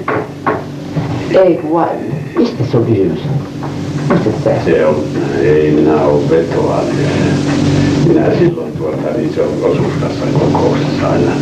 ei 1.30 1.54
kun 1.54 1.72
vai, 1.72 1.88
mistä 2.36 2.64
se 2.70 2.76
on 2.76 2.84
kysymys? 2.84 3.20
Muistatko 4.08 4.40
sä? 4.44 4.50
Se 4.64 4.86
on, 4.86 4.96
ei 5.42 5.70
minä 5.70 6.02
ole 6.02 6.22
vetoa. 6.30 6.82
niin 6.82 7.08
Minä 8.08 8.26
silloin 8.38 8.72
tuolta, 8.72 9.10
niin 9.16 9.34
se 9.34 9.42
on 9.42 9.48
osuuskassan 9.62 10.28
kokouksessa 10.40 11.08
aina, 11.08 11.32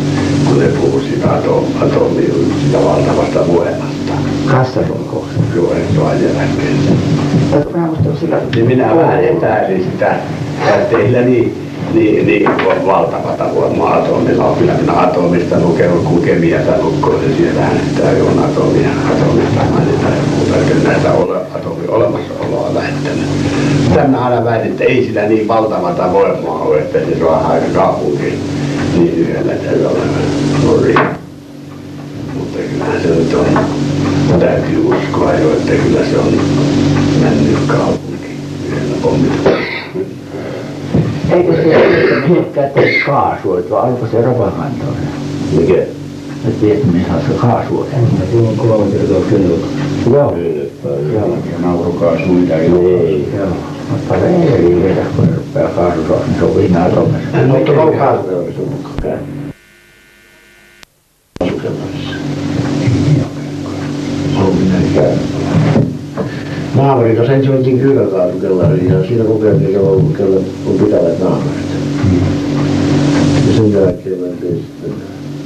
kun 0.47 0.59
ne 0.59 0.67
puhuu 0.67 0.99
sitä 0.99 1.33
atom, 1.33 1.63
atomi, 1.81 2.33
sitä 2.65 2.77
valtavasta 2.77 3.39
voimasta. 3.47 4.13
Kassakokous. 4.51 5.27
Juorettua 5.55 6.13
jälkeen. 6.13 6.77
Oletko 7.53 7.71
minä 7.71 7.87
muistan 7.87 8.17
sillä... 8.17 8.37
Niin 8.55 8.65
minä 8.65 8.95
vähän 8.95 9.23
etäisin 9.23 9.83
sitä, 9.91 10.15
että 10.67 10.97
teillä 10.97 11.21
niin, 11.21 11.69
niin, 11.93 12.27
niin 12.27 12.49
on 12.49 12.85
valtavata 12.85 13.55
voimaa 13.55 13.95
atomilla 13.95 14.45
on. 14.45 14.57
Kyllä 14.57 14.73
minä 14.73 14.99
atomista 14.99 15.59
lukenut, 15.59 16.03
kun 16.03 16.21
kemiata 16.21 16.71
lukkoisin, 16.81 17.35
siellähän 17.37 17.79
sitä 17.89 18.03
on 18.03 18.43
atomia, 18.43 18.89
atomista 19.11 19.59
mainitaan 19.73 20.13
ja 20.13 20.23
muuta, 20.35 20.55
että 20.57 20.87
näitä 20.89 21.11
ole, 21.13 21.37
atomi 21.55 21.87
olemassaoloa 21.87 22.73
väittänyt. 22.73 23.25
Sitä 23.87 24.03
minä 24.03 24.19
aina 24.19 24.45
väitin, 24.45 24.71
että 24.71 24.83
ei 24.83 25.05
sillä 25.05 25.21
niin 25.21 25.47
valtavata 25.47 26.13
voimaa 26.13 26.59
ole, 26.61 26.79
että 26.79 26.99
se 26.99 27.19
saa 27.19 27.47
aika 27.47 27.65
kaupunki 27.73 28.39
niin 28.97 29.13
yhdellä 29.17 29.53
täydellä 29.53 29.89
nurin. 30.63 30.99
Mutta 32.37 32.59
kyllähän 32.71 33.01
se 33.01 33.07
nyt 33.07 33.33
on, 33.33 33.59
täytyy 34.39 34.79
uskoa 34.79 35.33
jo, 35.33 35.51
että 35.51 35.71
kyllä 35.71 36.05
se 36.11 36.17
on 36.17 36.33
mennyt 37.21 37.57
kaupunki 37.67 38.29
yhdellä 38.67 38.95
pommituksella. 39.01 39.78
Eikö 41.31 41.55
se 41.55 42.15
mihinkään 42.27 42.69
tee 42.69 42.99
kaasua, 43.05 43.59
vai 43.69 43.81
onko 43.81 44.07
se 44.11 44.21
ropakantoinen? 44.21 45.07
Mikä? 45.57 45.73
Nyt 46.45 46.61
Vietnamissa 46.61 47.13
on 47.13 47.21
se 47.21 47.33
kaasua. 47.41 47.85
Tuo 48.31 48.49
on 48.49 48.57
kolme 48.57 48.91
kertaa 48.91 49.21
kynnyt. 49.29 49.65
Joo. 50.13 50.35
Ja 51.13 51.21
naurukaasu, 51.59 52.25
mitä 52.25 52.55
ei 52.55 52.71
ole. 52.71 53.37
Joo. 53.37 53.47
Mutta 53.91 54.15
ei 54.15 54.57
riitä, 54.57 55.01
kun 55.15 55.25
ne 55.25 55.31
rupeaa 55.35 55.69
kaasussa, 55.69 56.13
niin 56.13 56.39
se 56.39 56.45
on 56.45 56.55
viina 56.55 56.85
atomissa. 56.85 57.37
Mutta 57.47 57.71
on 57.81 57.97
kaasuteollisuus 57.97 58.69
kanssa 67.15 67.33
ensin 67.33 67.51
mentiin 67.51 67.79
kylläkaasukellariin 67.79 68.93
ja 68.93 69.07
siinä 69.07 69.23
kokeiltiin, 69.23 69.71
kellä 69.71 69.89
on, 69.89 70.13
kellä 70.17 70.35
on 70.65 70.73
pitävät 70.73 71.19
naapurit. 71.19 71.69
Ja 73.47 73.53
sen 73.55 73.71
jälkeen 73.71 74.19
mentiin 74.19 74.55
sitten 74.55 74.93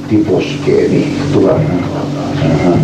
tiposkeeni 0.08 1.16
tularnakaasaan. 1.32 2.80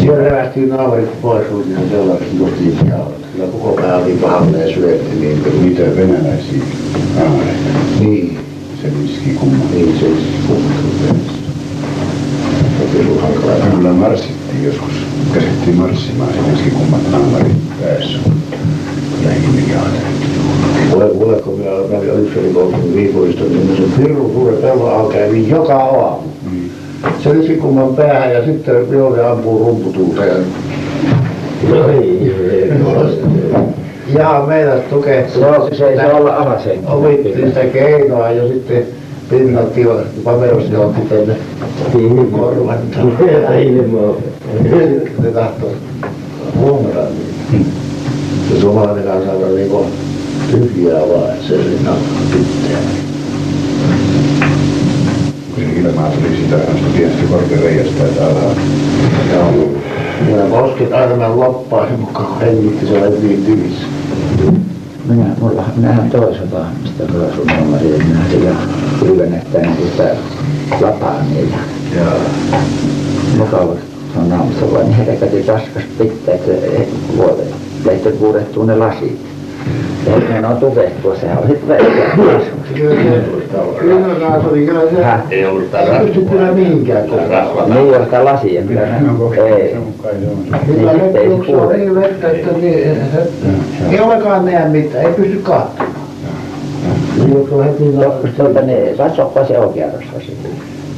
Siellä 0.00 0.32
lähtiin 0.32 0.68
naapurit 0.68 1.22
pois, 1.22 1.46
kun 1.46 1.64
siinä 1.64 1.80
sellaista 1.90 2.24
justiin 2.38 2.88
jauhat. 2.88 3.12
Kyllä 3.32 3.46
koko 3.52 3.82
pää 3.82 3.96
oli 3.96 4.12
pahalle 4.12 4.58
ja 4.58 4.74
syötti 4.74 5.16
niin 5.20 5.38
kuin 5.38 5.54
Mitä 5.54 5.82
venäläisiä 5.82 6.62
aareita? 7.18 7.70
niin. 8.00 8.38
Se 8.82 8.88
iski 9.04 9.30
kumma. 9.40 9.64
Niin 9.72 9.98
se 10.00 10.06
on 10.06 10.16
hankala. 13.20 13.76
Kyllä 13.76 13.92
marssittiin 13.92 14.64
joskus 14.64 15.01
käsittiin 15.34 15.76
marssimaan 15.76 16.30
ensin 16.50 16.72
kummat 16.72 17.10
naamarit 17.10 17.56
päässä. 17.80 18.18
Lähinnä 19.24 19.80
Mulle, 20.90 21.12
mulle 21.12 21.40
kun 21.42 21.58
minä 21.58 21.70
kävin 21.90 22.10
oli 22.10 22.50
koulun 22.54 22.94
Viipurista, 22.94 23.44
niin 23.44 23.76
se 23.76 24.02
pirun 24.02 24.32
suuri 24.32 24.56
pelloala 24.56 25.12
kävi 25.12 25.48
joka 25.48 25.76
aamu. 25.76 26.28
Se 27.22 27.30
esikumman 27.30 27.94
päähän 27.94 28.34
ja 28.34 28.44
sitten 28.44 28.90
Jolle 28.90 29.26
ampuu 29.26 29.58
rumputuuteen. 29.58 30.44
Ihan 34.08 34.48
meidän 34.48 34.82
tukehtuu. 34.90 35.42
Se 35.42 35.46
on, 35.46 35.76
se 35.76 35.88
ei 35.88 35.96
saa 35.96 36.12
olla 36.12 36.36
avasen. 36.36 36.78
Opittiin 36.86 37.48
sitä 37.48 37.64
keinoa 37.64 38.30
ja 38.30 38.48
sitten 38.48 38.86
pinnatti 39.32 39.86
paperosti 40.24 40.76
otti 40.76 41.00
tänne 41.00 41.36
korvan. 42.30 42.78
Ne 45.22 45.30
tahtoo 45.30 45.70
huomata 46.56 47.00
niitä. 47.50 47.70
Se 48.48 48.60
suomalainen 48.60 49.04
kansa 49.04 49.32
on 49.32 49.54
niinku 49.54 49.86
tyhjää 50.50 51.00
vaan, 51.00 51.30
että 51.30 51.48
se 51.48 51.62
sinne 51.62 51.90
pitää. 52.32 52.78
Kun 55.54 55.64
se 55.64 55.80
ilmaa 55.80 56.10
tuli 56.10 56.36
siitä 56.36 56.56
noista 56.56 56.86
pienestä 56.96 57.22
korkeareijasta 57.30 58.02
ja 58.02 58.26
alhaa. 58.26 58.54
Minä 60.26 60.42
koskin 60.50 60.94
aina 60.94 61.36
loppaisin 61.36 62.00
mukaan, 62.00 62.26
kun 62.26 62.40
hengitti 62.40 62.86
se 62.86 62.92
oli 62.92 63.18
niin 63.22 63.44
tyvissä. 63.44 63.86
Minä, 65.08 65.24
mulla, 65.40 65.64
minähän 65.76 66.10
toisaalta 66.10 66.64
mistä 66.82 67.04
kyllä 67.12 67.34
sun 67.34 67.46
nuomari, 67.46 67.92
että 67.92 68.04
minä 68.04 68.20
sillä 68.30 68.50
kylvennettäin 69.00 69.76
sitä 69.76 70.14
lapaa 70.80 71.22
niillä. 71.30 71.56
Jaa. 71.96 72.60
Mukava 73.38 73.74
se 74.12 74.18
on 74.18 74.28
naamassa 74.28 74.72
vaan 74.72 74.84
niin 74.84 74.96
herkäti 74.96 75.42
raskas 75.46 75.82
pitää, 75.98 76.34
että. 76.34 76.52
Lehti 77.84 78.12
kuurettuu 78.12 78.64
ne 78.64 78.76
lasit. 78.76 79.20
Ja 80.30 80.40
ne 80.40 80.48
on 80.48 80.56
tukehtua, 80.56 81.16
sehän 81.16 81.38
on 81.38 81.48
sitten 81.48 81.68
vähän 81.68 81.86
Kyllä 82.74 82.94
kyllä 83.80 84.40
se 84.40 84.48
oli, 84.48 84.66
kyllä 84.66 84.90
se 84.90 85.02
Häh? 85.02 85.20
ei 85.30 85.46
ollut 85.46 85.70
tällä. 85.70 85.98
Ei 85.98 86.06
pysty 86.06 86.20
kyllä 86.20 86.52
mihinkään. 86.52 87.04
Niin 87.06 87.96
on 87.96 88.04
sitä 88.04 88.24
lasia, 88.24 88.62
kyllä 88.62 88.82
ei. 88.82 89.76
Kyllä 90.66 90.92
ei 91.14 91.28
kun 91.28 91.46
se 91.46 91.56
on 91.56 91.72
niin 91.72 91.94
vettä, 91.94 92.30
että 92.30 92.52
niin, 92.52 92.96
se, 93.12 93.30
ei 93.90 94.00
olekaan 94.00 94.44
näe 94.44 94.68
mitään, 94.68 95.06
ei 95.06 95.12
pysty 95.12 95.36
katsomaan. 95.36 96.02
Niin, 97.16 97.48
on 97.52 97.64
heti 97.64 97.84
Tuota 98.36 98.60
niin, 98.60 98.96
katsopa 98.96 99.44
se 99.44 99.58
oikea 99.58 99.86
rasvasi. 99.86 100.36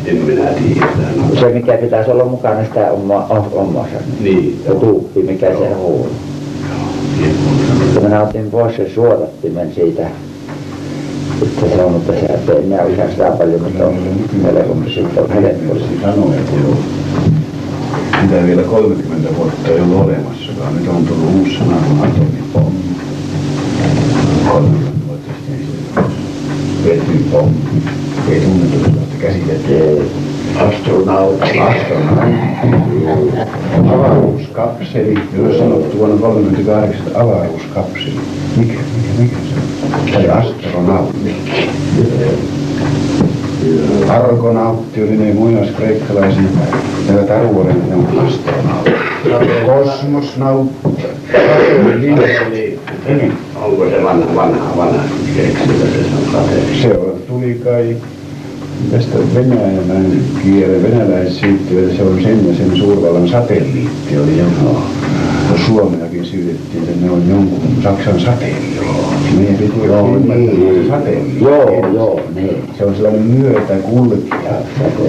En 0.07 0.16
minä 0.16 0.44
tiedä. 0.44 0.87
No. 1.16 1.40
Se 1.40 1.49
mikä 1.49 1.77
pitäisi 1.77 2.11
olla 2.11 2.25
mukana 2.25 2.64
sitä 2.64 2.92
oma, 2.92 3.27
omassa. 3.53 3.97
Niin. 4.20 4.62
Se 4.66 4.75
tuuppi, 4.75 5.23
mikä 5.23 5.47
se 5.47 5.75
huuli. 5.75 6.11
Ja 7.94 8.01
minä 8.01 8.23
otin 8.23 8.51
pois 8.51 8.77
sen 8.77 8.90
suodattimen 8.94 9.75
siitä. 9.75 10.03
Sitten 11.40 11.70
se 11.70 11.85
on, 11.85 11.92
mutta 11.92 12.12
se 12.12 12.53
ei 12.53 12.64
enää 12.64 12.85
ihan 12.85 13.11
sitä 13.11 13.31
paljon, 13.31 13.62
mutta 13.62 13.87
on 13.87 13.94
helpompi 14.44 14.90
sitten 14.90 15.25
on 15.25 15.31
helpompi. 15.31 15.68
Voisi 15.68 15.85
sanoa, 16.03 16.35
että 16.35 16.53
joo. 16.64 16.77
Mitä 18.23 18.47
vielä 18.47 18.62
30 18.62 19.29
vuotta 19.37 19.68
ei 19.68 19.81
ollut 19.81 20.01
olemassakaan. 20.01 20.77
Nyt 20.77 20.88
on 20.88 21.07
tullut 21.07 21.35
uusi 21.38 21.59
sana 21.59 21.77
kuin 21.88 22.43
atomipommi. 22.55 22.85
30 24.49 25.07
vuotta 25.07 25.31
sitten 25.33 25.55
ei 25.55 25.67
se 25.67 26.01
ollut. 26.01 26.12
Vetypommi. 26.85 27.83
Ei 28.31 28.40
tunnettu 28.40 28.79
sellaista 28.79 29.17
käsitettä. 29.21 29.69
Ei. 29.69 30.25
astronautti. 30.59 31.59
Avaruuskapseli, 33.95 35.14
jos 35.37 35.59
sanottu 35.59 35.99
vuonna 35.99 36.17
38 36.17 37.07
avaruuskapseli. 37.14 38.21
Mikä, 38.57 38.73
mikä, 38.73 39.09
mikä 39.19 39.37
se 39.37 39.55
on? 39.85 40.12
Tai 40.12 40.29
astronautti. 40.29 41.37
Argonautti 44.09 45.03
oli 45.03 45.17
ne 45.17 45.33
muinaiskreikkalaisia, 45.33 46.43
ja 47.09 47.23
taruuden 47.23 47.83
ne 47.88 47.95
on 47.95 48.27
astronautti. 48.27 48.90
Kosmosnautti. 49.67 51.13
Onko 53.62 53.90
se 53.90 54.05
vanha, 54.05 54.35
vanha, 54.37 54.77
vanha 54.77 55.03
se 56.83 56.99
on 56.99 57.23
tuli 57.29 57.61
kai 57.64 57.97
tästä 58.90 59.18
venäjän 59.35 60.12
kielen 60.42 60.83
venäläissyyttiöitä, 60.83 61.97
se 61.97 62.03
on 62.03 62.23
sen 62.23 62.49
ja 62.49 62.55
sen 62.55 62.77
suurvallan 62.77 63.29
satelliitti 63.29 64.18
oli 64.18 64.38
joku. 64.38 64.77
Kun 65.49 65.59
Suomeakin 65.66 66.25
syydettiin, 66.25 66.85
että 66.85 67.07
ne 67.07 67.11
on 67.11 67.29
jonkun 67.29 67.83
Saksan 67.83 68.20
satelliitti. 68.20 69.13
Meidän 69.38 69.57
piti 69.57 69.87
Joo, 69.87 70.07
ymmärtää, 70.07 70.37
niin. 70.37 70.83
se 70.85 70.88
satelliitti. 70.90 71.44
Joo, 71.44 71.87
joo, 71.94 72.20
niin. 72.35 72.62
Se 72.79 72.85
on 72.85 72.94
sellainen 72.94 73.23
myötäkulkija. 73.23 74.53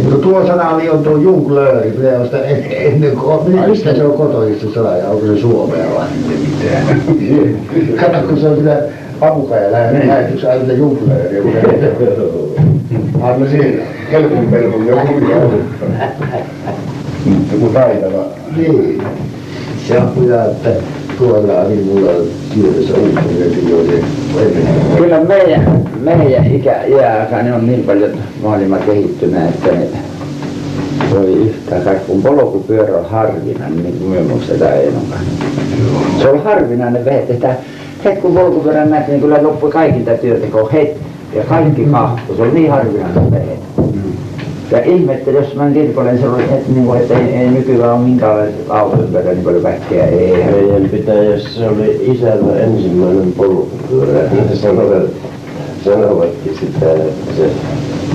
Mutta 0.04 0.18
tuo 0.18 0.48
sana 0.48 0.70
oli 0.70 0.90
on 0.90 1.04
tuo 1.04 1.18
junglööri, 1.18 1.92
pitää 1.92 2.26
sitä 2.26 2.42
en- 2.42 2.66
ennen 2.70 3.12
kuin, 3.18 3.70
mistä 3.70 3.94
se 3.96 4.04
on 4.06 4.14
kotoisin 4.14 4.60
se 4.70 4.74
sana 4.74 4.98
ja 4.98 5.10
onko 5.10 5.26
se 5.26 5.38
suomea 5.38 5.86
vai? 5.96 6.08
Mitään. 6.28 7.02
Kato, 8.02 8.28
kun 8.28 8.38
se 8.40 8.48
on 8.48 8.58
sitä 8.58 8.78
papukaja 9.20 9.72
lähetyksessä 9.72 10.52
aina 10.52 10.74
junglööriä. 10.74 11.42
Anna 13.22 13.50
siinä. 13.50 13.84
Kelpun 14.12 14.48
pelkun 14.52 14.88
joku 14.88 15.08
kun 17.60 17.70
taitava. 17.74 18.24
Niin. 18.58 19.02
Se 19.88 19.98
on 19.98 20.12
hyvä, 20.22 20.46
että 20.46 20.70
mulla 21.20 22.10
on 22.12 22.28
tiedossa. 22.54 22.94
Kyllä 24.98 25.20
meidän, 25.20 25.82
meidän 26.00 26.56
ikä, 26.56 26.84
iäaikainen 26.84 27.54
on 27.54 27.68
niin 27.68 27.84
paljon 27.84 28.12
maailma 28.44 28.78
kehittynyt, 28.78 29.50
että 29.50 29.72
ne 29.72 29.88
voi 31.14 31.34
yhtään 31.34 31.82
kai, 31.82 31.96
kun 32.08 32.22
polkupyörä 32.22 32.98
on 32.98 33.06
harvinainen, 33.06 33.84
niin 33.84 33.98
kuin 33.98 34.10
minun 34.10 34.28
muistetaan 34.28 34.74
Einokan. 34.74 35.20
Se 36.22 36.30
on 36.30 36.44
harvinainen 36.44 37.06
vehe, 37.06 37.26
että 37.30 37.56
heti 38.06 38.22
kun 38.22 38.34
polkupyörän 38.34 38.90
näki, 38.90 39.12
niin 39.12 39.22
kyllä 39.22 39.44
loppui 39.44 39.72
kaikilta 39.72 40.12
työteko 40.12 40.70
heti. 40.74 41.00
Ja 41.34 41.44
kaikki 41.44 41.86
kahtu, 41.86 42.36
se 42.36 42.42
on 42.42 42.54
niin 42.54 42.72
harvinainen 42.72 43.32
vehe. 43.32 43.58
Ja 44.72 44.84
ihmettä, 44.84 45.32
jos 45.32 45.56
mä 45.56 45.72
kirkolle, 45.72 46.12
niin 46.12 46.22
se 46.22 46.30
oli, 46.30 46.44
että, 46.44 46.72
niin 46.72 46.86
kuin, 46.86 47.02
että 47.02 47.20
ei, 47.20 47.36
ei 47.36 47.48
nykyään 47.48 47.94
ole 47.94 48.04
minkäänlaista 48.04 48.74
auton 48.74 49.00
ympärillä 49.00 49.34
niin 49.34 49.44
paljon 49.44 49.64
väkeä. 49.64 50.06
Ei, 50.06 50.44
Meidän 50.44 50.90
pitäjässä 50.90 51.50
se 51.50 51.70
oli 51.70 52.02
isällä 52.02 52.60
ensimmäinen 52.60 53.32
polkupyörä. 53.32 54.30
Ne 54.50 54.56
sanovat, 54.56 55.10
sanovatkin 55.86 56.58
sitä, 56.60 56.92
että 56.94 57.34
se, 57.38 57.50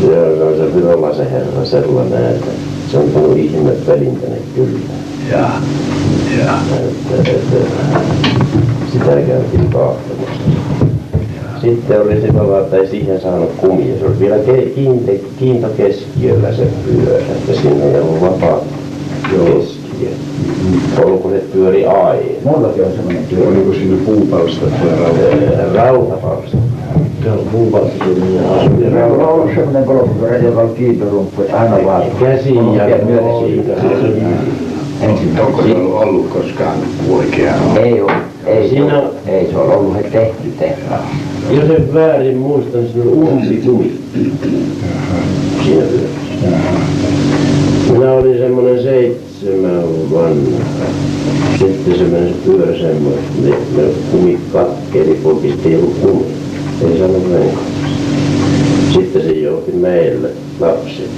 joo, 0.07 0.37
se 0.37 0.43
on 0.43 0.57
se 0.57 0.77
virolaisen 0.77 1.31
herra 1.31 1.65
sellainen, 1.65 2.31
että 2.31 2.51
se 2.91 2.99
on 2.99 3.11
tullut 3.11 3.39
ihme 3.39 3.71
pelintäne 3.71 4.37
kyllä. 4.55 4.79
Ja, 5.31 5.51
ja. 6.39 6.59
Että, 7.11 7.31
että, 7.31 7.57
sitä 8.93 9.05
käytiin 9.07 9.71
kaahtamassa. 9.73 10.60
Sitten 11.61 12.01
oli 12.03 12.21
sillä 12.21 12.39
lailla, 12.39 12.61
että 12.61 12.77
ei 12.77 12.87
siihen 12.89 13.21
saanut 13.21 13.51
kumia. 13.57 13.99
Se 13.99 14.05
oli 14.07 14.19
vielä 14.21 14.37
ke- 14.37 14.69
kiinte, 14.75 15.21
kiinto 15.39 15.69
keskiöllä 15.77 16.53
se 16.53 16.67
pyörä, 16.85 17.19
että 17.19 17.53
siinä 17.63 17.85
ei 17.85 18.01
ollut 18.01 18.21
vapaa 18.21 18.59
keskiö. 19.23 20.09
Polkuset 21.03 21.53
pyöri 21.53 21.87
aina. 21.87 22.21
Mullakin 22.45 22.85
on 22.85 22.93
semmoinen 22.93 23.25
työ. 23.27 23.49
Oliko 23.49 23.73
siinä 23.73 23.97
puupalsta 24.07 24.67
tai 24.67 24.99
rauta? 25.01 25.75
Rautapalsta. 25.75 26.57
Se 27.25 27.31
on 27.31 27.41
muun 27.53 27.73
kanssa 27.73 27.99
se 27.99 28.05
niin 28.05 28.93
Meillä 28.93 29.15
on 29.17 29.29
ollut 29.29 29.51
semmoinen 29.55 29.85
polkupyörä, 29.85 30.37
joka 30.39 30.61
on 30.61 30.75
kiintorumppu, 30.75 31.43
että 31.43 31.61
aina 31.61 31.85
vaan 31.85 32.03
Käsi 32.21 32.55
ja 32.55 32.63
noin. 32.63 33.47
siitä. 33.47 33.73
Onko 35.47 35.63
se 35.63 35.75
ollut, 35.75 35.95
ollut 36.03 36.29
koskaan 36.29 36.79
oikea? 37.17 37.53
Ei 37.85 38.01
ole, 38.01 38.13
ei 38.47 38.63
se 38.69 38.75
Siinä- 38.75 38.99
ole, 38.99 39.09
ei 39.27 39.49
se 39.53 39.59
ole 39.59 39.75
ollut 39.77 39.97
he 39.97 40.03
tehty 40.03 40.49
tehtaan. 40.59 41.01
Jos 41.49 41.71
en 41.71 41.95
väärin 41.95 42.37
muista, 42.37 42.79
niin 42.79 42.93
siinä 42.93 43.11
on 43.11 43.17
umpikumi. 43.17 43.93
Siinä. 45.65 45.83
Minä 47.93 48.13
olin 48.13 48.39
semmoinen 48.39 48.83
seitsemän 48.83 49.83
vanha. 50.13 50.87
Sitten 51.59 51.99
se 51.99 52.05
meni 52.05 52.35
pyörä 52.45 52.79
semmoinen, 52.79 53.25
että 53.47 53.77
me, 53.77 53.83
kumi 54.11 54.39
katkeli, 54.53 55.21
pokista 55.23 55.69
ei 55.69 55.77
ollut 55.77 55.97
kumi. 56.03 56.25
Ei 56.83 56.99
saanut 56.99 57.33
renkaat. 57.33 57.67
Sitten 58.93 59.23
se 59.23 59.33
jouti 59.33 59.73
meille 59.73 60.29
lapsi. 60.61 61.09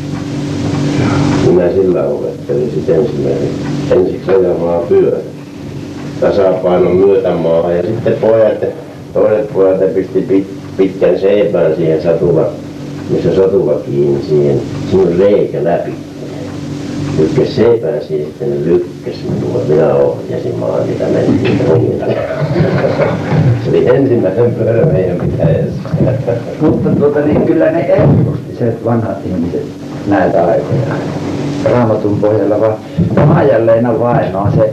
Minä 1.47 1.73
sillä 1.73 2.05
opettelin 2.05 2.71
sitten 2.75 2.97
ensimmäisen, 2.97 3.49
ensiksi 3.91 4.31
ajamaan 4.31 4.83
pyörä. 4.89 5.19
Tasapainon 6.21 6.97
myötämaahan 6.97 7.77
ja 7.77 7.83
sitten 7.83 8.15
pojat, 8.21 8.65
toiset 9.13 9.81
ne 9.81 9.87
pisti 9.87 10.21
pit, 10.21 10.49
pitkän 10.77 11.19
seipään 11.19 11.77
siihen 11.77 12.03
satula, 12.03 12.49
missä 13.11 13.35
satula 13.37 13.75
kiinni 13.75 14.23
siihen, 14.23 14.61
siinä 14.91 15.11
on 15.11 15.19
reikä 15.19 15.65
läpi. 15.65 15.95
Lykkäs 17.19 17.57
seipään 17.57 18.05
siihen 18.09 18.27
sitten 18.27 18.51
ne 18.51 18.65
lykkäs 18.65 19.15
minua. 19.25 19.61
Minä 19.69 19.95
ohjasin 19.95 20.59
maan, 20.59 20.89
mitä 20.89 21.05
mentiin. 21.05 21.59
Se 23.65 23.71
oli 23.71 23.89
ensimmäinen 23.89 24.55
pyörä 24.55 24.87
meidän 24.87 25.19
pitäjässä. 25.19 25.89
Mutta 26.61 26.91
tuota, 26.91 27.21
niin 27.21 27.43
kyllä 27.43 27.71
ne 27.71 27.81
ennusti 27.81 28.57
se 28.59 28.73
vanhat 28.85 29.17
ihmiset 29.27 29.67
näitä 30.07 30.47
aikoja. 30.47 30.81
Raamatun 31.65 32.19
pohjalla 32.21 32.61
vaan 32.61 32.77
Maija-Leena 33.27 33.99
vaino 34.01 34.41
on 34.41 34.53
se 34.53 34.73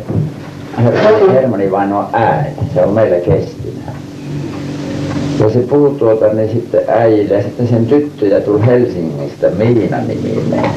Her- 0.78 1.32
Hermani 1.32 1.72
vaino 1.72 2.00
on 2.00 2.06
äiti. 2.14 2.62
Se 2.74 2.86
on 2.86 2.94
meillä 2.94 3.18
kestinä. 3.18 3.92
Ja 5.40 5.50
se 5.50 5.60
puhuu 5.60 5.90
tuota 5.90 6.34
niin 6.34 6.50
sitten 6.50 6.82
äijille 6.88 7.34
ja 7.34 7.42
sitten 7.42 7.68
sen 7.68 7.86
tyttöjä 7.86 8.42
tuli 8.42 8.66
Helsingistä 8.66 9.48
Miina 9.58 9.98
niminen. 9.98 10.70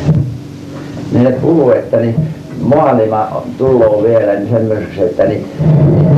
Niin 1.13 1.25
ne 1.25 1.33
puhuu, 1.33 1.71
että 1.71 1.97
niin 1.97 2.15
maailma 2.61 3.43
tullut 3.59 4.03
vielä 4.03 4.35
niin 4.35 4.51
semmoiseksi, 4.51 5.03
että 5.03 5.25
niin 5.25 5.47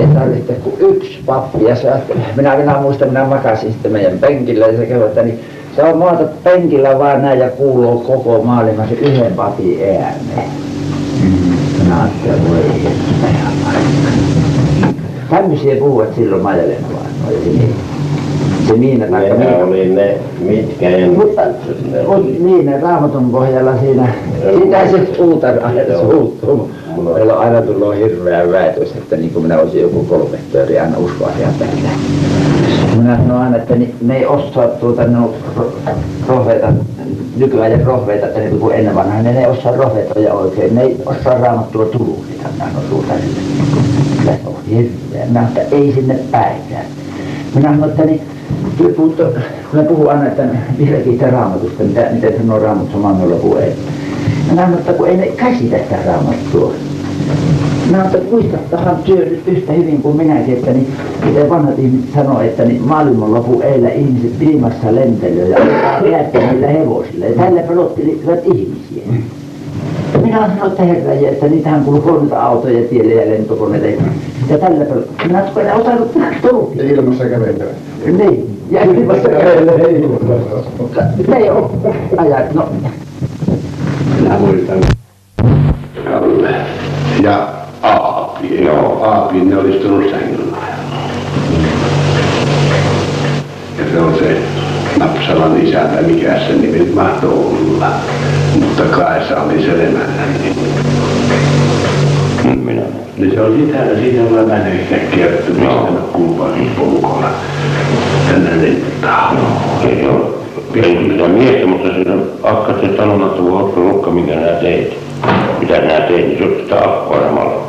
ei 0.01 0.07
tarvitse 0.07 0.53
kuin 0.53 0.77
yksi 0.79 1.19
pappi. 1.27 1.65
Ja 1.65 1.77
se, 1.77 1.93
minä, 2.37 2.57
minä 2.57 2.81
muistan, 2.81 3.09
minä 3.09 3.25
makasin 3.25 3.73
sitten 3.73 3.93
meidän 3.93 4.19
penkillä 4.19 4.67
ja 4.67 4.77
se 4.77 4.87
kehui, 4.87 5.07
että 5.07 5.23
niin 5.23 5.41
se 5.77 5.83
on 5.83 5.99
maata 5.99 6.25
penkillä 6.43 6.99
vaan 6.99 7.23
näin 7.23 7.39
ja 7.39 7.51
kuuluu 7.51 7.99
koko 7.99 8.43
maailma 8.43 8.87
se 8.87 8.95
yhden 8.95 9.35
papin 9.35 9.79
ääneen. 9.81 10.51
Minä 11.83 12.03
ajattelin, 12.03 12.49
voi 12.49 12.93
Tämmöisiä 15.31 15.77
puhuvat 15.77 16.15
silloin 16.15 16.43
Majalena 16.43 16.87
vaan. 16.93 17.07
Oli 17.29 17.37
niin. 17.45 17.94
Se 18.67 18.73
Miina 18.73 19.07
taikka 19.07 19.35
Nehän 19.35 19.53
Miina. 19.53 19.65
oli 19.67 19.89
ne, 19.89 20.17
mitkä 20.41 20.87
Mutta, 21.17 21.43
ne 21.43 22.03
mutta 22.03 22.11
oli. 22.11 22.37
niin, 22.41 22.67
ne 22.67 22.81
raamatun 22.81 23.31
pohjalla 23.31 23.79
siinä, 23.81 24.09
sitä 24.65 24.91
se 24.91 25.15
suutar 25.17 25.55
aina 25.63 25.99
suuttuu. 26.01 26.71
Meillä 27.15 27.35
on 27.35 27.39
aina 27.41 27.63
tullut 27.63 27.97
hirveä 27.97 28.53
väitös, 28.53 28.93
että 28.93 29.17
niin 29.17 29.31
kuin 29.31 29.43
minä 29.43 29.59
olisin 29.59 29.81
joku 29.83 30.05
kolmehtori 30.05 30.79
aina 30.79 30.99
uskoasia 30.99 31.49
päällä. 31.59 31.89
Minä 32.97 33.17
sanon 33.17 33.39
aina, 33.41 33.57
että 33.57 33.75
ni, 33.77 33.95
ne 34.03 34.17
ei 34.19 34.27
osaa 34.27 34.67
tuota, 34.69 35.05
ne 35.05 35.19
on 35.19 35.35
ro- 35.59 35.91
rohveita, 36.29 36.67
nykyajan 37.37 37.81
että 38.25 38.41
niin 38.41 38.59
kuin 38.59 38.75
ennen 38.75 38.95
vanhaa, 38.95 39.23
ne 39.23 39.41
ei 39.41 39.47
osaa 39.47 39.77
rohveitoja 39.77 40.35
oikein, 40.35 40.75
ne 40.75 40.83
ei 40.83 40.97
osaa 41.07 41.39
raamattua 41.39 41.85
tulkita, 41.85 42.49
minä 42.53 42.65
sanon 42.65 42.83
suutarille. 42.91 43.41
Se 44.25 44.39
on 44.47 44.55
hirveä. 44.71 45.27
Minä 45.27 45.49
että 45.57 45.77
ei 45.77 45.93
sinne 45.93 46.19
päinkään. 46.31 46.85
Minä 47.55 47.69
sanon, 47.71 47.91
että 47.91 48.05
niin, 48.05 48.21
te 48.79 48.89
puhutte, 48.89 49.23
kun 49.71 49.81
ne 49.81 49.83
puhuu 49.83 50.09
aina, 50.09 50.27
että 50.27 50.43
vihreäkin 50.79 51.13
sitä 51.13 51.31
raamatusta, 51.31 51.83
mitä, 51.85 52.09
miten 52.13 52.37
sanoo 52.37 52.59
raamattu 52.59 52.99
maailmalla 52.99 53.37
puhe. 53.37 53.73
Minä 54.51 54.63
sanon, 54.63 54.79
että 54.79 54.93
kun 54.93 55.09
ei 55.09 55.17
ne 55.17 55.27
käsitä 55.27 55.79
sitä 55.79 55.97
raamattua. 56.07 56.73
Minä 57.87 57.99
sanon, 57.99 58.15
että 58.15 58.31
muistattahan 58.31 58.97
työ 58.97 59.27
yhtä 59.47 59.73
hyvin 59.73 60.03
kuin 60.03 60.17
minäkin, 60.17 60.55
että 60.55 60.71
niin, 60.71 60.93
miten 61.25 61.51
vanhat 61.51 61.79
ihmiset 61.79 62.15
sanoo, 62.15 62.41
että 62.41 62.65
niin 62.65 62.83
maailmanlopu 62.83 63.61
eillä 63.61 63.89
ihmiset 63.89 64.43
ilmassa 64.43 64.95
lentelyä 64.95 65.59
ja 65.59 66.09
jäätte 66.11 66.47
niillä 66.47 66.67
hevosilla. 66.67 67.27
Ja 67.27 67.35
tällä 67.35 67.63
pelottelivat 67.63 68.41
ihmisiä. 68.45 69.05
Ja 70.13 70.19
minä 70.19 70.49
sanoin, 70.49 70.71
että 70.71 70.85
herraje, 70.85 71.29
että 71.29 71.47
niitähän 71.47 71.85
kulkee 71.85 72.13
noita 72.13 72.43
autoja 72.43 72.89
tielle 72.89 73.15
ja 73.15 73.31
lentokoneita. 73.31 74.03
Ja 74.49 74.59
tällä 74.59 74.85
pelottelivat. 74.85 75.27
Minä 75.27 75.39
sanoin, 75.39 75.67
että 75.67 75.75
en 75.75 75.81
osannut 75.81 76.13
tulkita. 76.51 76.83
Ilmassa 76.83 77.25
kävelee. 77.25 77.75
Niin, 78.07 78.54
ilmassa. 78.71 79.29
Ne 81.29 81.37
ei 81.37 81.51
ole 81.51 81.71
ajat, 82.17 82.55
no 82.55 82.69
Minä 84.21 84.39
muistan 84.39 84.79
Kalle 86.05 86.55
ja 87.23 87.49
Aapi. 87.83 88.65
Joo, 88.65 89.05
Aapi, 89.05 89.41
ne 89.41 89.57
oli 89.57 89.77
istunut 89.77 90.11
sängyllä. 90.11 90.57
Ja 93.79 93.85
se 93.93 94.01
on 94.01 94.15
se 94.19 94.37
Napsalan 94.99 95.61
isäntä, 95.61 96.03
mikä 96.03 96.39
se 96.39 96.53
nimi 96.53 96.93
mahtoi 96.95 97.33
olla. 97.33 97.87
Mutta 98.61 98.83
oli 99.43 99.63
se 99.63 99.73
emännän 99.73 100.35
nimi. 100.43 100.94
Minä. 102.45 102.83
Niin 103.17 103.35
se 103.35 103.41
on 103.41 103.57
sitä, 103.57 103.79
siitä 104.01 104.31
mä 104.31 104.43
menen 104.43 104.81
yhtäkkiä, 104.81 105.27
että 105.27 105.51
mistä 105.51 105.91
mä 105.91 106.01
kumpaakin 106.13 106.71
porukolla 106.79 107.31
tänne 108.29 108.65
rintaan. 108.65 109.37
Ei 109.89 110.07
ole. 110.07 110.35
Ei 110.75 111.11
sitä 111.11 111.29
miestä, 111.29 111.67
mutta 111.67 111.95
siinä 111.95 112.15
akka 112.43 112.73
se 112.81 112.97
sanonut, 112.97 113.31
että 113.31 113.43
voi 113.43 113.63
ottaa 113.63 113.85
lukka, 113.85 114.11
minkä 114.11 114.35
nää 114.35 114.61
teit. 114.61 114.99
Mitä 115.61 115.79
nää 115.79 116.01
teit, 116.01 116.27
niin 116.27 116.39
se 116.39 116.45
on 116.45 116.57
sitä 116.63 116.79
akkoa 116.79 117.21
samalla. 117.21 117.67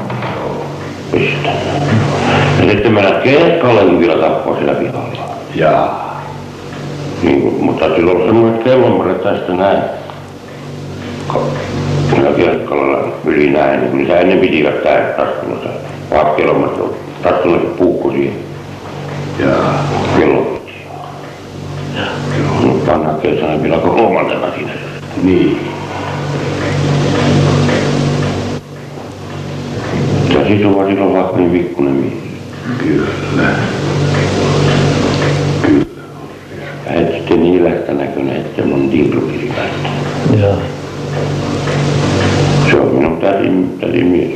Pistä. 1.11 1.49
Ja 2.59 2.71
sitten 2.71 2.91
mä 2.91 3.01
näin 3.01 3.21
Kelkkallakin 3.23 3.99
vielä 3.99 4.21
tappaa 4.21 4.55
siellä 4.55 4.73
pihalla. 4.73 5.29
Ja 5.55 5.89
Niin, 7.23 7.53
mutta 7.59 7.95
silloin 7.95 8.17
on 8.17 8.25
semmoinen 8.25 8.63
kellomare 8.63 9.13
tästä 9.13 9.53
näin. 9.53 9.79
Kyllä 12.33 12.37
Kelkkalla 12.37 13.07
yli 13.25 13.49
näin, 13.49 13.79
niin 13.79 14.05
sitä 14.05 14.19
ennen 14.19 14.39
pitivät 14.39 14.83
tää 14.83 15.13
taskulossa. 15.17 15.69
Vaan 16.11 16.35
kellomasta 16.35 16.83
taskulossa 17.23 17.67
puukko 17.67 18.11
siihen. 18.11 18.33
ja 19.39 19.47
Kello. 20.19 20.61
Nyt 22.63 22.85
pannaan 22.85 23.21
kesänä 23.21 23.63
vielä 23.63 23.77
kolmantena 23.77 24.47
siinä. 24.55 24.71
niin. 25.23 25.59
Ja 30.33 30.47
sisu 30.47 30.79
on 30.79 30.87
silloin 30.87 31.13
vaikka 31.13 31.37
niin 31.37 31.51
pikkunen 31.51 31.93
mies. 31.93 32.13
Kyllä. 32.77 33.07
Kyllä. 35.61 35.85
Ja 36.85 36.93
et 37.01 37.11
sitten 37.11 37.43
niin 37.43 37.63
lähtä 37.63 37.93
näköinen, 37.93 38.35
että 38.35 38.61
mun 38.65 38.89
tiiplukiri 38.89 39.51
päästä. 39.55 39.89
Joo. 40.41 40.55
Se 42.71 42.77
on 42.79 42.87
minun 42.87 43.17
tätin, 43.17 43.77
tätin 43.81 44.05
mies. 44.05 44.31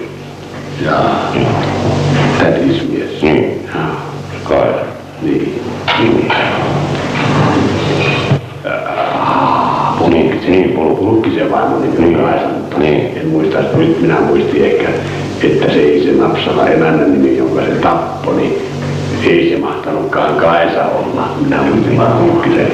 Ja 0.85 0.93
tätismies. 2.39 3.21
Niin, 3.21 3.61
Ja, 3.75 3.81
kai. 4.43 4.67
Niin. 5.21 5.61
Niin, 5.99 6.31
niin, 10.09 10.41
niin. 10.47 10.71
Pulkkisen 10.73 11.51
vaimo 11.51 11.79
nimi 11.79 11.97
Niin. 11.97 12.17
Mutta 12.57 12.77
Niin. 12.77 13.17
en 13.17 13.27
muista, 13.27 13.57
nyt 13.77 14.01
minä 14.01 14.15
muistin 14.19 14.65
ehkä, 14.65 14.89
että 15.43 15.65
se 15.73 15.79
ei 15.79 16.03
se 16.03 16.11
Napsala 16.11 16.67
emännän 16.67 17.11
nimi, 17.13 17.37
jonka 17.37 17.61
se 17.61 17.71
tappoi, 17.71 18.35
niin 18.35 18.61
ei 19.27 19.49
se 19.49 19.57
mahtanutkaan 19.57 20.35
Kaisa 20.35 20.85
olla. 20.85 21.29
Minä 21.43 21.57
muistin 21.61 21.97
vaan 21.97 22.11
Pulkkisen 22.11 22.71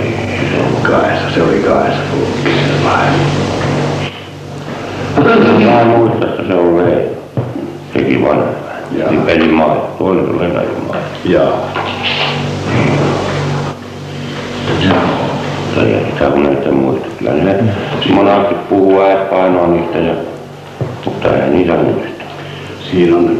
Kaisa, 0.83 1.35
se 1.35 1.43
oli 1.43 1.59
Kaisa 1.59 1.97
Pulkkisen 2.11 2.83
vaimo. 2.85 3.17
Mä 5.25 5.81
en 5.81 5.87
muista, 5.87 6.25
että 6.25 6.43
se 6.47 6.53
on 6.53 6.77
Leena. 6.77 7.01
Sekin 7.93 8.23
vanha. 8.23 8.45
Jaa. 8.97 9.09
Niin 9.09 9.21
pelin 9.21 9.53
maa. 9.53 9.95
Toinen 9.97 10.29
on 10.29 10.39
Leena 10.39 10.61
maa. 10.87 10.95
Ja, 11.25 11.41
Ja 15.75 15.99
sitä 16.09 16.25
kun 16.25 16.43
näitä 16.43 16.71
muista. 16.71 17.07
Kyllä 17.19 17.33
ne 17.33 17.63
monasti 18.13 18.55
puhuu 18.69 19.01
äät 19.01 19.29
painoa 19.29 19.67
niistä 19.67 19.97
ja 19.97 20.13
mutta 21.05 21.35
eihän 21.35 21.53
niitä 21.53 21.73
muista. 21.73 22.23
siinä 22.91 23.17
on, 23.17 23.37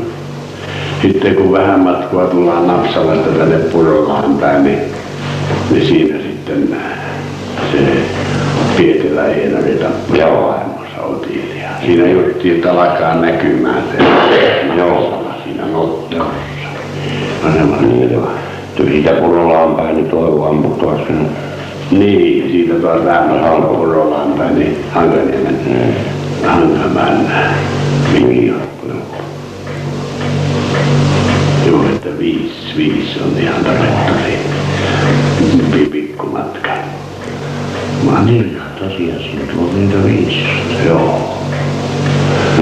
sitten 1.01 1.35
kun 1.35 1.51
vähän 1.51 1.79
matkoa 1.79 2.25
tullaan 2.27 2.67
Napsalasta 2.67 3.29
tänne 3.29 3.57
Purolaan 3.57 4.37
päin, 4.37 4.63
niin, 4.63 4.79
niin 5.71 5.87
siinä 5.87 6.17
sitten 6.17 6.77
se 7.71 7.77
Pietilä 8.77 9.25
Einari 9.25 9.75
tappoi 9.75 10.19
Joo. 10.19 10.74
Siinä 11.85 12.07
justiin, 12.07 12.55
että 12.55 12.71
alkaa 12.71 13.15
näkymään 13.15 13.83
se 13.91 14.03
Napsala 14.67 15.35
siinä 15.43 15.65
notterossa. 15.67 16.67
No 17.43 17.77
Niin, 17.81 18.03
että 18.03 18.17
että 18.77 18.91
siitä 18.91 19.11
Purolaan 19.11 19.75
päin, 19.75 19.95
niin 19.95 20.09
toi 20.09 20.49
amputtua 20.49 20.97
sen. 21.07 21.29
Niin, 21.91 22.51
siitä 22.51 22.73
tuon 22.73 23.05
Rämän 23.05 23.63
Purolaan 23.63 24.31
päin, 24.31 24.59
niin 24.59 24.77
Hankaniemen 24.93 25.59
Hankamäen 26.43 27.27
Niin, 28.13 28.55
Joo, 31.67 31.83
että 31.85 32.09
viisi, 32.19 32.77
viisi 32.77 33.19
on 33.23 33.41
ihan 33.41 33.63
tarvetta 33.63 34.11
niin 35.71 35.89
pikku 35.91 36.25
matka. 36.25 36.69
niin, 38.25 38.57
tosiaan 38.79 39.21
siinä 39.21 39.53
tuo 39.53 39.69
niitä 39.73 40.03
viisi. 40.03 40.45
Joo. 40.85 41.34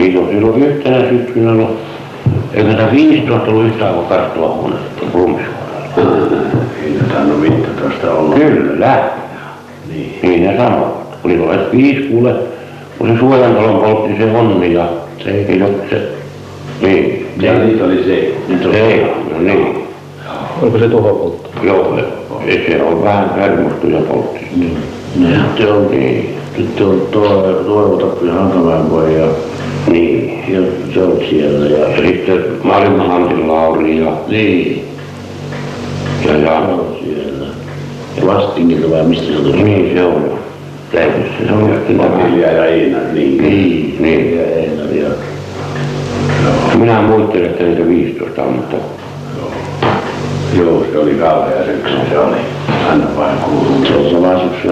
On 0.04 0.28
silloin 0.32 0.64
yhtenä 0.64 1.10
syksynä 1.10 1.51
ollut, 1.51 1.78
eikä 2.54 2.70
tätä 2.70 2.91
15 2.91 3.51
ollut 3.51 3.66
yhtään 3.66 3.93
kuin 3.93 4.06
karttua 4.08 4.49
huonetta 4.49 5.06
Rumisuoralla. 5.14 6.24
Ei 6.86 6.91
ne 6.91 7.14
tainnut 7.14 7.41
15 7.41 8.12
olla. 8.14 8.36
Kyllä. 8.36 9.04
Niin. 9.89 10.20
Niin 10.22 10.43
ne 10.43 10.58
sanovat. 10.58 11.04
Oliko 11.24 11.54
edes 11.54 11.72
viisi 11.72 12.01
kuule, 12.10 12.36
kun 12.97 13.08
se 13.08 13.20
Suojantalon 13.20 13.82
poltti 13.82 14.18
se 14.18 14.32
Onni 14.32 14.74
ja 14.74 14.86
se 15.24 15.30
ei 15.32 15.62
ole 15.62 15.72
se, 15.89 16.01
niin. 16.82 17.28
Ja 17.41 17.54
niitä 17.54 17.84
oli 17.84 18.04
se. 18.04 18.34
Niitä 18.47 18.68
oli 18.68 18.78
se, 18.78 19.08
no 19.34 19.39
niin. 19.41 19.78
Onko 20.62 20.80
se 20.80 20.89
tuhopoltto? 20.89 21.49
Joo, 21.64 21.97
se- 22.45 22.66
se 22.68 22.84
on 22.84 23.04
vähän 23.04 23.36
hermostu 23.36 23.88
ja 23.88 23.99
poltti. 24.01 24.47
Niin. 24.56 24.78
Ja 25.32 25.39
sitten 25.43 25.74
on, 25.74 25.91
Niin, 25.91 26.36
sitten 26.58 26.88
on 26.88 27.01
tuo 27.12 27.41
Toivo 27.68 27.97
Tappi 27.97 28.28
Hankamäen 28.30 28.86
poja 28.86 29.18
ja, 29.20 29.26
niin. 29.92 30.44
ja 30.54 30.62
se 30.94 31.04
on 31.04 31.20
siellä 31.30 31.66
ja 31.66 31.98
sitten 31.98 32.44
Maailman 32.64 33.12
Antin 33.12 33.48
Lauri 33.48 34.00
ja, 34.00 34.14
niin, 34.28 34.86
ja, 36.26 36.34
se 36.34 36.40
ja 36.40 36.52
on 36.52 36.98
siellä. 37.04 37.46
Ja 38.18 38.26
Vastingilta 38.28 38.90
vai 38.90 39.04
mistä 39.04 39.26
se 39.26 39.34
tuli? 39.34 39.64
niin 39.64 39.98
se 39.98 40.04
on. 40.04 40.40
Leipissä 40.94 41.48
se 41.48 41.54
on 41.54 41.98
Matilja 41.98 42.52
ja 42.52 42.76
Iina, 42.76 42.98
niin. 43.14 43.38
Niin, 43.38 43.96
niin. 44.00 44.38
Ja 44.38 44.44
Einari 44.46 45.00
ja 45.00 45.10
Minä 46.80 47.02
muistelen, 47.02 47.46
että 47.46 47.64
niitä 47.64 47.88
15 47.88 48.44
on, 48.44 48.54
mutta 48.54 48.76
Joo, 50.58 50.86
se 50.92 50.98
oli 50.98 51.14
kauhea 51.14 51.66
syksy, 51.66 51.96
se 52.10 52.20
oli. 52.20 52.36
Aina 52.90 53.06
vain 53.18 53.38
kuuluu. 53.38 53.86
se 53.86 53.96
on 53.96 54.12
sama 54.12 54.40
syksy 54.40 54.68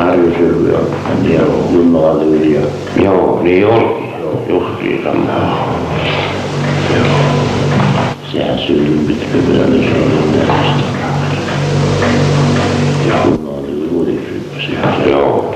en 1.11 1.27
tiedä, 1.27 1.43
Junnola 1.73 2.19
tyyli 2.19 2.53
ja 2.53 2.61
joo, 3.03 3.39
niin 3.43 3.67
olikin. 3.67 4.10
Justiin 4.49 5.03
sama. 5.03 5.71
sehän 8.31 8.59
syntyi 8.59 9.05
pitkä 9.07 9.37
se 9.47 9.63
oli 9.63 10.39
tällaista. 10.39 10.83
Ja 13.07 13.15
Junnola 13.25 13.61
tyyli 13.61 13.87
uudisryppäsi. 13.91 15.09
Joo. 15.09 15.55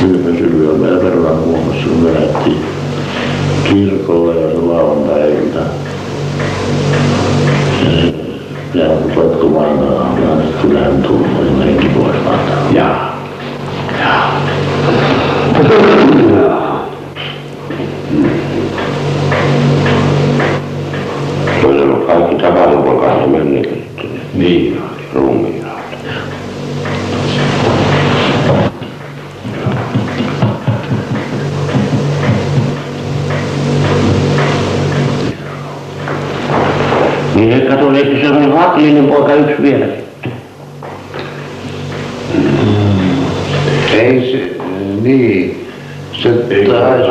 Kylmä 0.00 0.70
on 0.72 0.80
meillä 0.80 1.04
verran 1.04 1.40
huomassa, 1.40 1.86
kun 1.88 1.98
me 1.98 2.14
lähdettiin 2.14 2.64
kirkolle 3.64 4.40
ja 4.40 4.50
se 4.50 4.58
lauantai-ilta. 4.58 5.60
Ja 8.74 8.84
potkumaan 9.14 9.78
aamulla, 9.78 10.42
että 10.42 10.62
kyllähän 10.62 11.02
tullut, 11.02 11.26
oli 11.40 11.50
meikin 11.50 11.90
pois 11.90 12.16
maata. 12.24 12.52
Jaa. 12.72 13.14
Se 15.68 16.03
kaikki 22.14 22.34
tapaturman 22.42 22.98
kanssa 22.98 23.26
menneet 23.26 23.68
Niin 24.34 24.72
oli. 24.82 25.04
ruumiina. 25.14 25.68
Niin 37.34 37.52
se 37.60 37.66
kato, 37.66 37.92
eikö 37.92 38.20
se 38.20 38.28
ole 38.30 38.58
Haklinen 38.58 39.06
poika 39.06 39.34
yksi 39.34 39.62
vielä 39.62 39.86
sitten? 39.86 40.32
Ei 43.92 44.20
se, 44.32 44.64
niin, 45.02 45.66
se 46.22 46.28
taisi, 46.68 47.10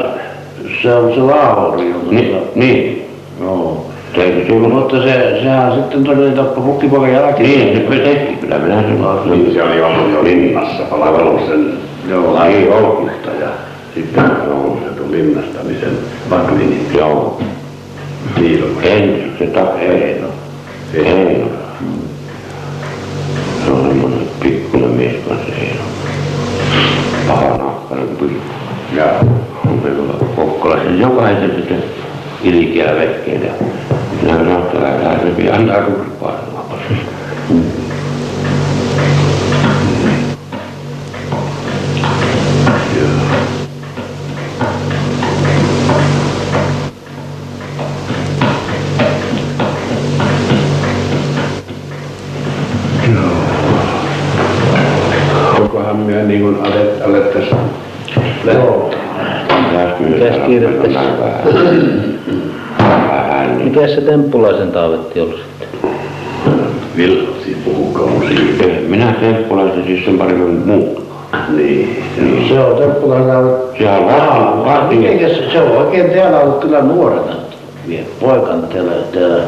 se 0.81 0.93
on 0.95 1.13
se 1.13 1.19
Lauri, 1.21 1.89
jonka 1.89 2.11
Ni, 2.11 2.21
tuota- 2.25 2.45
niin. 2.55 3.05
Joo. 3.41 3.85
Se 4.15 4.53
ollut? 4.53 4.73
Mutta 4.73 5.03
se, 5.03 5.39
sehän 5.41 5.73
sitten 5.73 6.03
todella 6.03 6.31
tappoi 6.31 6.63
hukkipojan 6.63 7.13
jälkeen. 7.13 7.49
Niin, 7.49 7.87
se 7.91 7.99
teki, 7.99 8.35
kyllä 8.35 8.59
minä 8.59 8.81
sen 8.81 8.99
Niin 9.31 9.53
se 9.53 9.63
oli 9.63 9.81
ollut 9.81 10.11
jo 10.11 10.23
linnassa 10.23 10.83
palveluksen 10.83 11.73
Joo, 12.09 12.43
Niin, 12.43 12.69
loukusta 12.69 13.29
ja 13.41 13.47
sitten 13.95 14.23
on 14.23 14.79
se 14.83 15.01
tuli 15.01 15.11
linnasta, 15.11 15.63
niin 15.63 15.79
sen 15.79 15.97
Vaklinin 16.29 16.87
Joo. 16.97 17.41
Niilon. 18.39 18.69
En, 18.83 19.31
se 19.39 19.47
tappoi. 19.47 19.81
Eino. 19.81 20.27
Eino. 20.93 21.47
Se 23.65 23.71
on 23.71 23.87
semmoinen 23.87 24.27
pikkuinen 24.43 24.89
mies 24.89 25.15
kanssa 25.29 25.51
Eino. 25.61 25.83
Paha 27.27 27.57
nahkainen 27.57 28.17
kyllä. 28.19 28.43
Ja 28.95 29.05
On 29.65 29.81
se 29.83 29.89
tuolla 29.89 30.25
Kokkolassa 30.35 30.89
jokaisen 30.89 31.51
sitä 31.55 31.75
ilkeä 32.43 32.95
vekkeellä. 32.95 33.51
Minä 34.23 34.37
sanoin, 34.37 34.63
että 34.63 34.77
älä 34.77 35.17
repi, 35.23 35.49
ruspaa 35.79 36.39
naapassa. 36.53 36.93
jokohan 55.59 55.97
me 55.97 56.23
niin 56.23 56.41
kuin 56.41 56.55
alet, 56.61 57.01
alettaisiin 57.05 57.57
Joo. 58.53 58.91
Mitäs 59.99 60.35
kiirettä? 60.47 60.87
Vähän 63.83 63.95
niin. 63.95 63.95
Mikäs 63.95 63.95
se 63.95 64.01
temppulaisen 64.11 64.71
taavetti 64.71 65.21
ollut 65.21 65.39
sitten? 65.39 65.89
Viltti 66.97 67.57
puhukoon 67.65 68.23
siitä. 68.27 68.63
Minä 68.87 69.13
temppulaisen 69.19 69.83
siis 69.85 70.05
sen 70.05 70.17
paremmin 70.17 70.67
muut. 70.67 71.03
Niin. 71.55 72.03
Se 72.49 72.59
on 72.59 72.77
Teppulainen. 72.77 73.53
Sehän 73.77 73.99
on 73.99 74.05
vahva, 74.05 74.65
vahva. 74.65 74.91
Mitenkäs 74.91 75.31
se 75.51 75.61
on 75.61 75.77
oikein 75.77 76.09
täällä 76.11 76.39
ollut 76.39 76.59
kyllä 76.59 76.81
nuorena 76.81 77.35
vielä 77.87 78.05
poikana 78.19 78.67
täällä, 78.67 78.91
täällä, 79.13 79.43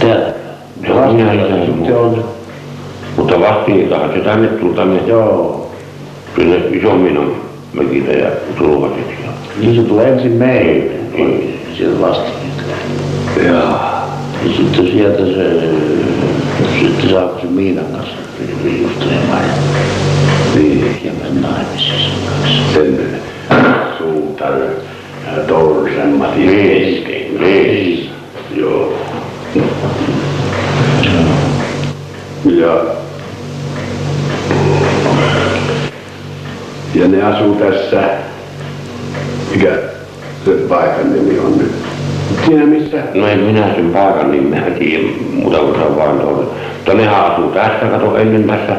täällä. 0.00 0.32
Joo, 0.88 1.12
minä 1.12 1.32
en 1.32 1.38
tiedä. 1.38 1.64
Sitten 1.66 1.96
on, 1.96 2.24
Mutta 3.16 3.40
vastiinkaan 3.40 4.12
se 4.12 4.20
tänne 4.20 4.48
tuli 4.48 4.74
tänne 4.74 5.00
joo, 5.06 5.70
sinne 6.36 6.56
mökillä 7.72 8.12
ja 8.12 8.30
tulvasiksi. 8.58 9.12
ja- 9.24 9.30
niin 9.60 9.76
se 9.76 9.82
tulee 9.88 10.08
ensin 10.08 10.32
meille, 10.32 10.90
sieltä 11.76 12.00
vasta. 12.00 12.28
Joo. 12.68 13.07
Ja 13.36 13.90
sitten 14.56 14.86
sieltä 14.86 15.24
se, 15.24 15.60
sitten 16.80 17.10
saako 17.10 17.40
se 17.40 17.46
Miinan 17.46 17.84
kanssa 17.84 18.14
justelemaan 18.82 19.42
ja, 19.42 19.54
Niin. 20.54 21.00
ja 21.04 21.12
mennä 21.22 21.48
naimisissa 21.48 22.30
kanssa. 22.30 22.72
Sen 22.74 23.20
suutar 23.98 24.52
Torsen 25.46 26.08
Matti 26.08 26.40
kesken. 26.46 27.40
Niin. 27.40 28.10
Joo. 28.56 28.92
Ja, 32.44 32.84
ja 36.94 37.08
ne 37.08 37.22
asuu 37.22 37.54
tässä, 37.54 38.02
mikä 39.50 39.70
se 40.44 40.50
paikan 40.50 41.12
nimi 41.12 41.38
on 41.38 41.58
nyt. 41.58 41.87
Siinä 42.46 42.66
missä 42.66 42.96
No 43.14 43.26
en 43.26 43.38
minä 43.38 43.74
sen 43.74 43.90
paikan 43.92 44.30
nimeä 44.30 44.62
tiedä, 44.78 45.04
muuta 45.32 45.58
kuin 45.58 45.74
se 45.74 45.80
on 45.80 45.96
vain 45.96 46.18
tuolla. 46.18 46.44
Mutta 46.76 46.94
nehän 46.94 47.24
asuu 47.24 47.50
tässä, 47.50 47.86
kato 47.86 48.16
ennen 48.16 48.44
tässä 48.44 48.76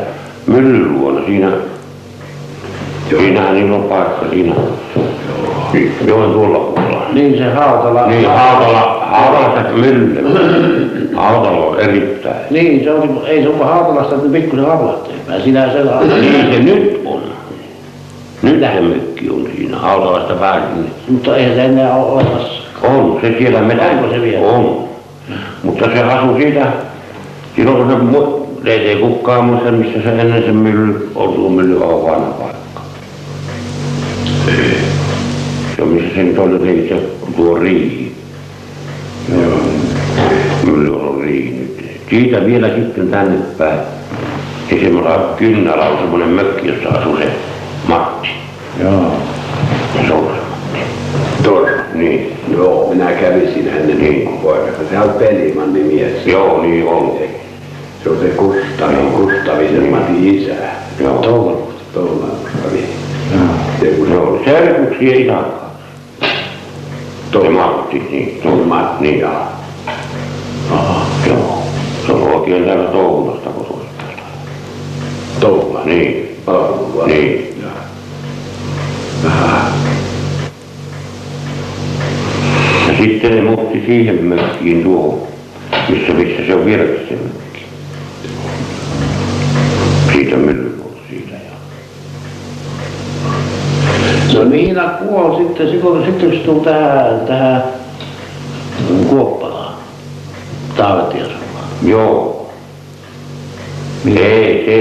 myllyn 0.47 0.93
luona, 0.93 1.25
siinä. 1.25 1.51
Siinähän 3.09 3.55
niillä 3.55 3.75
on 3.75 3.83
paikka, 3.83 4.29
siinä. 4.29 4.55
Joen 6.07 6.31
tuolla 6.31 6.59
puolella. 6.59 7.05
Niin 7.13 7.37
se 7.37 7.53
Hautala. 7.53 8.07
Niin, 8.07 8.29
Hautala, 8.29 9.05
Hautalasta 9.11 9.71
mylly. 9.71 10.25
Hautala 11.15 11.65
on 11.65 11.79
erittäin. 11.79 12.35
Niin, 12.49 12.83
se 12.83 12.91
on, 12.91 13.21
ei 13.27 13.43
se 13.43 13.49
ole 13.49 13.65
Hautalasta, 13.65 14.15
että 14.15 14.29
pikkusen 14.29 14.65
avlahteempää. 14.65 15.39
Sinä 15.39 15.71
se 15.71 15.83
Niin 16.21 16.53
se 16.53 16.59
nyt 16.59 17.01
on. 17.05 17.21
Nyt 18.41 18.59
se 18.59 18.81
mökki 18.81 19.29
on 19.29 19.47
siinä, 19.55 19.77
Hautalasta 19.77 20.33
pääsin. 20.33 20.91
Mutta 21.07 21.37
eihän 21.37 21.55
se 21.55 21.65
enää 21.65 21.95
ole 21.95 22.11
olemassa. 22.11 22.68
On, 22.81 23.17
se 23.21 23.35
siellä 23.37 23.61
metä. 23.61 23.81
Onko 23.85 24.09
se 24.09 24.21
vielä? 24.21 24.47
On. 24.47 24.89
Mutta 25.63 25.85
se 25.85 26.03
asui 26.03 26.41
siitä, 26.41 26.67
silloin 27.55 27.77
kun 27.77 27.87
se, 27.89 28.17
mu- 28.17 28.69
ei 28.69 28.93
se 28.93 29.01
kukaan 29.01 29.45
muista, 29.45 29.71
missä 29.71 30.01
se 30.01 30.09
ennen 30.21 30.43
se 30.43 30.51
mylly, 30.51 31.11
on 31.15 31.33
tuo 31.33 31.49
mylly 31.49 31.83
on 31.83 32.03
vanha 32.03 32.31
paikka. 32.31 32.81
Se 35.75 35.81
on 35.81 35.87
missä 35.87 36.15
se 36.15 36.23
nyt 36.23 36.37
oli, 36.37 36.59
niin 36.59 36.89
se 36.89 37.01
tuo 37.35 37.57
riihi. 37.57 38.15
Joo. 39.41 39.59
Mylly 40.63 40.95
on 40.95 41.21
riihi 41.21 41.51
nyt. 41.51 41.99
Siitä 42.09 42.45
vielä 42.45 42.69
sitten 42.75 43.07
tänne 43.07 43.37
päin. 43.57 43.79
Niin 44.71 44.81
semmoisella 44.81 45.33
kynnällä 45.37 45.85
on 45.89 45.97
semmoinen 45.97 46.29
mökki, 46.29 46.67
jossa 46.67 46.89
asuu 46.89 47.17
se 47.17 47.27
Matti. 47.87 48.29
Joo. 48.83 49.11
Se 49.93 49.99
on 49.99 50.05
se. 50.05 50.09
Torsen. 50.13 50.38
Niin. 51.99 52.33
Joo, 52.51 52.89
minä 52.93 53.11
kävin 53.11 53.53
siinä 53.53 53.71
ennen 53.77 53.99
Niin. 53.99 54.27
poikasta. 54.43 54.83
Se 54.89 54.99
on 54.99 55.09
Pelimanni 55.09 55.83
mies. 55.83 56.25
Joo, 56.27 56.61
niin 56.61 56.87
on. 56.87 57.11
Se 58.03 58.09
on 58.09 58.17
se 58.19 58.25
Kustavi, 58.27 58.95
Kustavi, 58.95 59.67
sen 59.67 59.89
Matin 59.89 60.35
isä. 60.35 60.53
Joo. 60.99 61.17
Toulan 61.17 61.55
Kustavi. 61.57 62.83
Joo. 63.33 63.89
Ja 63.89 63.97
kun 63.97 64.07
Se 64.07 64.17
oli 64.17 64.41
serkuksien 64.45 65.21
isän 65.21 65.35
kanssa. 65.35 65.59
Se 67.31 67.49
Matti, 67.49 67.99
niin. 68.11 68.39
se 68.43 68.49
on 68.49 68.67
Matti. 68.67 69.03
Niin. 69.03 69.19
Joo. 69.19 69.31
Se 72.07 72.11
on 72.13 72.21
oikein 72.33 72.65
täällä 72.65 72.83
Toulasta 72.91 73.49
kotoisin. 73.49 73.89
Toula. 75.39 75.81
Niin. 75.85 76.35
Toula. 76.45 77.05
Niin. 77.05 77.63
Aha. 79.27 79.61
Sitten 82.99 83.35
ne 83.35 83.41
muutti 83.41 83.83
siihen 83.85 84.23
mökkiin 84.23 84.83
tuohon, 84.83 85.27
missä, 85.89 86.13
missä 86.13 86.45
se 86.47 86.55
on 86.55 86.65
vieläkin 86.65 87.07
se 87.09 87.15
mökki. 87.15 87.65
Siitä 90.13 90.35
myllyluolta 90.35 90.99
siitä 91.09 91.35
ja. 91.35 91.51
No 94.33 94.49
Niina 94.49 94.83
kuoli 94.83 95.47
sitten, 95.47 95.69
silloin 95.69 96.05
sitten 96.05 96.31
se 96.31 96.37
tuli 96.37 96.59
tähän, 96.59 97.19
tähän 97.27 97.63
Kuoppalaan. 99.09 99.73
Taavetiasemmaan. 100.77 101.65
Joo. 101.85 102.49
Ei 104.15 104.65
se, 104.65 104.73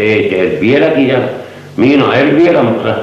ei 0.00 0.30
se 0.30 0.60
vieläkin 0.60 1.08
ja 1.08 1.18
Miina 1.76 2.14
ei 2.14 2.36
vielä, 2.36 2.62
mutta 2.62 2.94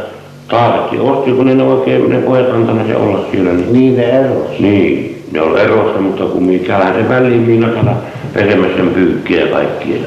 Taavetti 0.48 1.00
osti, 1.00 1.32
kun 1.32 1.46
ne 1.58 1.64
oikein, 1.64 2.10
ne 2.10 2.18
pojat 2.18 2.50
antaneet 2.54 2.88
se 2.88 2.96
olla 2.96 3.26
siellä. 3.32 3.52
Niin, 3.54 3.74
Niin 3.74 3.98
ne 3.98 4.04
eros. 4.04 4.60
niin 4.60 5.24
ne 5.32 5.42
on 5.42 5.58
erossa, 5.58 6.02
mutta 6.02 6.24
kun 6.24 6.44
mikähän 6.44 6.94
se 6.96 7.10
väliin 7.10 7.42
Miina 7.42 7.68
täällä 7.68 7.96
pesemässä 8.34 8.78
sen 8.78 8.88
pyykkiä 8.90 9.42
ja 9.42 9.48
kaikkia. 9.48 9.98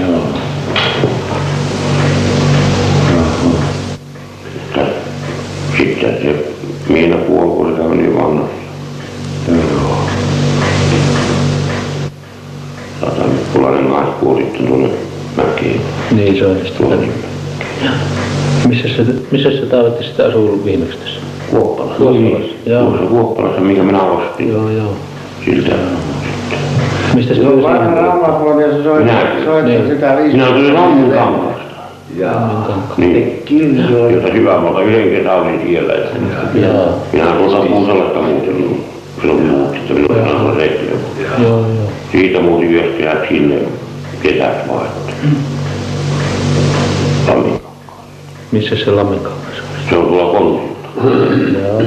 Joo. 0.00 0.20
mutta 4.54 4.80
sitten 5.76 6.10
se 6.22 6.44
Miina 6.88 7.16
kuoli, 7.16 7.50
kun 7.50 7.76
se 7.76 7.82
oli 7.82 7.96
niin 7.96 8.16
vanhassa. 8.18 8.56
Joo. 9.48 9.96
Satamikkulainen 13.00 13.88
nais 13.90 14.08
kuoli 14.20 14.42
sitten 14.42 14.66
tuonne 14.66 14.88
mäkeen. 15.36 15.80
Niin 16.10 16.36
se 16.38 16.46
on 16.46 16.56
sitten. 16.66 17.25
Missä 19.30 19.50
se, 19.50 19.56
se 19.60 19.66
Taavetti 19.66 20.04
sitten 20.04 20.26
asuu 20.26 20.62
viimeksi 20.64 20.98
tässä? 20.98 21.20
Kuoppalassa. 21.50 21.98
Kuoppalassa. 21.98 22.54
Joo. 22.66 22.90
Kuoppalassa, 23.08 23.60
minkä 23.60 23.82
minä 23.82 24.02
ostin. 24.02 24.48
Joo, 24.48 24.70
joo. 24.70 24.92
Siltä. 25.44 25.70
Mistä 27.14 27.34
se 27.34 27.40
Se 27.40 27.48
on 27.48 27.62
vanha 27.62 28.60
ja 28.60 28.76
se 28.76 28.82
soitti, 28.82 29.12
Niin. 29.64 29.88
sitä 29.88 30.16
Minä 30.32 30.46
tulin 30.46 30.74
Lammunkankaasta. 30.74 31.62
Jaa. 32.16 32.92
Niin. 32.96 33.42
Kirjoja. 33.44 34.10
Jota 34.16 34.32
hyvä 34.32 34.58
muuta 34.58 34.82
yhden 34.82 35.10
kesän 35.10 35.40
olin 35.40 35.60
siellä. 35.66 35.92
Joo, 36.54 36.88
minä 37.12 37.26
tuolta 37.26 37.66
Kuusalasta 37.66 38.18
muutin. 38.22 38.86
Silloin 39.20 39.42
muutin, 39.42 39.80
että 39.80 39.92
olin 39.94 40.06
silloin 40.36 40.56
seitsemän. 40.56 41.00
joo, 41.42 41.58
joo. 41.60 41.88
Siitä 42.12 42.40
muutin 42.40 42.74
ja 43.04 43.12
sinne 43.28 43.56
kesäksi 44.22 44.68
vaihto. 44.68 44.98
Missä 48.56 48.76
se 48.84 48.90
Lamminkangas 48.90 49.58
on? 49.58 49.88
Se 49.90 49.96
on 49.96 50.06
tuolla 50.06 50.38
Kontilta. 50.38 50.88
Joo, 51.58 51.82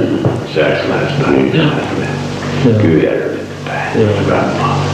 Säksläistä. 0.54 1.30
Niin. 1.30 1.56
joo. 1.56 2.78
Kyhjärven 2.82 3.38
päin. 3.64 4.00
Joo. 4.00 4.10
Hyvä 4.24 4.42
maa. 4.60 4.86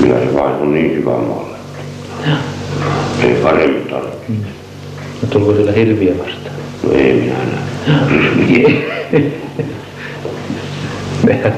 Minä 0.00 0.14
se 0.20 0.34
vaihtoi 0.34 0.66
niin 0.66 0.98
syvän 0.98 1.20
maalle. 1.20 1.56
Ei 3.22 3.34
paremmin 3.34 3.86
tarvitse. 3.90 4.32
No 5.22 5.28
tuliko 5.30 5.52
siellä 5.52 5.72
hirviä 5.72 6.14
vastaan? 6.18 6.56
No 6.82 6.92
ei 6.92 7.12
minä 7.12 7.34
näe. 7.34 8.82
Nehän 11.26 11.54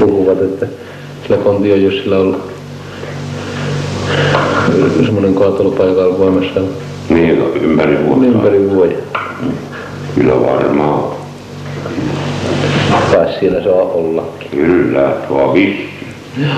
puhuvat, 0.00 0.42
että 0.42 0.66
sillä 1.22 1.36
Kontio 1.36 1.76
Jussilla 1.76 2.18
on 2.18 2.42
ollut 4.74 5.04
semmoinen 5.04 5.34
kaatolupaikalla 5.34 6.18
voimassa 6.18 6.60
Niin, 7.14 7.38
ympäri 7.62 7.98
vuotta. 8.06 8.26
ympäri 8.26 8.70
vuoden. 8.70 8.96
Kyllä 10.14 10.34
varmaan. 10.40 11.12
Tai 13.12 13.26
siellä 13.40 13.62
saa 13.64 13.72
ollakin. 13.82 14.50
Kyllä, 14.50 15.10
tuo 15.28 15.54
vissi. 15.54 15.88
Ja 16.40 16.48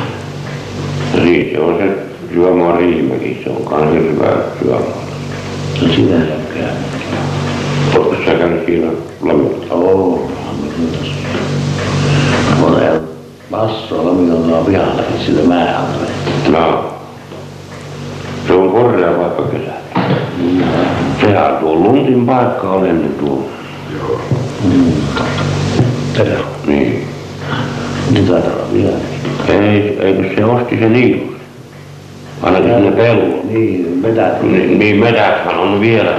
niin 1.25 1.51
se 1.53 1.61
on 1.61 1.79
se 1.79 1.89
Syömaa 2.35 2.77
Riihimäki, 2.77 3.41
se 3.45 3.51
on 3.51 3.65
kans 3.65 3.95
hyvä 3.95 4.27
syömaa. 4.63 5.05
No 5.83 5.95
sinä 5.95 6.17
käy. 6.55 6.65
Oletko 7.97 8.25
sä 8.25 8.35
käynyt 8.35 8.67
siinä 8.67 8.87
Lammilla? 9.23 9.75
Oo. 9.75 10.31
Monella 12.61 13.01
massoilla 13.51 14.13
miljoonaa 14.13 14.67
vihallakin 14.67 15.21
sillä 15.27 15.49
määrällä. 15.49 16.07
No. 16.49 16.85
Se 18.47 18.53
on 18.53 18.71
korrea 18.71 19.13
paikka 19.13 19.43
kesällä. 19.43 20.24
Sehän 21.21 21.57
tuo 21.57 21.75
Luntin 21.75 22.27
paikka 22.27 22.71
on 22.71 22.87
ennen 22.87 23.15
tuo. 23.15 23.51
Terä. 26.17 26.39
Niin. 26.67 27.09
Niin 28.11 28.27
taitaa 28.27 28.53
olla 28.53 28.73
vieläkin. 28.73 29.05
Ei, 29.49 29.99
eikö 30.01 30.35
se 30.37 30.45
osti 30.45 30.79
se 30.79 30.89
Niilus? 30.89 31.35
Ainakin 32.43 32.75
sinne 32.75 32.91
pelloon. 32.91 33.49
Niin, 33.49 34.03
vetää 34.03 34.39
Niin, 34.43 34.79
niin 34.79 34.97
metäthän 34.97 35.59
on 35.59 35.81
vielä. 35.81 36.17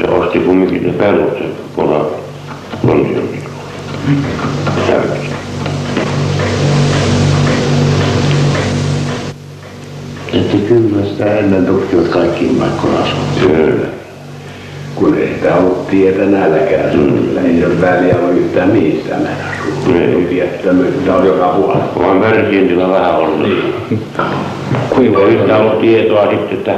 Se 0.00 0.08
osti 0.08 0.38
kumminkin 0.38 0.86
ne 0.86 0.92
pellot, 0.92 1.38
se 1.38 1.44
pora 1.76 2.04
Lonsion 2.82 3.28
Täytyy. 4.86 5.35
Että 10.34 10.56
kyllä 10.68 11.04
sitä 11.04 11.24
ennen 11.38 11.66
tukkivat 11.66 12.08
kaikkiin 12.08 12.56
paikkoihin 12.56 12.98
asua. 12.98 13.18
Kyllä. 13.40 13.86
Kun 14.94 15.14
ei 15.18 15.28
sitä 15.34 15.54
ollut 15.54 15.86
tietä 15.88 16.24
nälkää 16.24 16.92
suunnilla. 16.92 17.40
Ei 17.40 17.64
ole 17.64 17.80
väliä 17.80 18.14
ole 18.24 18.32
yhtään 18.32 18.68
mihin 18.68 19.00
sitä 19.02 19.14
mennä 19.14 20.04
Ei. 20.04 20.24
Tiettömyyttä 20.24 21.14
on 21.14 21.26
joka 21.26 21.46
puolella. 21.48 21.84
Vaan 21.98 22.16
Mersientillä 22.16 22.88
vähän 22.88 23.14
on. 23.16 23.42
Niin. 23.42 23.74
Kuinka 24.90 25.20
yhtä 25.24 25.56
ollut 25.56 25.80
tietoa 25.80 26.30
sitten, 26.30 26.52
että 26.58 26.72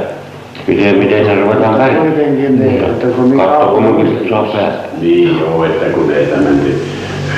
miten, 0.67 0.97
miten 0.97 1.25
se 1.25 1.35
ruvetaan 1.41 1.75
pärjäämään. 1.75 2.13
Kuitenkin 2.13 2.59
niin, 2.59 2.83
että 2.83 3.07
kun 3.07 3.29
niin 3.29 3.39
Katso, 3.39 3.67
kun 3.67 3.83
mistä 3.83 4.29
saa 4.29 4.43
päästä. 4.43 4.83
Niin 5.01 5.39
joo, 5.39 5.63
että 5.65 5.85
kun 5.85 6.11
ei 6.11 6.25
tämä 6.25 6.41
mennyt 6.41 6.81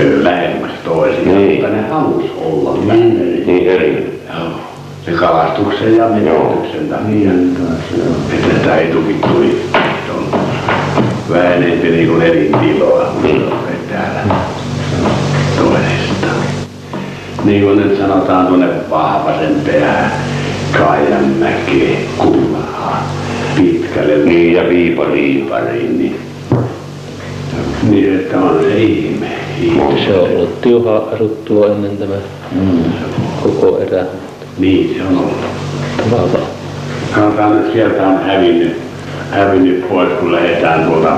ö, 0.01 0.23
lähemmäs 0.23 0.71
toisiaan, 0.85 1.27
Niin. 1.37 1.51
mutta 1.61 1.67
ne 1.75 1.81
halus 1.89 2.25
olla 2.45 2.77
lähellä. 2.87 3.45
Niin 3.45 3.67
eri. 3.69 4.19
Joo. 4.39 4.47
Se 5.05 5.11
kalastuksen 5.11 5.97
ja 5.97 6.07
metsästyksen 6.07 6.89
takia. 6.89 7.07
Niin, 7.07 7.57
joo. 7.97 8.05
Että 8.33 8.57
sitä 8.57 8.75
ei 8.75 8.91
tukittu 8.91 9.27
on 10.17 10.39
vähän 11.29 11.53
enempi 11.53 11.89
niin 11.89 12.07
kuin 12.09 12.21
elintiloa, 12.21 13.13
Niin. 13.23 13.41
mutta 13.41 13.55
täällä 13.89 14.35
toisesta. 15.57 16.27
Niin 17.43 17.63
kuin 17.63 17.77
nyt 17.77 17.97
sanotaan 17.97 18.47
tuonne 18.47 18.67
Vahvasen 18.89 19.55
päähän, 19.65 20.11
Kaijanmäki, 20.77 22.09
Kullahaan, 22.17 23.03
pitkälle 23.55 24.17
Niin 24.17 24.53
ja 24.53 24.69
viipariin. 24.69 25.35
Viipariin, 25.41 25.97
niin, 25.99 26.19
niin 27.89 28.19
että 28.19 28.37
on 28.37 28.59
se 28.61 28.77
ihme. 28.77 29.27
ihme. 29.61 29.83
Se 30.05 30.13
on 30.13 30.29
ollut 30.29 30.61
tiuhaa 30.61 31.01
asuttua 31.13 31.67
ennen 31.67 31.97
tämä 31.97 32.15
koko 33.43 33.79
erä. 33.79 34.05
Niin 34.57 34.95
se 34.97 35.03
on 35.03 35.17
ollut. 35.17 35.45
Tavallaan. 36.09 36.51
Sanotaan, 37.15 37.57
että 37.57 37.73
sieltä 37.73 38.07
on 38.07 38.23
hävinnyt, 38.23 38.77
hävinnyt 39.31 39.89
pois, 39.89 40.09
kun 40.19 40.31
lähdetään 40.31 40.85
tuolta, 40.85 41.17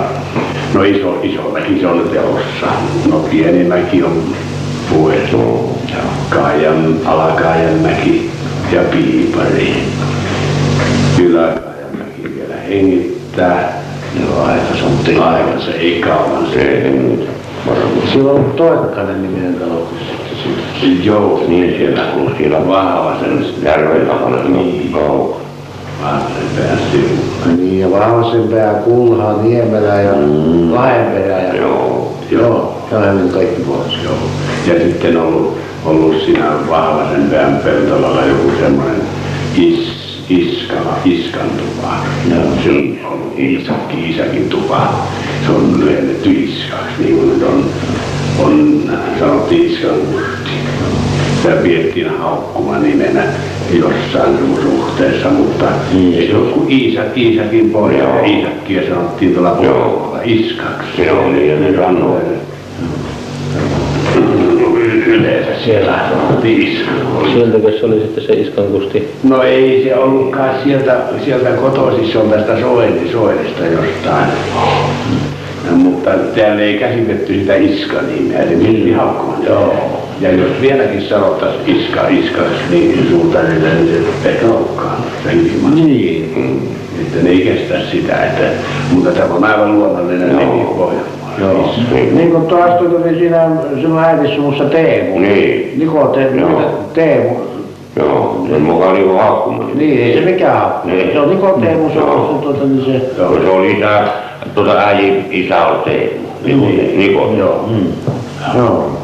no 0.74 0.84
iso, 0.84 1.20
iso 1.24 1.42
mäki 1.42 1.80
se 1.80 1.88
on 1.88 2.10
teossa. 2.12 2.68
No 3.12 3.20
pieni 3.20 3.64
mäki 3.64 4.04
on 4.04 4.24
pois. 4.94 5.20
Kaajan, 6.30 6.96
Alakaajan 7.06 7.74
mäki 7.74 8.32
ja 8.72 8.82
Piipari. 8.82 9.84
Yläkaajan 11.22 11.98
mäki 11.98 12.36
vielä 12.36 12.56
hengittää. 12.56 13.84
Joo, 14.22 14.44
aika 14.44 14.76
se 14.76 14.84
on 14.84 14.98
tila. 15.06 15.30
Aivan 15.30 15.62
se 15.62 15.72
ei 15.72 16.02
kauan 16.02 16.48
se. 16.54 16.62
Ei 16.62 17.28
varmaan. 17.68 18.08
Sillä 18.14 18.32
on 18.32 18.38
ollut 18.38 18.56
Toikakainen 18.56 19.22
niminen 19.22 19.54
talo. 19.54 19.90
Joo, 21.04 21.44
Niin 21.48 21.78
siellä 21.78 22.04
on 22.16 22.36
siellä 22.38 22.68
vahva 22.68 23.16
sen 23.20 23.46
järven 23.64 24.08
takana. 24.08 24.44
Niin. 24.44 24.92
Kauan. 24.92 25.42
Vahvasen 26.04 26.48
pääsi. 26.58 27.20
Niin, 27.58 27.80
ja 27.80 27.92
Vahvasen 27.92 28.48
pää, 28.48 28.74
Kulha, 28.74 29.34
Niemelä 29.34 30.02
ja 30.02 30.14
Mm. 30.14 30.74
Lahdenperä 30.74 31.40
ja... 31.40 31.56
Joo. 31.56 32.14
Joo, 32.32 32.78
on 32.92 33.04
hävinnyt 33.04 33.32
kaikki 33.34 33.62
pois. 33.62 33.94
Joo. 34.04 34.14
Ja 34.68 34.84
sitten 34.84 35.18
ollut, 35.18 35.58
ollut 35.86 36.22
siinä 36.26 36.46
vahvasen 36.70 37.30
pään 37.32 37.60
peltolalla 37.64 38.26
joku 38.26 38.52
semmoinen 38.60 39.02
is, 39.56 39.88
iskala, 40.30 40.98
iskan 41.06 41.50
tupa. 41.50 41.94
Joo. 42.30 42.44
Se 42.64 42.70
on 42.70 43.12
ollut 43.12 43.34
isäkin, 43.38 44.06
isäkin 44.10 44.50
tupa. 44.50 44.94
Se 45.46 45.52
on 45.52 45.80
lyhennetty 45.80 46.30
iskaksi, 46.32 46.94
niin 47.00 47.16
kuin 47.16 47.30
nyt 47.30 47.44
on, 47.44 47.66
on 48.40 48.84
sanottiin 49.20 49.72
iskan 49.72 50.00
kurtti. 50.12 50.50
Sitä 51.42 51.56
pidettiin 51.56 52.10
haukkuma 52.20 52.78
nimenä 52.78 53.24
jossain 53.80 54.38
suhteessa, 54.64 55.30
mutta 55.30 55.66
ei 55.94 56.28
se 56.28 56.38
ole 56.38 56.52
kuin 56.52 56.72
Iisak, 56.72 57.18
Iisakin 57.18 57.70
poja. 57.70 57.98
Ja 57.98 58.26
Iisakkia 58.26 58.82
sanottiin 58.90 59.34
tuolla 59.34 59.52
puolella 59.52 60.20
iskaksi. 60.24 61.06
Joo, 61.06 61.32
niin 61.32 61.50
ja 61.50 61.60
ne 61.60 61.76
sanoo. 61.76 62.22
Yleensä 65.06 65.64
siellä 65.66 66.00
sanottiin 66.10 66.62
iskaksi. 66.62 67.34
Sieltäkö 67.34 67.80
se 67.80 67.86
oli 67.86 68.00
sitten 68.00 68.24
se 68.24 68.34
Iskan 68.34 68.66
Kusti? 68.66 69.10
No 69.24 69.44
ei 69.44 69.84
se 69.84 69.96
ollutkaan 69.96 70.50
sieltä, 70.64 70.98
sieltä 71.26 71.50
kotoisin, 71.50 72.12
se 72.12 72.18
on 72.18 72.30
tästä 72.30 72.60
Soini, 72.60 73.12
Soinista 73.12 73.66
jostain. 73.66 74.30
No, 75.72 75.78
mutta 75.78 76.12
täällä 76.36 76.62
ei 76.62 76.78
käsitetty 76.78 77.34
sitä 77.34 77.56
iska-nimeä, 77.56 78.44
se 78.44 78.56
piti 78.56 78.92
haukkumaan. 78.92 79.46
Joo. 79.46 79.74
Ja 80.22 80.32
jos 80.32 80.52
vieläkin 80.62 81.02
sanottaisiin 81.02 81.78
iska, 81.78 82.08
iskaksi, 82.08 82.64
niin 82.70 83.08
suutarille, 83.10 83.70
niin 83.74 84.06
se 84.24 84.30
senkin 85.24 85.76
Niin. 85.76 86.34
Mm. 86.36 86.60
Että 87.02 87.24
ne 87.24 87.30
ei 87.30 87.42
kestä 87.42 87.90
sitä, 87.92 88.26
että, 88.26 88.44
mutta 88.92 89.12
tämä 89.12 89.34
on 89.34 89.44
aivan 89.44 89.80
luonnollinen 89.80 90.38
nimi 90.38 90.66
Pohjanmaalla. 90.78 91.40
Joo. 91.40 91.76
Iska. 91.78 91.96
Niin 91.96 92.32
kuin 92.32 92.46
tuosta 92.46 92.78
tuli 92.78 93.20
siinä 93.20 93.50
sinun 93.76 94.00
äitissumussa 94.00 94.64
Teemu. 94.66 95.20
Niin. 95.20 95.80
Niko 95.80 96.08
Teemu. 96.08 96.40
Joo. 96.40 96.62
Teemu. 96.94 97.30
Joo, 97.96 98.46
sen 98.50 98.62
mukaan 98.62 98.94
niinku 98.94 99.14
haukkumaan. 99.14 99.78
Niin, 99.78 100.04
ei 100.04 100.14
se 100.14 100.22
mikään 100.22 100.62
hakku. 100.62 100.88
Niin. 100.88 101.12
Se 101.14 101.20
on 101.20 101.30
Niko 101.30 101.58
Teemu, 101.62 101.90
se 101.90 101.96
Joo. 101.96 102.30
on 102.30 102.40
tuota, 102.40 102.66
niin 102.66 102.86
se... 102.86 103.22
Joo, 103.22 103.42
se 103.42 103.50
oli 103.50 103.72
isä, 103.72 104.04
tuota 104.56 104.80
äijin 104.80 105.26
isä 105.32 105.66
oli 105.66 105.84
Teemu. 105.86 106.66
Niin, 106.66 107.00
Niko. 107.00 107.34
Joo. 107.38 107.70
Mm. 107.72 107.88
Joo. 108.58 109.00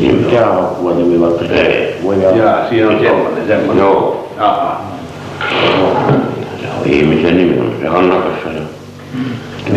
Mikään 0.00 0.54
hakkua 0.54 0.94
nimi, 0.94 1.20
vaikka 1.20 1.44
se. 1.44 1.94
Jaa, 2.36 2.68
siinä 2.68 2.88
on 2.88 3.00
semmoinen, 3.00 3.46
semmoinen. 3.46 3.84
Joo. 3.84 4.28
Aha. 4.38 4.80
Se 6.60 6.66
on 6.80 6.86
ihmisen 6.86 7.36
nimi, 7.36 7.60
on 7.60 7.74
se 7.80 7.88
Hannakassa. 7.88 8.48
Ja... 8.48 8.62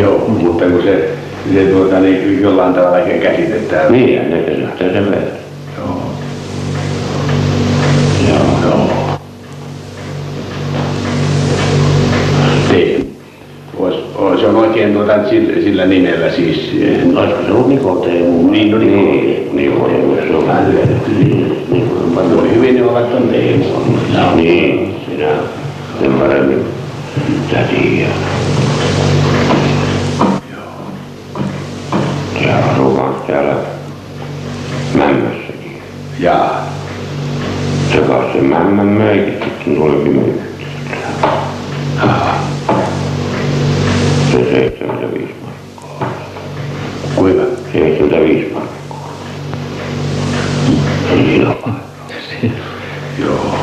Joo, 0.01 0.28
mutta 0.28 0.66
kun 0.66 0.84
se, 0.84 1.09
se 1.53 1.66
tuota, 1.66 1.99
niin 1.99 2.41
jollain 2.41 2.74
tavalla 2.74 2.99
ehkä 2.99 3.30
käsitetään. 3.30 3.91
Niin, 3.91 4.30
ne 4.30 4.38
käsittää 4.38 4.89
sen 4.89 5.11
verran. 5.11 5.44
On 14.55 14.61
oikein 14.67 14.93
tuota, 14.93 15.29
sillä, 15.29 15.53
sillä 15.61 15.85
nimellä 15.85 16.31
siis. 16.31 16.71
eh, 16.81 17.17
Olisiko 17.17 17.41
se 17.45 17.51
ollut 17.51 17.67
Niko 17.69 17.95
Teemu? 17.95 18.51
Niin, 18.51 18.71
no 18.71 18.77
niin, 18.77 18.95
Niin, 18.95 19.55
niin 19.55 19.71
on, 19.71 20.17
se 20.27 20.35
on 20.35 20.47
vähän 20.47 20.75
niin, 20.75 20.89
niin, 21.19 21.65
niin, 21.71 22.35
voi 22.35 22.49
hyvin 22.55 22.75
ne 22.75 22.83
ovat 22.83 23.13
on 23.13 23.23
Teemu. 23.29 23.65
Niin, 24.35 24.95
sinä 25.09 25.27
sen 26.01 26.13
paremmin 26.13 26.65
sä 27.51 27.57
tiedät. 27.57 28.11
Se 32.43 32.51
asuu 32.51 32.95
kans 32.95 33.15
täällä 33.27 33.53
Mämmässäkin. 34.93 35.81
Jaa. 36.19 36.65
Se 37.91 37.97
kanssa 37.97 38.33
se 38.33 38.41
Mämmän 38.41 38.87
möikin 38.87 39.33
sitten 39.33 39.75
tulikin 39.75 40.13
myyty. 40.15 40.39
Se 44.36 44.43
75 44.43 45.33
markkaa. 45.41 46.13
Kuinka? 47.15 47.43
75 47.73 48.53
markkaa. 48.53 49.13
Siinä 51.09 51.47
vaan. 51.47 51.81
Joo. 53.19 53.55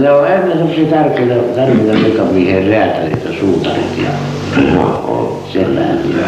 Ne 0.00 0.12
on 0.12 0.26
ennen 0.26 0.58
semmoisia 0.58 0.86
tärkeitä, 0.86 1.34
tärkeitä 1.34 1.92
mekaviiheen 1.92 2.68
räätälit 2.68 3.24
ja 3.24 3.40
suutarit 3.40 3.98
ja 4.04 4.10
Joo, 4.74 5.42
sellään. 5.52 5.98
Ja... 6.20 6.26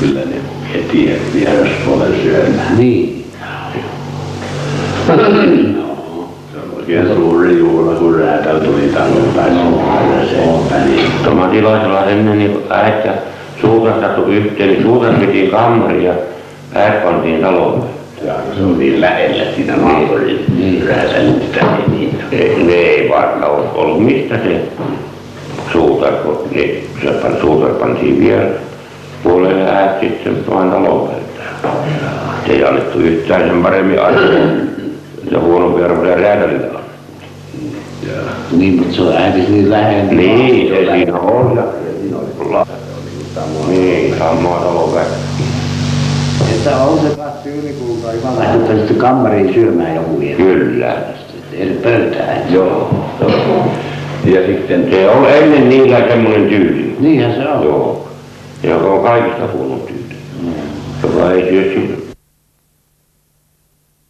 Kyllä 0.00 0.20
ne 0.20 0.36
heti 0.74 1.10
vieraspuolen 1.34 2.14
syömään. 2.22 2.78
Niin. 2.78 3.24
Oikein 6.84 7.14
suuri 7.14 7.58
juhla, 7.58 7.94
kun 7.94 8.18
räätäl 8.18 8.58
tuli 8.58 8.90
aina 8.96 10.24
seppä, 10.30 10.84
niin 10.84 11.10
Tomatilaisella 11.24 12.04
ennen 12.04 12.38
niin 12.38 12.58
äit 12.70 13.04
ja 13.04 13.12
suutas 13.60 14.00
sattu 14.00 14.24
yhteen, 14.24 14.68
niin 14.68 14.82
suutas 14.82 15.14
piti 15.14 15.46
kammari 15.46 16.04
ja 16.04 16.12
äit 16.74 17.04
pantiin 17.04 17.40
taloon. 17.40 17.84
ja 18.26 18.32
se 18.56 18.62
on 18.62 18.78
niin 18.78 19.00
lähellä 19.00 19.44
siinä 19.56 19.76
naapurin 19.76 20.44
niin. 20.58 20.88
räätäl 20.88 21.32
sitä 21.40 21.66
niin. 21.90 22.18
Ei, 22.32 22.64
ne 22.64 22.72
ei 22.72 23.08
varmaan 23.08 23.50
ole 23.50 23.64
ollut 23.74 24.04
mistä 24.04 24.34
se 24.34 24.60
suutar, 25.72 26.12
kun 26.12 26.48
ne, 26.50 26.62
se 27.02 27.40
suutar 27.40 27.70
pantiin 27.70 28.20
vielä 28.20 28.50
puolelle 29.22 29.70
äit 29.70 30.00
sitten 30.00 30.36
taloon 30.44 31.08
pöytään. 31.08 31.76
Se 32.46 32.52
ei 32.52 32.64
annettu 32.64 32.98
yhtään 32.98 33.48
sen 33.48 33.62
paremmin 33.62 34.02
arvoa. 34.02 34.73
Se 35.30 35.36
huonompi 35.38 35.82
arvo 35.82 36.04
ja 36.04 36.16
räätälillä 36.16 36.66
on. 36.78 36.84
Niin, 38.52 38.76
mutta 38.78 38.94
se 38.94 39.02
on 39.02 39.16
äiti 39.16 39.38
niin 39.38 39.70
lähellä. 39.70 40.12
Niin, 40.12 40.68
se 40.68 40.92
siinä 40.92 41.18
on. 41.18 41.56
Ja 41.56 41.62
La- 42.50 42.66
Niin, 43.68 44.14
samaa 44.18 44.60
taloväkeä. 44.60 45.12
Että 46.54 46.76
on 46.76 46.98
se 46.98 47.16
kassi 47.16 47.48
ylikulta 47.48 48.12
Jumala. 48.12 48.38
Lähdetään 48.38 48.78
sitten 48.78 48.96
kammariin 48.96 49.54
syömään 49.54 49.94
joku 49.94 50.20
vielä. 50.20 50.36
Kyllä. 50.36 50.96
Eri 51.52 51.80
pöytään. 51.82 52.52
Joo. 52.52 52.90
joo. 53.20 53.66
Ja 54.24 54.46
sitten 54.46 54.86
Se 54.90 55.08
on 55.10 55.26
ennen 55.30 55.68
niillä 55.68 55.98
semmoinen 56.08 56.48
tyyli. 56.48 56.96
Niinhän 57.00 57.32
se 57.34 57.48
on. 57.48 57.64
Joo. 57.64 58.08
Joka 58.62 58.86
on 58.86 59.02
kaikista 59.02 59.42
huono 59.56 59.74
tyyli. 59.78 60.14
Joka 61.02 61.32
ei 61.32 61.42
syö 61.50 61.74
sitä 61.74 62.03